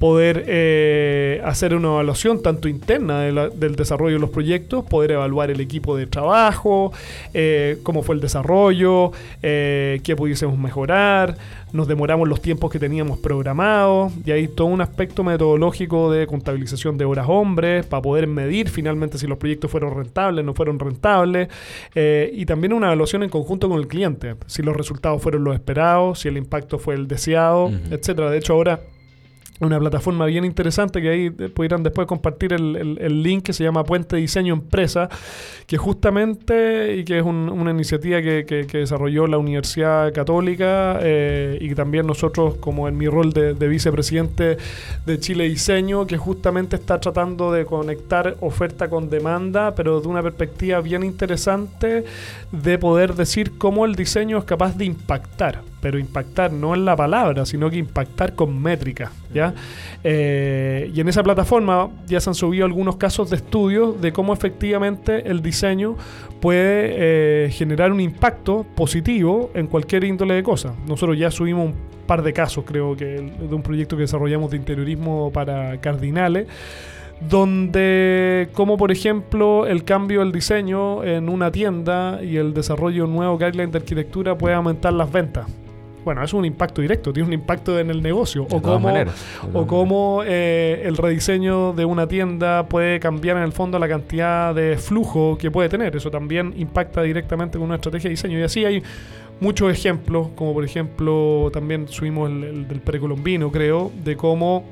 poder 0.01 0.45
eh, 0.47 1.39
hacer 1.45 1.75
una 1.75 1.89
evaluación 1.89 2.41
tanto 2.41 2.67
interna 2.67 3.19
del 3.19 3.75
desarrollo 3.75 4.15
de 4.15 4.19
los 4.19 4.31
proyectos, 4.31 4.83
poder 4.83 5.11
evaluar 5.11 5.51
el 5.51 5.61
equipo 5.61 5.95
de 5.95 6.07
trabajo, 6.07 6.91
eh, 7.35 7.77
cómo 7.83 8.01
fue 8.01 8.15
el 8.15 8.21
desarrollo, 8.21 9.11
eh, 9.43 10.01
qué 10.03 10.15
pudiésemos 10.15 10.57
mejorar, 10.57 11.37
nos 11.71 11.87
demoramos 11.87 12.27
los 12.27 12.41
tiempos 12.41 12.71
que 12.71 12.79
teníamos 12.79 13.19
programados, 13.19 14.11
y 14.25 14.31
hay 14.31 14.47
todo 14.47 14.65
un 14.65 14.81
aspecto 14.81 15.23
metodológico 15.23 16.11
de 16.11 16.25
contabilización 16.25 16.97
de 16.97 17.05
horas 17.05 17.27
hombres 17.29 17.85
para 17.85 18.01
poder 18.01 18.25
medir 18.25 18.69
finalmente 18.69 19.19
si 19.19 19.27
los 19.27 19.37
proyectos 19.37 19.69
fueron 19.69 19.95
rentables, 19.95 20.43
no 20.43 20.55
fueron 20.55 20.79
rentables, 20.79 21.47
y 21.93 22.43
también 22.47 22.73
una 22.73 22.87
evaluación 22.87 23.21
en 23.21 23.29
conjunto 23.29 23.69
con 23.69 23.77
el 23.77 23.87
cliente, 23.87 24.33
si 24.47 24.63
los 24.63 24.75
resultados 24.75 25.21
fueron 25.21 25.43
los 25.43 25.53
esperados, 25.53 26.21
si 26.21 26.27
el 26.27 26.37
impacto 26.37 26.79
fue 26.79 26.95
el 26.95 27.07
deseado, 27.07 27.71
etcétera. 27.91 28.31
De 28.31 28.39
hecho, 28.39 28.53
ahora 28.53 28.79
una 29.61 29.79
plataforma 29.79 30.25
bien 30.25 30.43
interesante 30.43 31.01
que 31.01 31.09
ahí 31.09 31.29
pudieran 31.29 31.83
después 31.83 32.07
compartir 32.07 32.53
el, 32.53 33.23
link 33.23 33.43
que 33.43 33.53
se 33.53 33.63
llama 33.63 33.83
Puente 33.83 34.15
Diseño 34.15 34.53
Empresa, 34.53 35.07
que 35.67 35.77
justamente 35.77 36.95
y 36.95 37.03
que 37.05 37.19
es 37.19 37.23
una 37.23 37.71
iniciativa 37.71 38.21
que, 38.21 38.67
desarrolló 38.71 39.27
la 39.27 39.37
Universidad 39.37 40.11
Católica 40.13 40.97
eh, 41.01 41.57
y 41.61 41.73
también 41.75 42.07
nosotros 42.07 42.55
como 42.55 42.87
en 42.87 42.97
mi 42.97 43.07
rol 43.07 43.31
de, 43.33 43.53
vicepresidente 43.67 44.57
de 45.05 45.19
Chile 45.19 45.47
Diseño, 45.47 46.07
que 46.07 46.17
justamente 46.17 46.75
está 46.75 46.99
tratando 46.99 47.51
de 47.51 47.65
conectar 47.65 48.37
oferta 48.41 48.89
con 48.89 49.09
demanda, 49.09 49.75
pero 49.75 50.01
de 50.01 50.07
una 50.07 50.23
perspectiva 50.23 50.81
bien 50.81 51.03
interesante 51.03 52.03
de 52.51 52.77
poder 52.79 53.13
decir 53.13 53.57
cómo 53.57 53.85
el 53.85 53.95
diseño 53.95 54.39
es 54.39 54.43
capaz 54.45 54.75
de 54.75 54.85
impactar 54.85 55.70
pero 55.81 55.99
impactar 55.99 56.53
no 56.53 56.73
en 56.75 56.85
la 56.85 56.95
palabra, 56.95 57.45
sino 57.45 57.69
que 57.69 57.77
impactar 57.77 58.35
con 58.35 58.61
métrica, 58.61 59.11
¿ya? 59.33 59.53
Eh, 60.03 60.91
y 60.93 61.01
en 61.01 61.09
esa 61.09 61.23
plataforma 61.23 61.89
ya 62.07 62.19
se 62.21 62.29
han 62.29 62.35
subido 62.35 62.65
algunos 62.65 62.95
casos 62.95 63.29
de 63.29 63.37
estudio 63.37 63.93
de 63.93 64.13
cómo 64.13 64.33
efectivamente 64.33 65.29
el 65.29 65.41
diseño 65.41 65.95
puede 66.39 66.93
eh, 67.45 67.51
generar 67.51 67.91
un 67.91 67.99
impacto 67.99 68.65
positivo 68.75 69.51
en 69.53 69.67
cualquier 69.67 70.03
índole 70.03 70.35
de 70.35 70.43
cosas. 70.43 70.73
Nosotros 70.87 71.17
ya 71.17 71.31
subimos 71.31 71.67
un 71.67 71.75
par 72.05 72.21
de 72.21 72.31
casos, 72.31 72.63
creo 72.65 72.95
que 72.95 73.05
de 73.05 73.55
un 73.55 73.63
proyecto 73.63 73.95
que 73.95 74.03
desarrollamos 74.03 74.51
de 74.51 74.57
interiorismo 74.57 75.31
para 75.31 75.79
cardinales 75.81 76.47
donde 77.29 78.49
como 78.53 78.77
por 78.77 78.91
ejemplo 78.91 79.67
el 79.67 79.83
cambio 79.83 80.21
del 80.21 80.31
diseño 80.31 81.03
en 81.03 81.29
una 81.29 81.51
tienda 81.51 82.19
y 82.23 82.37
el 82.37 82.53
desarrollo 82.53 83.03
de 83.03 83.09
un 83.09 83.15
nuevo 83.15 83.37
guideline 83.37 83.69
de 83.69 83.77
arquitectura 83.77 84.35
puede 84.35 84.55
aumentar 84.55 84.93
las 84.93 85.11
ventas 85.11 85.45
bueno, 86.03 86.23
es 86.23 86.33
un 86.33 86.45
impacto 86.45 86.81
directo, 86.81 87.13
tiene 87.13 87.27
un 87.27 87.33
impacto 87.33 87.77
en 87.79 87.89
el 87.89 88.01
negocio. 88.01 88.47
o 88.49 88.61
cómo, 88.61 88.89
o 89.53 89.67
cómo 89.67 90.23
eh, 90.25 90.81
el 90.85 90.97
rediseño 90.97 91.73
de 91.73 91.85
una 91.85 92.07
tienda 92.07 92.65
puede 92.67 92.99
cambiar 92.99 93.37
en 93.37 93.43
el 93.43 93.51
fondo 93.51 93.77
la 93.77 93.87
cantidad 93.87 94.53
de 94.55 94.77
flujo 94.77 95.37
que 95.37 95.51
puede 95.51 95.69
tener. 95.69 95.95
Eso 95.95 96.09
también 96.09 96.53
impacta 96.57 97.01
directamente 97.03 97.57
con 97.57 97.67
una 97.67 97.75
estrategia 97.75 98.09
de 98.09 98.11
diseño. 98.11 98.39
Y 98.39 98.43
así 98.43 98.65
hay 98.65 98.83
muchos 99.39 99.71
ejemplos, 99.71 100.29
como 100.35 100.53
por 100.53 100.63
ejemplo 100.63 101.49
también 101.53 101.87
subimos 101.87 102.29
el 102.29 102.67
del 102.67 102.79
precolombino, 102.81 103.51
creo, 103.51 103.91
de 104.03 104.15
cómo 104.15 104.63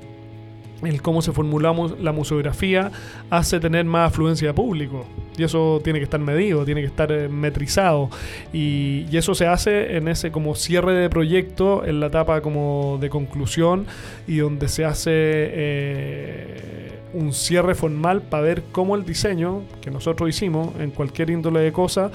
el 0.84 1.01
cómo 1.01 1.21
se 1.21 1.32
formulamos 1.32 1.99
la 1.99 2.11
museografía 2.11 2.91
hace 3.30 3.59
tener 3.59 3.86
más 3.86 4.09
afluencia 4.09 4.49
de 4.49 4.53
público. 4.53 5.05
Y 5.38 5.43
eso 5.43 5.82
tiene 5.84 5.99
que 5.99 6.03
estar 6.03 6.19
medido, 6.19 6.65
tiene 6.65 6.82
que 6.82 6.88
estar 6.88 7.11
eh, 7.11 7.30
metrizado. 7.30 8.09
Y, 8.53 9.05
eso 9.19 9.36
se 9.36 9.47
hace 9.47 9.97
en 9.97 10.07
ese 10.07 10.32
como 10.32 10.55
cierre 10.55 10.93
de 10.93 11.09
proyecto, 11.09 11.84
en 11.86 11.99
la 11.99 12.07
etapa 12.07 12.39
como 12.39 12.97
de 13.01 13.09
conclusión, 13.09 13.86
y 14.27 14.38
donde 14.38 14.69
se 14.69 14.86
hace 14.86 15.11
eh, 15.11 16.91
un 17.13 17.34
cierre 17.34 17.75
formal 17.75 18.21
para 18.21 18.43
ver 18.43 18.63
cómo 18.71 18.95
el 18.95 19.03
diseño 19.03 19.63
que 19.82 19.91
nosotros 19.91 20.30
hicimos 20.30 20.69
en 20.80 20.91
cualquier 20.91 21.32
índole 21.32 21.59
de 21.59 21.73
cosa 21.73 22.11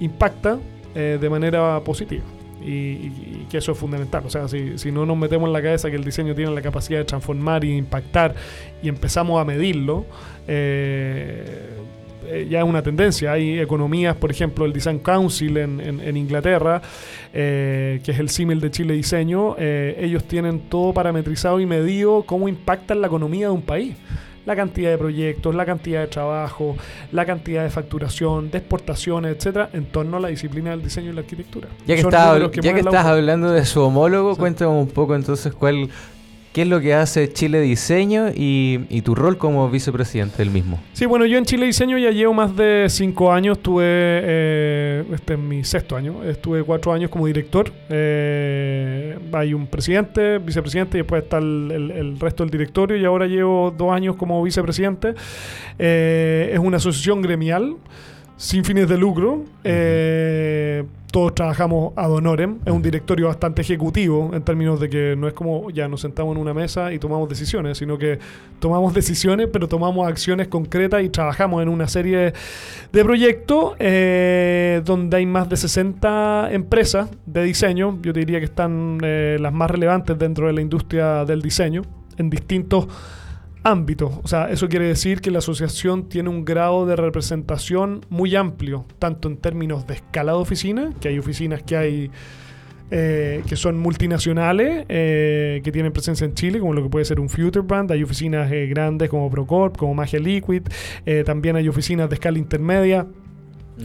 impacta 0.00 0.58
eh, 0.96 1.18
de 1.20 1.30
manera 1.30 1.80
positiva 1.84 2.24
y, 2.64 3.46
que 3.50 3.58
eso 3.58 3.72
es 3.72 3.78
fundamental. 3.78 4.24
O 4.26 4.30
sea, 4.30 4.48
si, 4.48 4.78
si, 4.78 4.92
no 4.92 5.06
nos 5.06 5.16
metemos 5.16 5.46
en 5.46 5.52
la 5.52 5.62
cabeza 5.62 5.90
que 5.90 5.96
el 5.96 6.04
diseño 6.04 6.34
tiene 6.34 6.50
la 6.52 6.62
capacidad 6.62 6.98
de 6.98 7.04
transformar 7.04 7.64
y 7.64 7.76
impactar 7.76 8.34
y 8.82 8.88
empezamos 8.88 9.40
a 9.40 9.44
medirlo, 9.44 10.06
eh, 10.46 11.70
eh, 12.26 12.46
ya 12.50 12.58
es 12.58 12.64
una 12.64 12.82
tendencia. 12.82 13.32
Hay 13.32 13.58
economías, 13.58 14.16
por 14.16 14.30
ejemplo, 14.30 14.64
el 14.64 14.72
Design 14.72 14.98
Council 14.98 15.56
en, 15.56 15.80
en, 15.80 16.16
Inglaterra, 16.16 16.82
eh, 17.32 18.00
que 18.04 18.10
es 18.10 18.18
el 18.18 18.28
símil 18.28 18.60
de 18.60 18.70
Chile 18.70 18.94
Diseño, 18.94 19.56
ellos 19.58 20.24
tienen 20.24 20.60
todo 20.68 20.92
parametrizado 20.92 21.60
y 21.60 21.66
medido 21.66 22.24
cómo 22.24 22.48
impacta 22.48 22.94
en 22.94 23.00
la 23.00 23.06
economía 23.06 23.46
de 23.46 23.52
un 23.52 23.62
país 23.62 23.94
la 24.48 24.56
cantidad 24.56 24.90
de 24.90 24.96
proyectos, 24.96 25.54
la 25.54 25.66
cantidad 25.66 26.00
de 26.00 26.06
trabajo, 26.06 26.74
la 27.12 27.26
cantidad 27.26 27.64
de 27.64 27.68
facturación, 27.68 28.50
de 28.50 28.56
exportaciones, 28.56 29.36
etcétera, 29.36 29.68
en 29.74 29.84
torno 29.84 30.16
a 30.16 30.20
la 30.20 30.28
disciplina 30.28 30.70
del 30.70 30.82
diseño 30.82 31.10
y 31.10 31.12
la 31.12 31.20
arquitectura. 31.20 31.68
Ya 31.86 31.96
que, 31.96 32.02
ya 32.62 32.72
que 32.72 32.80
estás 32.80 33.04
hablando 33.04 33.50
de 33.50 33.66
su 33.66 33.82
homólogo, 33.82 34.36
cuéntame 34.36 34.70
un 34.70 34.88
poco 34.88 35.14
entonces 35.14 35.52
cuál 35.52 35.90
¿Qué 36.58 36.62
es 36.62 36.68
lo 36.68 36.80
que 36.80 36.92
hace 36.92 37.32
Chile 37.32 37.60
Diseño 37.60 38.30
y, 38.34 39.00
tu 39.02 39.14
rol 39.14 39.38
como 39.38 39.70
vicepresidente 39.70 40.38
del 40.38 40.50
mismo? 40.50 40.80
Sí, 40.92 41.06
bueno, 41.06 41.24
yo 41.24 41.38
en 41.38 41.44
Chile 41.44 41.66
Diseño 41.66 41.98
ya 41.98 42.10
llevo 42.10 42.34
más 42.34 42.56
de 42.56 42.86
cinco 42.88 43.30
años, 43.30 43.58
estuve, 43.58 43.84
eh, 43.86 45.04
este 45.12 45.34
es 45.34 45.38
mi 45.38 45.62
sexto 45.62 45.94
año, 45.94 46.24
estuve 46.24 46.64
cuatro 46.64 46.92
años 46.92 47.12
como 47.12 47.28
director. 47.28 47.70
Eh, 47.88 49.16
hay 49.30 49.54
un 49.54 49.68
presidente, 49.68 50.38
vicepresidente 50.38 50.98
y 50.98 51.02
después 51.02 51.22
está 51.22 51.38
el, 51.38 52.16
resto 52.18 52.42
del 52.42 52.50
directorio 52.50 52.96
y 52.96 53.04
ahora 53.04 53.28
llevo 53.28 53.70
dos 53.70 53.92
años 53.92 54.16
como 54.16 54.42
vicepresidente. 54.42 55.14
Eh, 55.78 56.50
es 56.52 56.58
una 56.58 56.78
asociación 56.78 57.22
gremial 57.22 57.76
sin 58.38 58.64
fines 58.64 58.88
de 58.88 58.96
lucro. 58.96 59.44
Eh, 59.64 60.84
todos 61.10 61.34
trabajamos 61.34 61.92
ad 61.96 62.10
honorem. 62.10 62.58
Es 62.64 62.72
un 62.72 62.80
directorio 62.80 63.26
bastante 63.26 63.62
ejecutivo 63.62 64.30
en 64.32 64.42
términos 64.42 64.78
de 64.78 64.88
que 64.88 65.16
no 65.16 65.26
es 65.26 65.34
como 65.34 65.70
ya 65.70 65.88
nos 65.88 66.02
sentamos 66.02 66.36
en 66.36 66.40
una 66.40 66.54
mesa 66.54 66.92
y 66.92 66.98
tomamos 66.98 67.28
decisiones, 67.28 67.78
sino 67.78 67.98
que 67.98 68.18
tomamos 68.60 68.94
decisiones, 68.94 69.48
pero 69.52 69.68
tomamos 69.68 70.06
acciones 70.06 70.48
concretas 70.48 71.02
y 71.02 71.08
trabajamos 71.08 71.62
en 71.62 71.68
una 71.68 71.88
serie 71.88 72.32
de 72.92 73.04
proyectos 73.04 73.74
eh, 73.80 74.82
donde 74.84 75.16
hay 75.16 75.26
más 75.26 75.48
de 75.48 75.56
60 75.56 76.50
empresas 76.52 77.10
de 77.26 77.42
diseño. 77.42 77.98
Yo 78.02 78.12
te 78.12 78.20
diría 78.20 78.38
que 78.38 78.44
están 78.44 78.98
eh, 79.02 79.36
las 79.40 79.52
más 79.52 79.70
relevantes 79.70 80.16
dentro 80.16 80.46
de 80.46 80.52
la 80.52 80.60
industria 80.60 81.24
del 81.24 81.42
diseño 81.42 81.82
en 82.18 82.30
distintos 82.30 82.86
ámbitos. 83.62 84.12
O 84.22 84.28
sea, 84.28 84.50
eso 84.50 84.68
quiere 84.68 84.86
decir 84.86 85.20
que 85.20 85.30
la 85.30 85.38
asociación 85.38 86.08
tiene 86.08 86.28
un 86.28 86.44
grado 86.44 86.86
de 86.86 86.96
representación 86.96 88.04
muy 88.08 88.36
amplio, 88.36 88.86
tanto 88.98 89.28
en 89.28 89.36
términos 89.36 89.86
de 89.86 89.94
escala 89.94 90.32
de 90.32 90.38
oficina, 90.38 90.92
que 91.00 91.08
hay 91.08 91.18
oficinas 91.18 91.62
que 91.62 91.76
hay 91.76 92.10
eh, 92.90 93.42
que 93.46 93.54
son 93.54 93.78
multinacionales, 93.78 94.86
eh, 94.88 95.60
que 95.62 95.70
tienen 95.70 95.92
presencia 95.92 96.24
en 96.24 96.32
Chile, 96.32 96.58
como 96.58 96.72
lo 96.72 96.82
que 96.82 96.88
puede 96.88 97.04
ser 97.04 97.20
un 97.20 97.28
Futurebrand. 97.28 97.90
Hay 97.92 98.02
oficinas 98.02 98.50
eh, 98.50 98.66
grandes 98.66 99.10
como 99.10 99.30
Procorp, 99.30 99.76
como 99.76 99.94
Magia 99.94 100.18
Liquid. 100.18 100.62
también 101.26 101.56
hay 101.56 101.68
oficinas 101.68 102.08
de 102.08 102.14
escala 102.14 102.38
intermedia. 102.38 103.06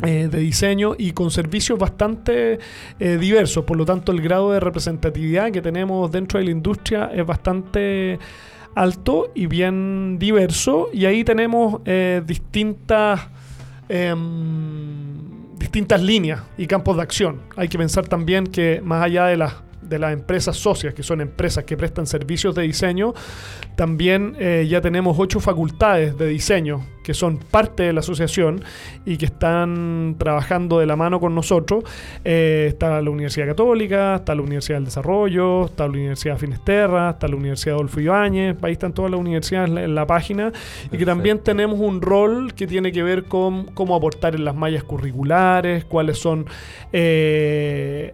de 0.01 0.27
diseño 0.27 0.95
y 0.97 1.11
con 1.11 1.29
servicios 1.29 1.77
bastante 1.77 2.57
diversos, 2.99 3.63
por 3.63 3.77
lo 3.77 3.85
tanto 3.85 4.11
el 4.11 4.21
grado 4.21 4.51
de 4.51 4.59
representatividad 4.59 5.51
que 5.51 5.61
tenemos 5.61 6.11
dentro 6.11 6.39
de 6.39 6.45
la 6.45 6.51
industria 6.51 7.11
es 7.13 7.23
bastante 7.23 8.17
alto 8.75 9.31
y 9.33 9.47
bien 9.47 10.17
diverso. 10.19 10.89
Y 10.93 11.05
ahí 11.05 11.23
tenemos 11.23 11.81
eh, 11.85 12.21
distintas, 12.25 13.21
em, 13.89 15.57
distintas 15.57 16.01
líneas 16.01 16.41
y 16.57 16.67
campos 16.67 16.97
de 16.97 17.03
acción. 17.03 17.41
Hay 17.55 17.67
que 17.67 17.77
pensar 17.77 18.07
también 18.07 18.47
que 18.47 18.81
más 18.83 19.03
allá 19.03 19.25
de 19.25 19.37
las 19.37 19.53
de 19.93 19.99
las 19.99 20.13
empresas 20.13 20.57
socias, 20.57 20.93
que 20.93 21.03
son 21.03 21.21
empresas 21.21 21.63
que 21.63 21.77
prestan 21.77 22.07
servicios 22.07 22.55
de 22.55 22.63
diseño, 22.63 23.13
también 23.75 24.35
eh, 24.39 24.67
ya 24.69 24.81
tenemos 24.81 25.17
ocho 25.19 25.39
facultades 25.39 26.17
de 26.17 26.27
diseño 26.27 26.83
que 27.03 27.13
son 27.13 27.37
parte 27.37 27.83
de 27.83 27.93
la 27.93 27.99
asociación 27.99 28.63
y 29.05 29.17
que 29.17 29.25
están 29.25 30.15
trabajando 30.17 30.79
de 30.79 30.85
la 30.85 30.95
mano 30.95 31.19
con 31.19 31.35
nosotros. 31.35 31.83
Eh, 32.23 32.65
está 32.69 33.01
la 33.01 33.09
Universidad 33.09 33.47
Católica, 33.47 34.15
está 34.15 34.33
la 34.33 34.41
Universidad 34.41 34.77
del 34.77 34.85
Desarrollo, 34.85 35.65
está 35.65 35.83
la 35.83 35.91
Universidad 35.91 36.37
Finisterra, 36.37 37.11
está 37.11 37.27
la 37.27 37.35
Universidad 37.35 37.75
Adolfo 37.75 37.99
Ibáñez, 37.99 38.55
ahí 38.61 38.71
están 38.71 38.93
todas 38.93 39.11
las 39.11 39.19
universidades 39.19 39.69
en 39.69 39.93
la, 39.93 40.03
página 40.07 40.51
y 40.91 40.97
que 40.97 41.05
también 41.05 41.39
tenemos 41.39 41.79
un 41.79 42.01
rol 42.01 42.53
que 42.53 42.67
tiene 42.67 42.91
que 42.91 43.03
ver 43.03 43.25
con 43.25 43.65
cómo 43.67 43.95
aportar 43.95 44.35
en 44.35 44.43
las 44.43 44.55
mallas 44.55 44.83
curriculares, 44.83 45.85
cuáles 45.85 46.17
son... 46.17 46.45
Eh, 46.91 48.13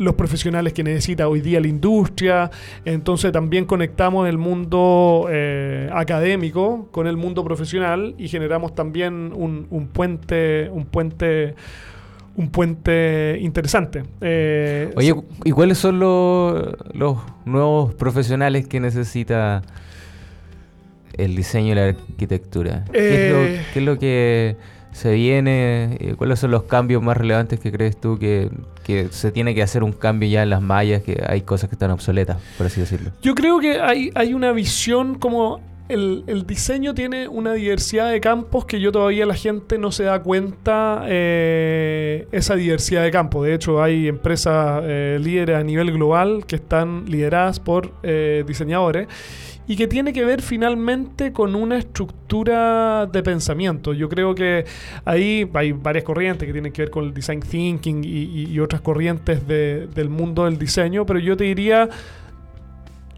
los 0.00 0.14
profesionales 0.14 0.72
que 0.72 0.82
necesita 0.82 1.28
hoy 1.28 1.42
día 1.42 1.60
la 1.60 1.68
industria. 1.68 2.50
Entonces 2.86 3.32
también 3.32 3.66
conectamos 3.66 4.26
el 4.28 4.38
mundo 4.38 5.26
eh, 5.30 5.90
académico 5.92 6.88
con 6.90 7.06
el 7.06 7.18
mundo 7.18 7.44
profesional 7.44 8.14
y 8.16 8.28
generamos 8.28 8.74
también 8.74 9.30
un, 9.34 9.90
puente, 9.92 10.70
un 10.70 10.86
puente 10.86 11.54
un 12.34 12.48
puente 12.48 13.36
interesante. 13.42 14.04
Eh, 14.22 14.90
Oye, 14.96 15.14
¿y 15.44 15.50
cuáles 15.50 15.76
son 15.76 15.98
los, 15.98 16.74
los 16.94 17.18
nuevos 17.44 17.92
profesionales 17.94 18.66
que 18.66 18.80
necesita 18.80 19.60
el 21.12 21.36
diseño 21.36 21.72
y 21.72 21.74
la 21.74 21.88
arquitectura? 21.88 22.84
¿Qué, 22.90 23.26
es 23.74 23.82
lo, 23.82 23.92
eh, 23.92 23.98
que 23.98 24.56
se 24.92 25.12
viene? 25.12 26.14
¿Cuáles 26.16 26.38
son 26.40 26.50
los 26.50 26.64
cambios 26.64 27.02
más 27.02 27.16
relevantes 27.16 27.60
que 27.60 27.70
crees 27.72 27.98
tú 27.98 28.18
que, 28.18 28.50
se 29.10 29.30
tiene 29.30 29.54
que 29.54 29.62
hacer 29.62 29.84
un 29.84 29.92
cambio 29.92 30.28
ya 30.28 30.42
en 30.42 30.50
las 30.50 30.60
mallas, 30.62 31.02
que 31.02 31.22
hay 31.24 31.42
cosas 31.42 31.68
que 31.68 31.76
están 31.76 31.92
obsoletas, 31.92 32.38
por 32.58 32.66
así 32.66 32.80
decirlo? 32.80 33.10
Yo 33.22 33.34
creo 33.34 33.60
que 33.60 33.80
hay, 33.80 34.10
hay 34.14 34.34
una 34.34 34.50
visión 34.50 35.14
como 35.16 35.60
el, 35.90 36.46
diseño 36.46 36.94
tiene 36.94 37.28
una 37.28 37.54
diversidad 37.54 38.10
de 38.10 38.20
campos 38.20 38.64
que 38.64 38.80
yo 38.80 38.92
todavía 38.92 39.26
la 39.26 39.34
gente 39.34 39.76
no 39.78 39.90
se 39.90 40.04
da 40.04 40.22
cuenta 40.22 41.04
eh, 41.08 42.28
esa 42.32 42.54
diversidad 42.54 43.02
de 43.02 43.10
campos. 43.10 43.46
De 43.46 43.54
hecho, 43.54 43.82
hay 43.82 44.08
empresas 44.08 44.82
eh, 44.84 45.18
líderes 45.20 45.56
a 45.56 45.64
nivel 45.64 45.92
global 45.92 46.44
que 46.46 46.56
están 46.56 47.06
lideradas 47.06 47.58
por 47.58 47.92
eh, 48.02 48.44
diseñadores 48.46 49.08
y 49.70 49.76
que 49.76 49.86
tiene 49.86 50.12
que 50.12 50.24
ver 50.24 50.42
finalmente 50.42 51.32
con 51.32 51.54
una 51.54 51.78
estructura 51.78 53.06
de 53.06 53.22
pensamiento. 53.22 53.92
Yo 53.92 54.08
creo 54.08 54.34
que 54.34 54.64
ahí 55.04 55.48
hay 55.54 55.70
varias 55.70 56.02
corrientes 56.02 56.44
que 56.44 56.52
tienen 56.52 56.72
que 56.72 56.82
ver 56.82 56.90
con 56.90 57.04
el 57.04 57.14
design 57.14 57.38
thinking 57.38 58.02
y, 58.02 58.58
otras 58.58 58.80
corrientes 58.80 59.46
del 59.46 60.08
mundo 60.08 60.46
del 60.46 60.58
diseño, 60.58 61.06
pero 61.06 61.20
yo 61.20 61.36
te 61.36 61.44
diría 61.44 61.88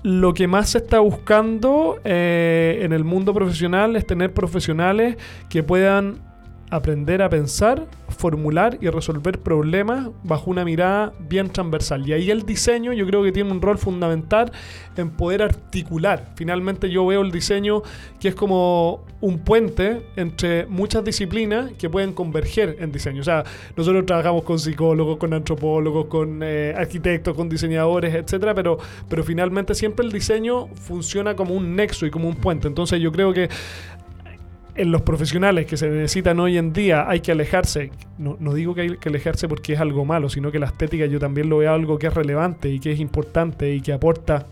lo 0.03 0.35
que 0.35 0.47
más 0.47 0.69
se 0.69 0.79
está 0.79 0.99
buscando 0.99 1.99
eh, 2.05 2.81
en 2.83 2.93
el 2.93 3.03
mundo 3.03 3.33
profesional 3.33 3.97
es 3.97 4.07
tener 4.07 4.35
profesionales 4.35 5.17
que 5.49 5.63
puedan 5.63 6.19
aprender 6.73 7.21
a 7.21 7.29
pensar, 7.29 7.87
formular 8.09 8.79
y 8.81 8.89
resolver 8.89 9.39
problemas 9.41 10.09
bajo 10.25 10.51
una 10.51 10.65
mirada 10.65 11.13
bien 11.29 11.51
transversal. 11.51 12.09
Y 12.09 12.15
ahí 12.15 12.31
el 12.31 12.47
diseño 12.47 12.95
yo 12.95 13.07
creo 13.07 13.23
que 13.23 13.31
tiene 13.31 13.51
un 13.51 13.61
rol 13.61 13.77
fundamental 13.77 14.51
en 14.97 15.11
poder 15.11 15.43
articular. 15.43 16.33
Finalmente 16.35 16.89
yo 16.89 17.05
veo 17.07 17.21
el 17.21 17.31
diseño 17.31 17.83
que 18.19 18.29
es 18.29 18.35
como 18.35 19.05
un 19.21 19.39
puente 19.41 20.07
entre 20.17 20.65
muchas 20.65 21.05
disciplinas 21.05 21.73
que 21.73 21.91
pueden 21.91 22.15
converger 22.15 22.79
en 22.81 22.91
diseño. 22.91 23.21
O 23.21 23.25
sea, 23.25 23.45
nosotros 23.77 24.07
trabajamos 24.07 24.43
con 24.43 24.59
psicólogos, 24.59 25.19
con 25.19 25.35
antropólogos, 25.35 26.07
con 26.07 26.41
eh, 26.43 26.75
arquitectos, 26.75 27.37
con 27.37 27.51
diseñadores, 27.51 28.15
etcétera, 28.15 28.55
pero, 28.55 28.79
pero 29.11 29.23
finalmente 29.23 29.75
siempre 29.75 30.07
el 30.07 30.11
diseño 30.11 30.69
funciona 30.69 31.37
como 31.37 31.55
un 31.55 31.77
nexo 31.77 32.07
y 32.07 32.11
como 32.11 32.29
un 32.29 32.37
puente. 32.37 32.67
Entonces 32.67 32.99
yo 32.99 33.13
creo 33.13 33.35
que 33.35 33.51
en 34.75 34.91
los 34.91 35.03
profesionales 35.03 35.67
que 35.67 35.77
se 35.77 35.89
necesitan 35.89 36.41
hoy 36.41 36.59
en 36.59 36.73
día 36.73 37.09
hay 37.09 37.21
que 37.21 37.33
alejarse. 37.33 37.91
No, 38.19 38.37
no, 38.41 38.55
digo 38.55 38.75
que 38.75 38.83
hay 38.83 38.97
que 38.97 39.09
alejarse 39.09 39.49
porque 39.49 39.75
es 39.75 39.81
algo 39.81 40.05
malo, 40.05 40.29
sino 40.29 40.51
que 40.51 40.59
la 40.59 40.67
estética 40.67 41.07
yo 41.07 41.19
también 41.19 41.49
lo 41.49 41.59
veo 41.59 41.73
algo 41.73 41.99
que 41.99 42.07
es 42.07 42.15
relevante 42.15 42.69
y 42.71 42.81
que 42.81 42.93
es 42.93 43.01
importante 43.01 43.75
y 43.75 43.81
que 43.81 43.93
aporta 43.93 44.47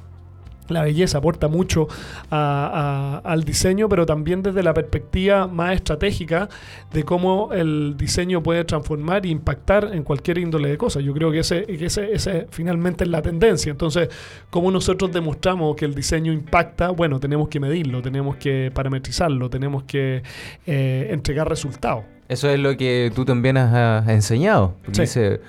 la 0.71 0.83
belleza 0.83 1.19
aporta 1.19 1.49
mucho 1.49 1.89
al 2.31 3.45
diseño, 3.45 3.89
pero 3.89 4.07
también 4.07 4.43
desde 4.43 4.63
la 4.63 4.75
perspectiva 4.75 5.47
más 5.47 5.75
estratégica 5.75 6.49
de 6.93 7.05
cómo 7.05 7.53
el 7.53 7.97
diseño 7.97 8.43
puede 8.43 8.65
transformar 8.65 9.27
e 9.27 9.29
impactar 9.29 9.91
en 9.93 10.03
cualquier 10.03 10.39
índole 10.39 10.69
de 10.69 10.79
cosas. 10.79 11.03
Yo 11.03 11.13
creo 11.13 11.31
que 11.31 11.41
ese, 11.41 11.67
ese, 11.69 12.47
finalmente 12.51 13.05
es 13.05 13.11
la 13.11 13.23
tendencia. 13.23 13.71
Entonces, 13.71 14.09
¿cómo 14.51 14.71
nosotros 14.71 15.13
demostramos 15.13 15.77
que 15.77 15.85
el 15.85 15.95
diseño 15.95 16.33
impacta? 16.33 16.91
Bueno, 16.91 17.21
tenemos 17.21 17.49
que 17.49 17.61
medirlo, 17.61 18.03
tenemos 18.03 18.37
que 18.37 18.71
parametrizarlo, 18.75 19.51
tenemos 19.51 19.85
que 19.85 20.23
eh, 20.67 21.09
entregar 21.11 21.49
resultados. 21.49 22.05
Eso 22.29 22.49
es 22.49 22.61
lo 22.61 22.77
que 22.77 23.11
tú 23.15 23.25
también 23.25 23.57
has, 23.57 24.09
enseñado. 24.09 24.75
Dice, 24.87 25.41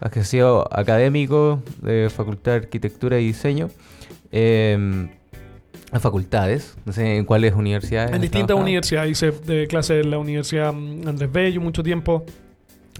has 0.00 0.28
sido 0.28 0.68
académico 0.70 1.62
de 1.80 2.10
Facultad 2.14 2.52
de 2.52 2.58
Arquitectura 2.58 3.18
y 3.18 3.28
Diseño. 3.28 3.70
Eh, 4.32 5.08
facultades, 6.00 6.76
no 6.84 6.92
sé 6.92 7.16
en 7.16 7.24
cuáles 7.24 7.54
universidades. 7.54 8.14
En 8.14 8.20
distintas 8.20 8.56
universidades, 8.56 9.10
hice 9.10 9.30
de 9.30 9.66
clase 9.66 10.00
en 10.00 10.10
la 10.10 10.18
Universidad 10.18 10.68
Andrés 10.68 11.32
Bello 11.32 11.60
mucho 11.60 11.82
tiempo. 11.82 12.24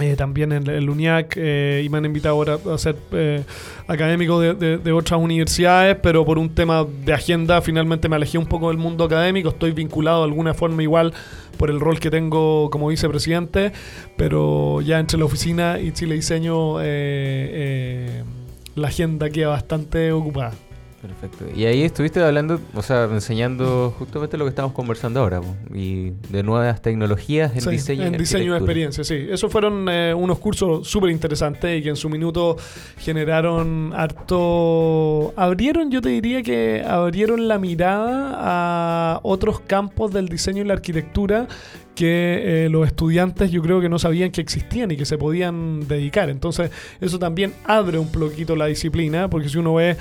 Eh, 0.00 0.14
también 0.14 0.52
en 0.52 0.64
el 0.68 0.88
UNIAC 0.88 1.34
eh, 1.36 1.82
y 1.84 1.88
me 1.88 1.98
han 1.98 2.04
invitado 2.04 2.36
ahora 2.36 2.56
a 2.72 2.78
ser 2.78 2.94
eh, 3.10 3.42
académico 3.88 4.38
de, 4.38 4.78
de, 4.78 4.92
otras 4.92 5.20
universidades, 5.20 5.96
pero 6.00 6.24
por 6.24 6.38
un 6.38 6.54
tema 6.54 6.86
de 7.04 7.12
agenda 7.12 7.60
finalmente 7.62 8.08
me 8.08 8.14
alejé 8.14 8.38
un 8.38 8.46
poco 8.46 8.68
del 8.68 8.78
mundo 8.78 9.02
académico, 9.02 9.48
estoy 9.48 9.72
vinculado 9.72 10.18
de 10.18 10.26
alguna 10.26 10.54
forma 10.54 10.84
igual 10.84 11.12
por 11.56 11.68
el 11.68 11.80
rol 11.80 11.98
que 11.98 12.12
tengo 12.12 12.70
como 12.70 12.86
vicepresidente, 12.86 13.72
pero 14.16 14.80
ya 14.82 15.00
entre 15.00 15.18
la 15.18 15.24
oficina 15.24 15.80
y 15.80 15.90
Chile 15.90 16.14
Diseño 16.14 16.78
la 16.78 18.86
agenda 18.86 19.30
queda 19.30 19.48
bastante 19.48 20.12
ocupada. 20.12 20.52
Perfecto. 21.00 21.44
Y 21.54 21.64
ahí 21.64 21.82
estuviste 21.82 22.20
hablando, 22.20 22.60
o 22.74 22.82
sea, 22.82 23.04
enseñando 23.04 23.94
justamente 23.96 24.36
lo 24.36 24.44
que 24.44 24.48
estamos 24.48 24.72
conversando 24.72 25.20
ahora, 25.20 25.40
y 25.72 26.10
de 26.28 26.42
nuevas 26.42 26.82
tecnologías 26.82 27.52
en 27.56 27.70
diseño. 27.70 28.04
En 28.04 28.18
diseño 28.18 28.52
de 28.52 28.58
experiencia, 28.58 29.04
sí. 29.04 29.26
Esos 29.30 29.52
fueron 29.52 29.86
eh, 29.88 30.12
unos 30.12 30.40
cursos 30.40 30.88
súper 30.88 31.10
interesantes 31.10 31.78
y 31.78 31.82
que 31.84 31.90
en 31.90 31.96
su 31.96 32.08
minuto 32.08 32.56
generaron 32.98 33.92
harto... 33.94 35.32
Abrieron, 35.36 35.90
yo 35.92 36.00
te 36.00 36.08
diría 36.08 36.42
que 36.42 36.84
abrieron 36.84 37.46
la 37.46 37.60
mirada 37.60 38.34
a 38.36 39.20
otros 39.22 39.60
campos 39.60 40.12
del 40.12 40.28
diseño 40.28 40.62
y 40.62 40.66
la 40.66 40.74
arquitectura 40.74 41.46
que 41.94 42.64
eh, 42.64 42.68
los 42.68 42.86
estudiantes 42.86 43.50
yo 43.50 43.60
creo 43.60 43.80
que 43.80 43.88
no 43.88 43.98
sabían 43.98 44.30
que 44.30 44.40
existían 44.40 44.90
y 44.90 44.96
que 44.96 45.04
se 45.04 45.16
podían 45.16 45.86
dedicar. 45.86 46.28
Entonces 46.28 46.70
eso 47.00 47.18
también 47.20 47.54
abre 47.64 47.98
un 47.98 48.10
poquito 48.10 48.56
la 48.56 48.66
disciplina, 48.66 49.28
porque 49.28 49.48
si 49.48 49.58
uno 49.58 49.74
ve 49.74 49.96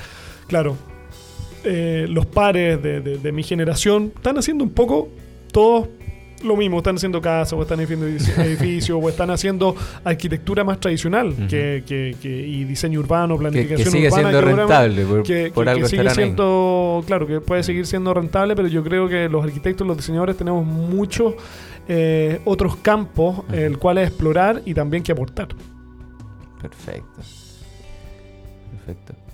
claro, 0.48 0.78
eh, 1.64 2.06
los 2.10 2.26
pares 2.26 2.82
de, 2.82 3.32
mi 3.32 3.44
generación 3.44 4.14
están 4.16 4.38
haciendo 4.38 4.64
un 4.64 4.72
poco 4.72 5.10
todos 5.52 5.90
lo 6.44 6.56
mismo, 6.56 6.78
están 6.78 6.96
haciendo 6.96 7.20
casas, 7.20 7.54
o 7.54 7.62
están 7.64 7.80
haciendo 7.80 8.06
edificios, 8.38 9.00
o 9.02 9.10
están 9.10 9.32
haciendo 9.32 9.76
arquitectura 10.04 10.64
más 10.64 10.80
tradicional 10.80 11.34
que, 11.50 12.16
y 12.24 12.64
diseño 12.64 13.00
urbano, 13.00 13.38
planificación 13.38 13.86
que, 13.86 13.92
sigue 13.92 14.12
siendo 14.12 14.40
rentable, 14.40 15.06
por, 15.54 15.68
algo 15.68 15.88
sigue 15.88 16.10
siendo, 16.12 17.04
claro, 17.08 17.26
que 17.26 17.42
puede 17.42 17.64
seguir 17.64 17.88
siendo 17.88 18.14
rentable, 18.14 18.56
pero 18.56 18.68
yo 18.68 18.84
creo 18.84 19.10
que 19.10 19.28
los 19.28 19.44
arquitectos, 19.44 19.86
los 19.88 19.98
diseñadores 19.98 20.38
tenemos 20.38 20.66
muchos 20.66 21.34
eh, 21.88 22.40
otros 22.46 22.76
campos 22.78 23.44
en 23.52 23.64
el 23.64 23.78
cuales 23.78 24.10
explorar 24.10 24.62
y 24.66 24.74
también 24.74 25.04
que 25.04 25.14
aportar. 25.14 25.48
Perfecto. 26.62 27.22
Perfecto. 28.72 29.27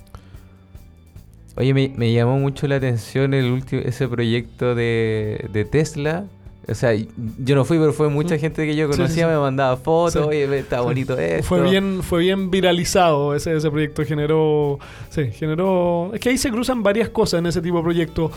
Oye, 1.56 1.74
me, 1.74 2.12
llamó 2.12 2.40
mucho 2.40 2.68
la 2.68 2.78
atención 2.78 3.34
el 3.34 3.52
último, 3.52 3.82
ese 3.86 4.08
proyecto 4.08 4.74
de, 4.74 5.68
Tesla. 5.72 6.26
O 6.68 6.74
sea, 6.74 6.94
yo 6.96 7.56
no 7.56 7.66
fui, 7.66 7.78
pero 7.78 7.92
fue 7.92 8.10
mucha 8.10 8.36
mm. 8.36 8.40
gente 8.40 8.66
que 8.66 8.76
yo 8.76 8.90
conocía, 8.90 9.28
me 9.28 9.38
mandaba 9.38 9.76
fotos, 9.76 10.28
oye, 10.28 10.60
está 10.60 10.80
bonito 10.80 11.18
esto. 11.18 11.44
Fue 11.44 11.62
bien, 11.62 12.02
fue 12.02 12.22
bien 12.22 12.50
viralizado 12.50 13.36
ese, 13.36 13.56
ese 13.56 13.70
proyecto, 13.70 14.06
generó, 14.06 14.80
sí, 15.10 15.30
generó, 15.32 16.12
es 16.14 16.22
que 16.22 16.30
ahí 16.30 16.38
se 16.38 16.50
cruzan 16.50 16.82
varias 16.82 17.10
cosas 17.10 17.40
en 17.40 17.48
ese 17.48 17.62
tipo 17.62 17.78
de 17.78 17.84
proyectos. 17.84 18.32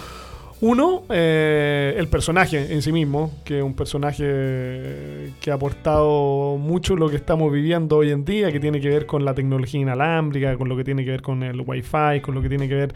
Uno, 0.61 1.03
eh, 1.11 1.95
el 1.99 2.09
personaje 2.09 2.73
en 2.73 2.81
sí 2.81 2.91
mismo, 2.91 3.31
que 3.45 3.59
es 3.59 3.65
un 3.65 3.75
personaje 3.75 5.33
que 5.41 5.51
ha 5.51 5.55
aportado 5.55 6.57
mucho 6.57 6.97
lo 6.97 7.11
que 7.11 7.17
estamos 7.17 7.53
viviendo 7.53 7.99
hoy 7.99 8.11
en 8.11 8.25
día, 8.25 8.51
que 8.51 8.59
tiene 8.59 8.81
que 8.81 8.89
ver 8.89 9.05
con 9.05 9.25
la 9.27 9.35
tecnología 9.35 9.81
inalámbrica, 9.81 10.57
con 10.57 10.71
lo 10.71 10.77
que 10.77 10.85
tiene 10.85 11.05
que 11.05 11.11
ver 11.11 11.21
con 11.21 11.43
el 11.43 11.61
wifi, 11.61 12.21
con 12.23 12.35
lo 12.35 12.41
que 12.41 12.49
tiene 12.49 12.69
que 12.69 12.75
ver... 12.75 12.95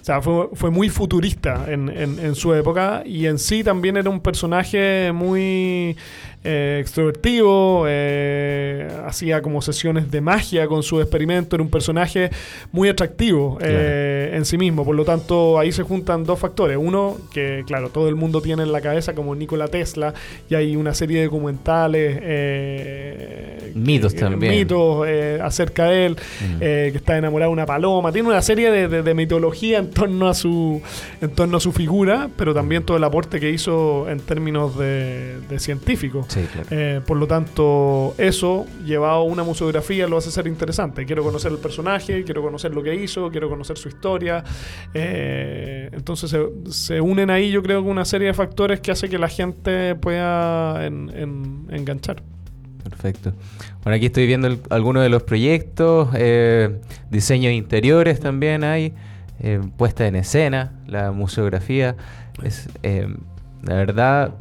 O 0.00 0.04
sea, 0.04 0.20
fue, 0.20 0.50
fue 0.52 0.70
muy 0.70 0.90
futurista 0.90 1.64
en, 1.68 1.88
en 1.88 2.34
su 2.34 2.52
época 2.54 3.02
y 3.04 3.26
en 3.26 3.38
sí 3.38 3.64
también 3.64 3.96
era 3.96 4.10
un 4.10 4.20
personaje 4.20 5.10
muy 5.12 5.96
eh, 6.44 6.78
extrovertido, 6.80 7.84
eh, 7.88 8.88
hacía 9.06 9.42
como 9.42 9.60
sesiones 9.62 10.10
de 10.10 10.20
magia 10.20 10.66
con 10.66 10.82
su 10.82 11.00
experimento, 11.00 11.56
era 11.56 11.62
un 11.62 11.70
personaje 11.70 12.30
muy 12.72 12.88
atractivo 12.88 13.58
eh, 13.60 14.32
en 14.34 14.44
sí 14.44 14.56
mismo, 14.56 14.84
por 14.84 14.94
lo 14.96 15.04
tanto 15.04 15.58
ahí 15.58 15.72
se 15.72 15.82
juntan 15.82 16.24
dos 16.24 16.38
factores, 16.38 16.76
uno 16.80 17.16
que 17.32 17.64
claro, 17.66 17.90
todo 17.90 18.08
el 18.08 18.14
mundo 18.14 18.40
tiene 18.40 18.62
en 18.62 18.72
la 18.72 18.80
cabeza 18.80 19.14
como 19.14 19.34
Nikola 19.34 19.68
Tesla 19.68 20.14
y 20.48 20.54
hay 20.54 20.76
una 20.76 20.94
serie 20.94 21.18
de 21.18 21.24
documentales, 21.24 22.18
eh, 22.22 23.72
mitos 23.74 24.14
también. 24.14 24.52
mitos 24.54 25.06
acerca 25.42 25.86
de 25.86 26.06
él, 26.06 26.16
Mm. 26.40 26.58
que 26.58 26.92
está 26.94 27.16
enamorado 27.18 27.50
de 27.50 27.54
una 27.54 27.66
paloma, 27.66 28.12
tiene 28.12 28.28
una 28.28 28.42
serie 28.42 28.70
de, 28.70 28.88
de- 28.88 29.02
de 29.02 29.14
mitología 29.14 29.78
en 29.78 29.90
torno 29.90 30.28
a 30.28 30.34
su 30.34 30.80
en 31.20 31.30
torno 31.30 31.56
a 31.56 31.60
su 31.60 31.72
figura, 31.72 32.28
pero 32.36 32.54
también 32.54 32.82
todo 32.84 32.96
el 32.96 33.04
aporte 33.04 33.40
que 33.40 33.50
hizo 33.50 34.08
en 34.08 34.20
términos 34.20 34.78
de, 34.78 35.40
de 35.48 35.58
científico. 35.58 36.26
Sí, 36.28 36.42
claro. 36.52 36.66
Eh, 36.70 37.00
por 37.06 37.16
lo 37.16 37.26
tanto, 37.26 38.14
eso 38.18 38.66
llevado 38.84 39.14
a 39.14 39.22
una 39.24 39.42
museografía 39.44 40.06
lo 40.06 40.18
hace 40.18 40.30
ser 40.30 40.46
interesante. 40.46 41.04
Quiero 41.06 41.22
conocer 41.24 41.50
el 41.50 41.58
personaje, 41.58 42.22
quiero 42.22 42.42
conocer 42.42 42.74
lo 42.74 42.82
que 42.82 42.94
hizo, 42.94 43.30
quiero 43.30 43.48
conocer 43.48 43.78
su 43.78 43.88
historia. 43.88 44.44
Eh, 44.94 45.88
entonces 45.92 46.30
se, 46.30 46.40
se 46.70 47.00
unen 47.00 47.30
ahí, 47.30 47.50
yo 47.50 47.62
creo, 47.62 47.80
con 47.82 47.90
una 47.90 48.04
serie 48.04 48.28
de 48.28 48.34
factores 48.34 48.80
que 48.80 48.90
hace 48.90 49.08
que 49.08 49.18
la 49.18 49.28
gente 49.28 49.94
pueda 49.94 50.84
en- 50.86 51.10
en- 51.14 51.66
enganchar. 51.70 52.22
Perfecto. 52.82 53.32
Bueno, 53.82 53.96
aquí 53.96 54.06
estoy 54.06 54.26
viendo 54.26 54.48
el- 54.48 54.60
algunos 54.70 55.02
de 55.02 55.08
los 55.08 55.22
proyectos, 55.22 56.08
eh, 56.14 56.78
diseños 57.10 57.52
interiores 57.52 58.20
también 58.20 58.64
hay, 58.64 58.92
eh, 59.40 59.60
puesta 59.76 60.06
en 60.06 60.16
escena, 60.16 60.72
la 60.86 61.10
museografía. 61.12 61.96
Es, 62.42 62.68
eh, 62.82 63.08
la 63.62 63.74
verdad, 63.74 64.34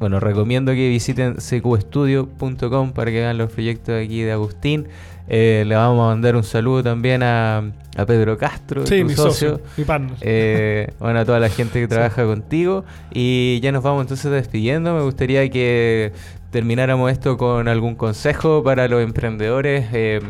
bueno, 0.00 0.18
recomiendo 0.18 0.72
que 0.72 0.88
visiten 0.88 1.34
cqestudio.com 1.36 2.92
para 2.92 3.10
que 3.10 3.18
vean 3.20 3.38
los 3.38 3.52
proyectos 3.52 4.02
aquí 4.02 4.22
de 4.22 4.32
Agustín. 4.32 4.88
Eh, 5.28 5.62
le 5.66 5.76
vamos 5.76 6.02
a 6.04 6.08
mandar 6.08 6.34
un 6.34 6.42
saludo 6.42 6.82
también 6.82 7.22
a, 7.22 7.58
a 7.96 8.06
Pedro 8.06 8.36
Castro, 8.36 8.84
Sí, 8.86 9.00
tu 9.00 9.06
mi 9.06 9.14
socio. 9.14 9.50
socio, 9.50 9.60
mi 9.76 9.84
partner. 9.84 10.16
Eh, 10.22 10.90
bueno, 10.98 11.20
a 11.20 11.24
toda 11.24 11.38
la 11.38 11.48
gente 11.48 11.78
que 11.80 11.86
trabaja 11.86 12.24
contigo. 12.24 12.84
Y 13.12 13.60
ya 13.60 13.70
nos 13.70 13.82
vamos 13.84 14.02
entonces 14.02 14.30
despidiendo. 14.32 14.92
Me 14.94 15.02
gustaría 15.02 15.48
que 15.50 16.12
termináramos 16.50 17.12
esto 17.12 17.36
con 17.36 17.68
algún 17.68 17.94
consejo 17.94 18.64
para 18.64 18.88
los 18.88 19.02
emprendedores. 19.02 19.86
eh, 19.92 20.20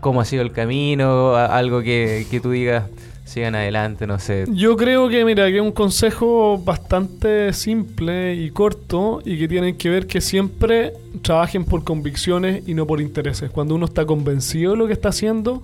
¿Cómo 0.00 0.20
ha 0.20 0.24
sido 0.24 0.42
el 0.42 0.52
camino? 0.52 1.36
Algo 1.36 1.80
que, 1.82 2.26
que 2.30 2.40
tú 2.40 2.50
digas, 2.52 2.84
sigan 3.26 3.56
adelante, 3.56 4.06
no 4.06 4.18
sé. 4.18 4.44
Yo 4.48 4.76
creo 4.76 5.08
que, 5.08 5.24
mira, 5.24 5.46
que 5.48 5.56
es 5.56 5.62
un 5.62 5.72
consejo 5.72 6.58
bastante 6.58 7.52
simple 7.52 8.36
y 8.36 8.50
corto 8.50 9.20
y 9.24 9.36
que 9.36 9.48
tienen 9.48 9.76
que 9.76 9.90
ver 9.90 10.06
que 10.06 10.20
siempre 10.20 10.92
trabajen 11.22 11.64
por 11.64 11.82
convicciones 11.82 12.66
y 12.66 12.74
no 12.74 12.86
por 12.86 13.00
intereses. 13.00 13.50
Cuando 13.50 13.74
uno 13.74 13.86
está 13.86 14.06
convencido 14.06 14.72
de 14.72 14.78
lo 14.78 14.86
que 14.86 14.92
está 14.92 15.08
haciendo 15.08 15.60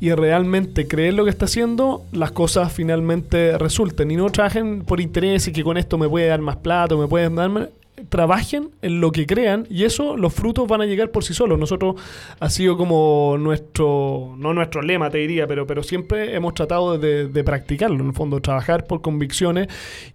y 0.00 0.10
realmente 0.12 0.88
cree 0.88 1.10
en 1.10 1.16
lo 1.16 1.24
que 1.24 1.30
está 1.30 1.44
haciendo, 1.44 2.02
las 2.12 2.32
cosas 2.32 2.72
finalmente 2.72 3.58
resulten. 3.58 4.10
Y 4.10 4.16
no 4.16 4.30
trabajen 4.30 4.82
por 4.82 5.00
intereses 5.00 5.52
que 5.52 5.62
con 5.62 5.76
esto 5.76 5.98
me 5.98 6.08
puede 6.08 6.28
dar 6.28 6.40
más 6.40 6.56
plata 6.56 6.96
me 6.96 7.06
pueden 7.06 7.36
darme 7.36 7.68
trabajen 8.08 8.70
en 8.82 9.00
lo 9.00 9.10
que 9.12 9.26
crean 9.26 9.66
y 9.70 9.84
eso 9.84 10.16
los 10.16 10.34
frutos 10.34 10.68
van 10.68 10.80
a 10.82 10.86
llegar 10.86 11.10
por 11.10 11.24
sí 11.24 11.34
solos. 11.34 11.58
Nosotros 11.58 11.96
ha 12.38 12.50
sido 12.50 12.76
como 12.76 13.36
nuestro, 13.38 14.34
no 14.38 14.52
nuestro 14.54 14.82
lema 14.82 15.10
te 15.10 15.18
diría, 15.18 15.46
pero, 15.46 15.66
pero 15.66 15.82
siempre 15.82 16.34
hemos 16.34 16.54
tratado 16.54 16.98
de, 16.98 17.28
de 17.28 17.44
practicarlo, 17.44 18.00
en 18.00 18.08
el 18.08 18.12
fondo, 18.14 18.40
trabajar 18.40 18.86
por 18.86 19.00
convicciones 19.00 19.68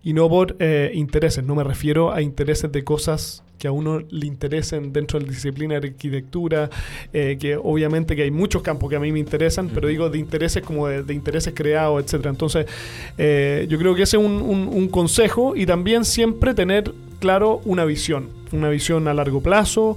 y 0.04 0.14
no 0.14 0.30
por 0.30 0.56
eh, 0.60 0.92
intereses. 0.94 1.44
No 1.44 1.56
me 1.56 1.64
refiero 1.64 2.12
a 2.14 2.22
intereses 2.22 2.72
de 2.72 2.84
cosas 2.84 3.44
que 3.58 3.68
a 3.68 3.72
uno 3.72 4.00
le 4.10 4.26
interesen 4.26 4.92
dentro 4.92 5.20
de 5.20 5.26
la 5.28 5.32
disciplina 5.32 5.80
de 5.80 5.90
arquitectura, 5.90 6.68
eh, 7.14 7.38
que 7.40 7.56
obviamente 7.56 8.16
que 8.16 8.24
hay 8.24 8.32
muchos 8.32 8.64
campos 8.64 8.90
que 8.90 8.96
a 8.96 9.00
mí 9.00 9.12
me 9.12 9.20
interesan, 9.20 9.70
pero 9.72 9.88
digo 9.88 10.10
de 10.10 10.18
intereses 10.18 10.64
como 10.64 10.88
de, 10.88 11.04
de 11.04 11.14
intereses 11.14 11.54
creados, 11.56 12.04
etcétera. 12.04 12.32
Entonces, 12.32 12.66
eh, 13.20 13.68
yo 13.70 13.78
creo 13.78 13.94
que 13.94 14.02
ese 14.02 14.18
es 14.18 14.24
un, 14.24 14.42
un- 14.42 14.68
un 14.68 14.88
consejo 14.90 15.56
y 15.56 15.68
también 15.68 16.06
siempre 16.06 16.56
tener 16.56 16.92
claro 17.22 17.62
una 17.64 17.86
visión, 17.86 18.28
una 18.52 18.68
visión 18.70 19.08
a 19.08 19.14
largo 19.14 19.42
plazo, 19.42 19.96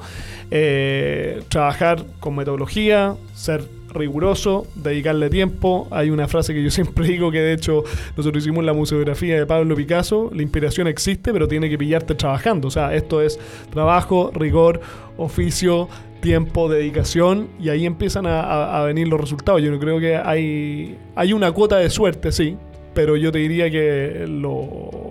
eh, 0.52 1.42
trabajar 1.48 2.04
con 2.20 2.36
metodología, 2.36 3.16
ser 3.34 3.64
riguroso, 3.92 4.66
dedicarle 4.76 5.30
tiempo. 5.30 5.88
Hay 5.90 6.10
una 6.10 6.28
frase 6.28 6.54
que 6.54 6.62
yo 6.62 6.70
siempre 6.78 7.08
digo 7.08 7.30
que 7.32 7.40
de 7.40 7.54
hecho 7.54 7.82
nosotros 8.16 8.44
hicimos 8.44 8.64
la 8.64 8.72
museografía 8.72 9.36
de 9.36 9.46
Pablo 9.46 9.74
Picasso, 9.74 10.30
la 10.32 10.42
inspiración 10.42 10.86
existe, 10.86 11.32
pero 11.32 11.48
tiene 11.48 11.68
que 11.68 11.78
pillarte 11.78 12.14
trabajando. 12.14 12.68
O 12.68 12.70
sea, 12.70 12.94
esto 12.94 13.20
es 13.22 13.40
trabajo, 13.70 14.30
rigor, 14.34 14.80
oficio, 15.16 15.88
tiempo, 16.20 16.68
dedicación, 16.68 17.48
y 17.60 17.68
ahí 17.68 17.84
empiezan 17.86 18.26
a, 18.26 18.78
a- 18.80 18.84
venir 18.84 19.08
los 19.08 19.20
resultados. 19.20 19.60
Yo 19.62 19.70
no 19.70 19.78
creo 19.78 19.98
que 20.00 20.16
hay, 20.16 20.96
hay 21.16 21.32
una 21.32 21.52
cuota 21.52 21.76
de 21.76 21.90
suerte, 21.90 22.32
sí, 22.32 22.56
pero 22.94 23.16
yo 23.16 23.30
te 23.30 23.38
diría 23.38 23.70
que 23.70 24.24
lo, 24.26 25.03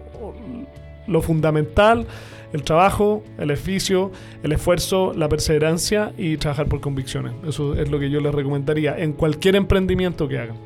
lo 1.08 1.22
fundamental, 1.22 2.06
el 2.54 2.64
trabajo, 2.64 3.24
el 3.38 3.51
oficio, 3.51 4.12
el 4.43 4.51
esfuerzo, 4.51 5.14
la 5.16 5.28
perseverancia 5.30 6.12
y 6.18 6.38
trabajar 6.38 6.68
por 6.68 6.82
convicciones. 6.82 7.34
Eso 7.47 7.74
es 7.76 7.89
lo 7.89 7.99
que 7.99 8.10
yo 8.10 8.20
les 8.22 8.34
recomendaría 8.34 8.97
en 8.97 9.14
cualquier 9.14 9.56
emprendimiento 9.56 10.28
que 10.28 10.38
hagan. 10.39 10.58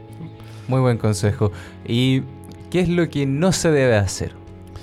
Muy 0.67 0.81
buen 0.81 0.97
consejo. 0.97 1.51
¿Y 1.85 2.23
qué 2.69 2.81
es 2.81 2.89
lo 2.89 3.09
que 3.09 3.25
no 3.25 3.51
se 3.53 3.71
debe 3.71 3.95
hacer? 3.95 4.31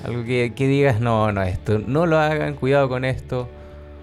Algo 0.02 0.24
que, 0.24 0.52
que 0.56 0.66
digas, 0.66 1.00
no, 1.00 1.30
no, 1.32 1.42
esto, 1.42 1.78
no 1.86 2.06
lo 2.06 2.18
hagan, 2.18 2.54
cuidado 2.54 2.88
con 2.88 3.04
esto. 3.04 3.48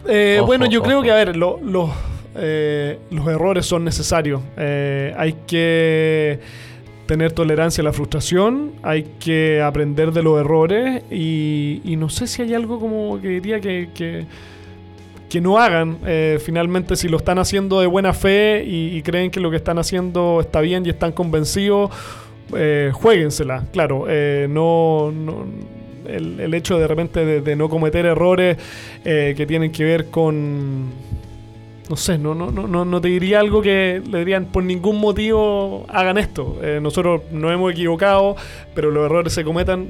Eh, 0.08 0.38
Ojo, 0.39 0.47
bueno, 0.47 0.66
yo 0.68 0.82
creo 0.82 1.02
que, 1.04 1.12
a 1.12 1.16
ver, 1.16 1.36
lo- 1.36 1.60
lo- 1.64 1.91
eh, 2.36 2.97
los 3.12 3.28
errores 3.28 3.66
son 3.66 3.84
necesarios. 3.84 4.41
Eh, 4.58 5.14
hay 5.18 5.34
que 5.45 6.39
tener 7.12 7.34
tolerancia 7.34 7.82
a 7.82 7.84
la 7.84 7.91
frustración, 7.91 8.72
hay 8.84 9.03
que 9.20 9.62
aprender 9.62 10.14
de 10.14 10.24
los 10.24 10.39
errores 10.39 11.03
y, 11.12 11.82
no 11.97 12.07
sé 12.07 12.26
si 12.26 12.41
hay 12.41 12.53
algo 12.53 12.80
como 12.80 13.20
que 13.20 13.28
diría 13.28 13.59
que, 13.59 13.89
que, 13.93 14.26
que 15.30 15.41
no 15.41 15.59
hagan. 15.59 15.97
Eh, 16.05 16.39
finalmente, 16.41 16.95
si 16.95 17.09
lo 17.09 17.18
están 17.18 17.38
haciendo 17.38 17.82
de 17.82 17.88
buena 17.88 18.14
fe 18.14 18.64
y, 18.66 19.01
creen 19.01 19.30
que 19.30 19.41
lo 19.41 19.51
que 19.51 19.57
están 19.57 19.78
haciendo 19.78 20.39
está 20.39 20.62
bien 20.62 20.86
y 20.86 20.89
están 20.89 21.12
convencidos, 21.12 21.91
eh, 22.55 22.91
jueguensela. 22.93 23.66
Claro, 23.74 24.05
eh, 24.07 24.47
no... 24.49 25.12
no 25.12 25.45
el, 26.07 26.53
hecho 26.53 26.80
de 26.80 26.88
repente 26.88 27.26
de, 27.26 27.41
de 27.41 27.55
no 27.57 27.68
cometer 27.68 28.05
errores 28.05 28.57
que 29.03 29.45
tienen 29.47 29.72
que 29.72 29.84
ver 29.84 30.05
con 30.05 30.91
no 31.90 31.98
sé, 31.98 32.18
no, 32.18 32.34
no, 32.34 32.52
no, 32.52 32.86
no, 32.86 33.02
te 33.02 33.10
diría 33.10 33.42
algo 33.42 33.62
que 33.62 34.02
le 34.10 34.20
dirían 34.20 34.46
por 34.46 34.64
ningún 34.64 34.98
motivo 35.00 35.86
hagan 35.90 36.18
esto. 36.18 36.58
Eh, 36.62 36.80
nosotros 36.82 37.24
nos 37.32 37.52
hemos 37.52 37.70
equivocado, 37.74 38.38
pero 38.74 38.92
los 38.92 39.06
errores 39.06 39.34
se 39.34 39.44
cometan, 39.44 39.90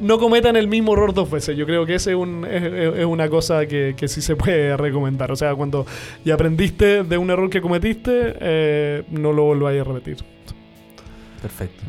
no 0.00 0.18
cometan 0.18 0.56
el 0.56 0.68
mismo 0.68 0.94
error 0.94 1.12
dos 1.12 1.30
veces. 1.30 1.54
Yo 1.56 1.66
creo 1.66 1.84
que 1.84 1.96
ese 1.96 2.12
es, 2.12 2.16
un- 2.16 2.46
es 2.46 3.04
una 3.04 3.28
cosa 3.28 3.66
que, 3.66 3.94
que 3.94 4.08
sí 4.08 4.22
se 4.22 4.36
puede 4.36 4.74
recomendar. 4.78 5.30
O 5.32 5.36
sea, 5.36 5.54
cuando 5.54 5.84
ya 6.24 6.32
aprendiste 6.34 7.02
de 7.04 7.18
un 7.18 7.28
error 7.30 7.50
que 7.50 7.60
cometiste, 7.60 8.36
eh, 8.40 9.02
no 9.10 9.32
lo 9.32 9.42
volváis 9.44 9.80
a 9.82 9.84
repetir. 9.84 10.16
Perfecto. 11.42 11.82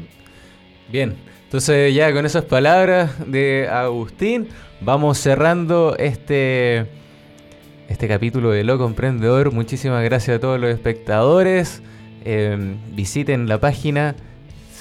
Bien, 0.92 1.16
entonces 1.46 1.96
ya 1.96 2.12
con 2.14 2.26
esas 2.26 2.44
palabras 2.44 3.12
de 3.32 3.70
Agustín, 3.72 4.50
vamos 4.82 5.18
cerrando 5.18 5.96
este, 5.98 6.88
este 7.90 8.08
capítulo 8.08 8.52
de 8.52 8.64
Loco 8.64 8.86
Emprendedor. 8.86 9.52
Muchísimas 9.52 10.04
gracias 10.04 10.38
a 10.38 10.40
todos 10.40 10.60
los 10.60 10.70
espectadores. 10.70 11.82
Eh, 12.24 12.76
visiten 12.94 13.48
la 13.48 13.60
página 13.60 14.16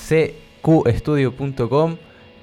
cqestudio.com. 0.08 1.96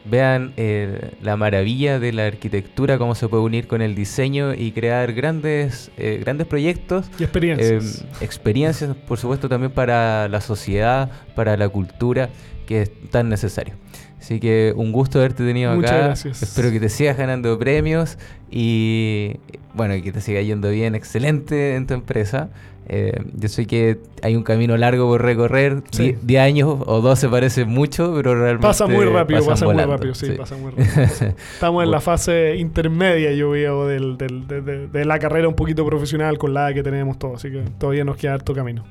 Vean 0.04 0.54
eh, 0.58 1.12
la 1.22 1.38
maravilla 1.38 2.00
de 2.00 2.12
la 2.12 2.26
arquitectura, 2.26 2.98
cómo 2.98 3.14
se 3.14 3.28
puede 3.28 3.44
unir 3.44 3.68
con 3.68 3.84
el 3.84 3.94
diseño 3.94 4.56
y 4.56 4.72
crear 4.72 5.14
grandes, 5.14 5.92
eh, 5.98 6.18
grandes 6.20 6.48
proyectos. 6.48 7.12
Y 7.20 7.24
experiencias. 7.24 8.02
Eh, 8.02 8.06
experiencias, 8.22 8.96
por 8.96 9.20
supuesto, 9.20 9.48
también 9.48 9.72
para 9.72 10.28
la 10.28 10.42
sociedad, 10.42 11.12
para 11.36 11.56
la 11.56 11.70
cultura, 11.70 12.30
que 12.66 12.82
es 12.82 12.92
tan 13.12 13.30
necesario. 13.30 13.76
Así 14.22 14.40
que 14.40 14.72
un 14.76 14.92
gusto 14.92 15.18
haberte 15.20 15.44
tenido 15.44 15.74
Muchas 15.76 15.92
acá. 15.92 16.06
gracias. 16.06 16.44
Espero 16.44 16.70
que 16.72 16.80
te 16.80 16.90
sigas 16.90 17.18
ganando 17.18 17.58
premios 17.58 18.18
y 18.52 19.38
bueno, 19.74 19.96
que 20.04 20.12
te 20.12 20.22
siga 20.22 20.42
yendo 20.42 20.70
bien, 20.70 20.94
excelente 20.96 21.76
en 21.76 21.88
tu 21.88 21.96
empresa. 21.96 22.50
Eh, 22.88 23.14
yo 23.36 23.48
sé 23.48 23.66
que 23.68 24.00
hay 24.22 24.36
un 24.36 24.44
camino 24.44 24.76
largo 24.78 25.08
por 25.08 25.22
recorrer, 25.24 25.82
Sí. 25.92 26.16
10 26.22 26.42
años 26.42 26.78
o 26.86 27.02
12 27.02 27.30
parece 27.30 27.64
mucho, 27.66 28.14
pero 28.16 28.36
realmente 28.36 28.68
Pasa 28.68 28.86
muy 28.86 29.06
rápido, 29.06 29.46
pasa 29.46 29.66
muy 29.66 29.76
rápido, 29.84 30.14
sí, 30.14 30.32
pasa 30.38 30.56
muy 30.58 30.72
rápido. 30.72 30.88
Estamos 31.54 31.84
en 31.84 31.92
la 31.92 32.02
fase 32.02 32.58
intermedia, 32.58 33.32
yo 33.34 33.52
veo, 33.52 33.88
del, 33.88 34.18
del- 34.18 34.48
de, 34.48 34.62
de- 34.62 34.88
de 34.88 35.06
la 35.06 35.20
carrera 35.20 35.48
un 35.48 35.56
poquito 35.56 35.86
profesional 35.86 36.38
con 36.38 36.54
la 36.54 36.74
que 36.74 36.84
tenemos 36.84 37.18
todos, 37.18 37.36
así 37.38 37.50
que 37.52 37.64
todavía 37.80 38.04
nos 38.04 38.18
queda 38.18 38.34
harto 38.34 38.54
camino. 38.54 38.84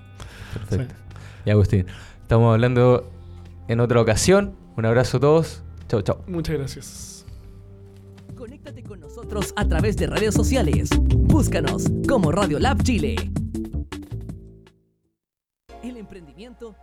Perfecto. 0.55 0.95
Y 1.45 1.51
Agustín, 1.51 1.87
estamos 2.23 2.53
hablando 2.55 3.11
en 3.69 3.81
otra 3.81 4.01
ocasión. 4.01 4.53
Un 4.81 4.87
abrazo 4.87 5.19
a 5.19 5.21
todos. 5.21 5.63
Chau, 5.89 6.01
chau. 6.01 6.25
Muchas 6.27 6.57
gracias. 6.57 7.27
Conéctate 8.35 8.83
con 8.83 8.99
nosotros 8.99 9.53
a 9.57 9.69
través 9.69 9.95
de 9.99 10.07
redes 10.07 10.35
sociales. 10.35 10.89
Búscanos 11.05 11.85
como 12.09 12.33
Radio 12.33 12.59
Lab 12.59 12.83
Chile. 12.83 13.17
El 15.83 15.99
emprendimiento 15.99 16.75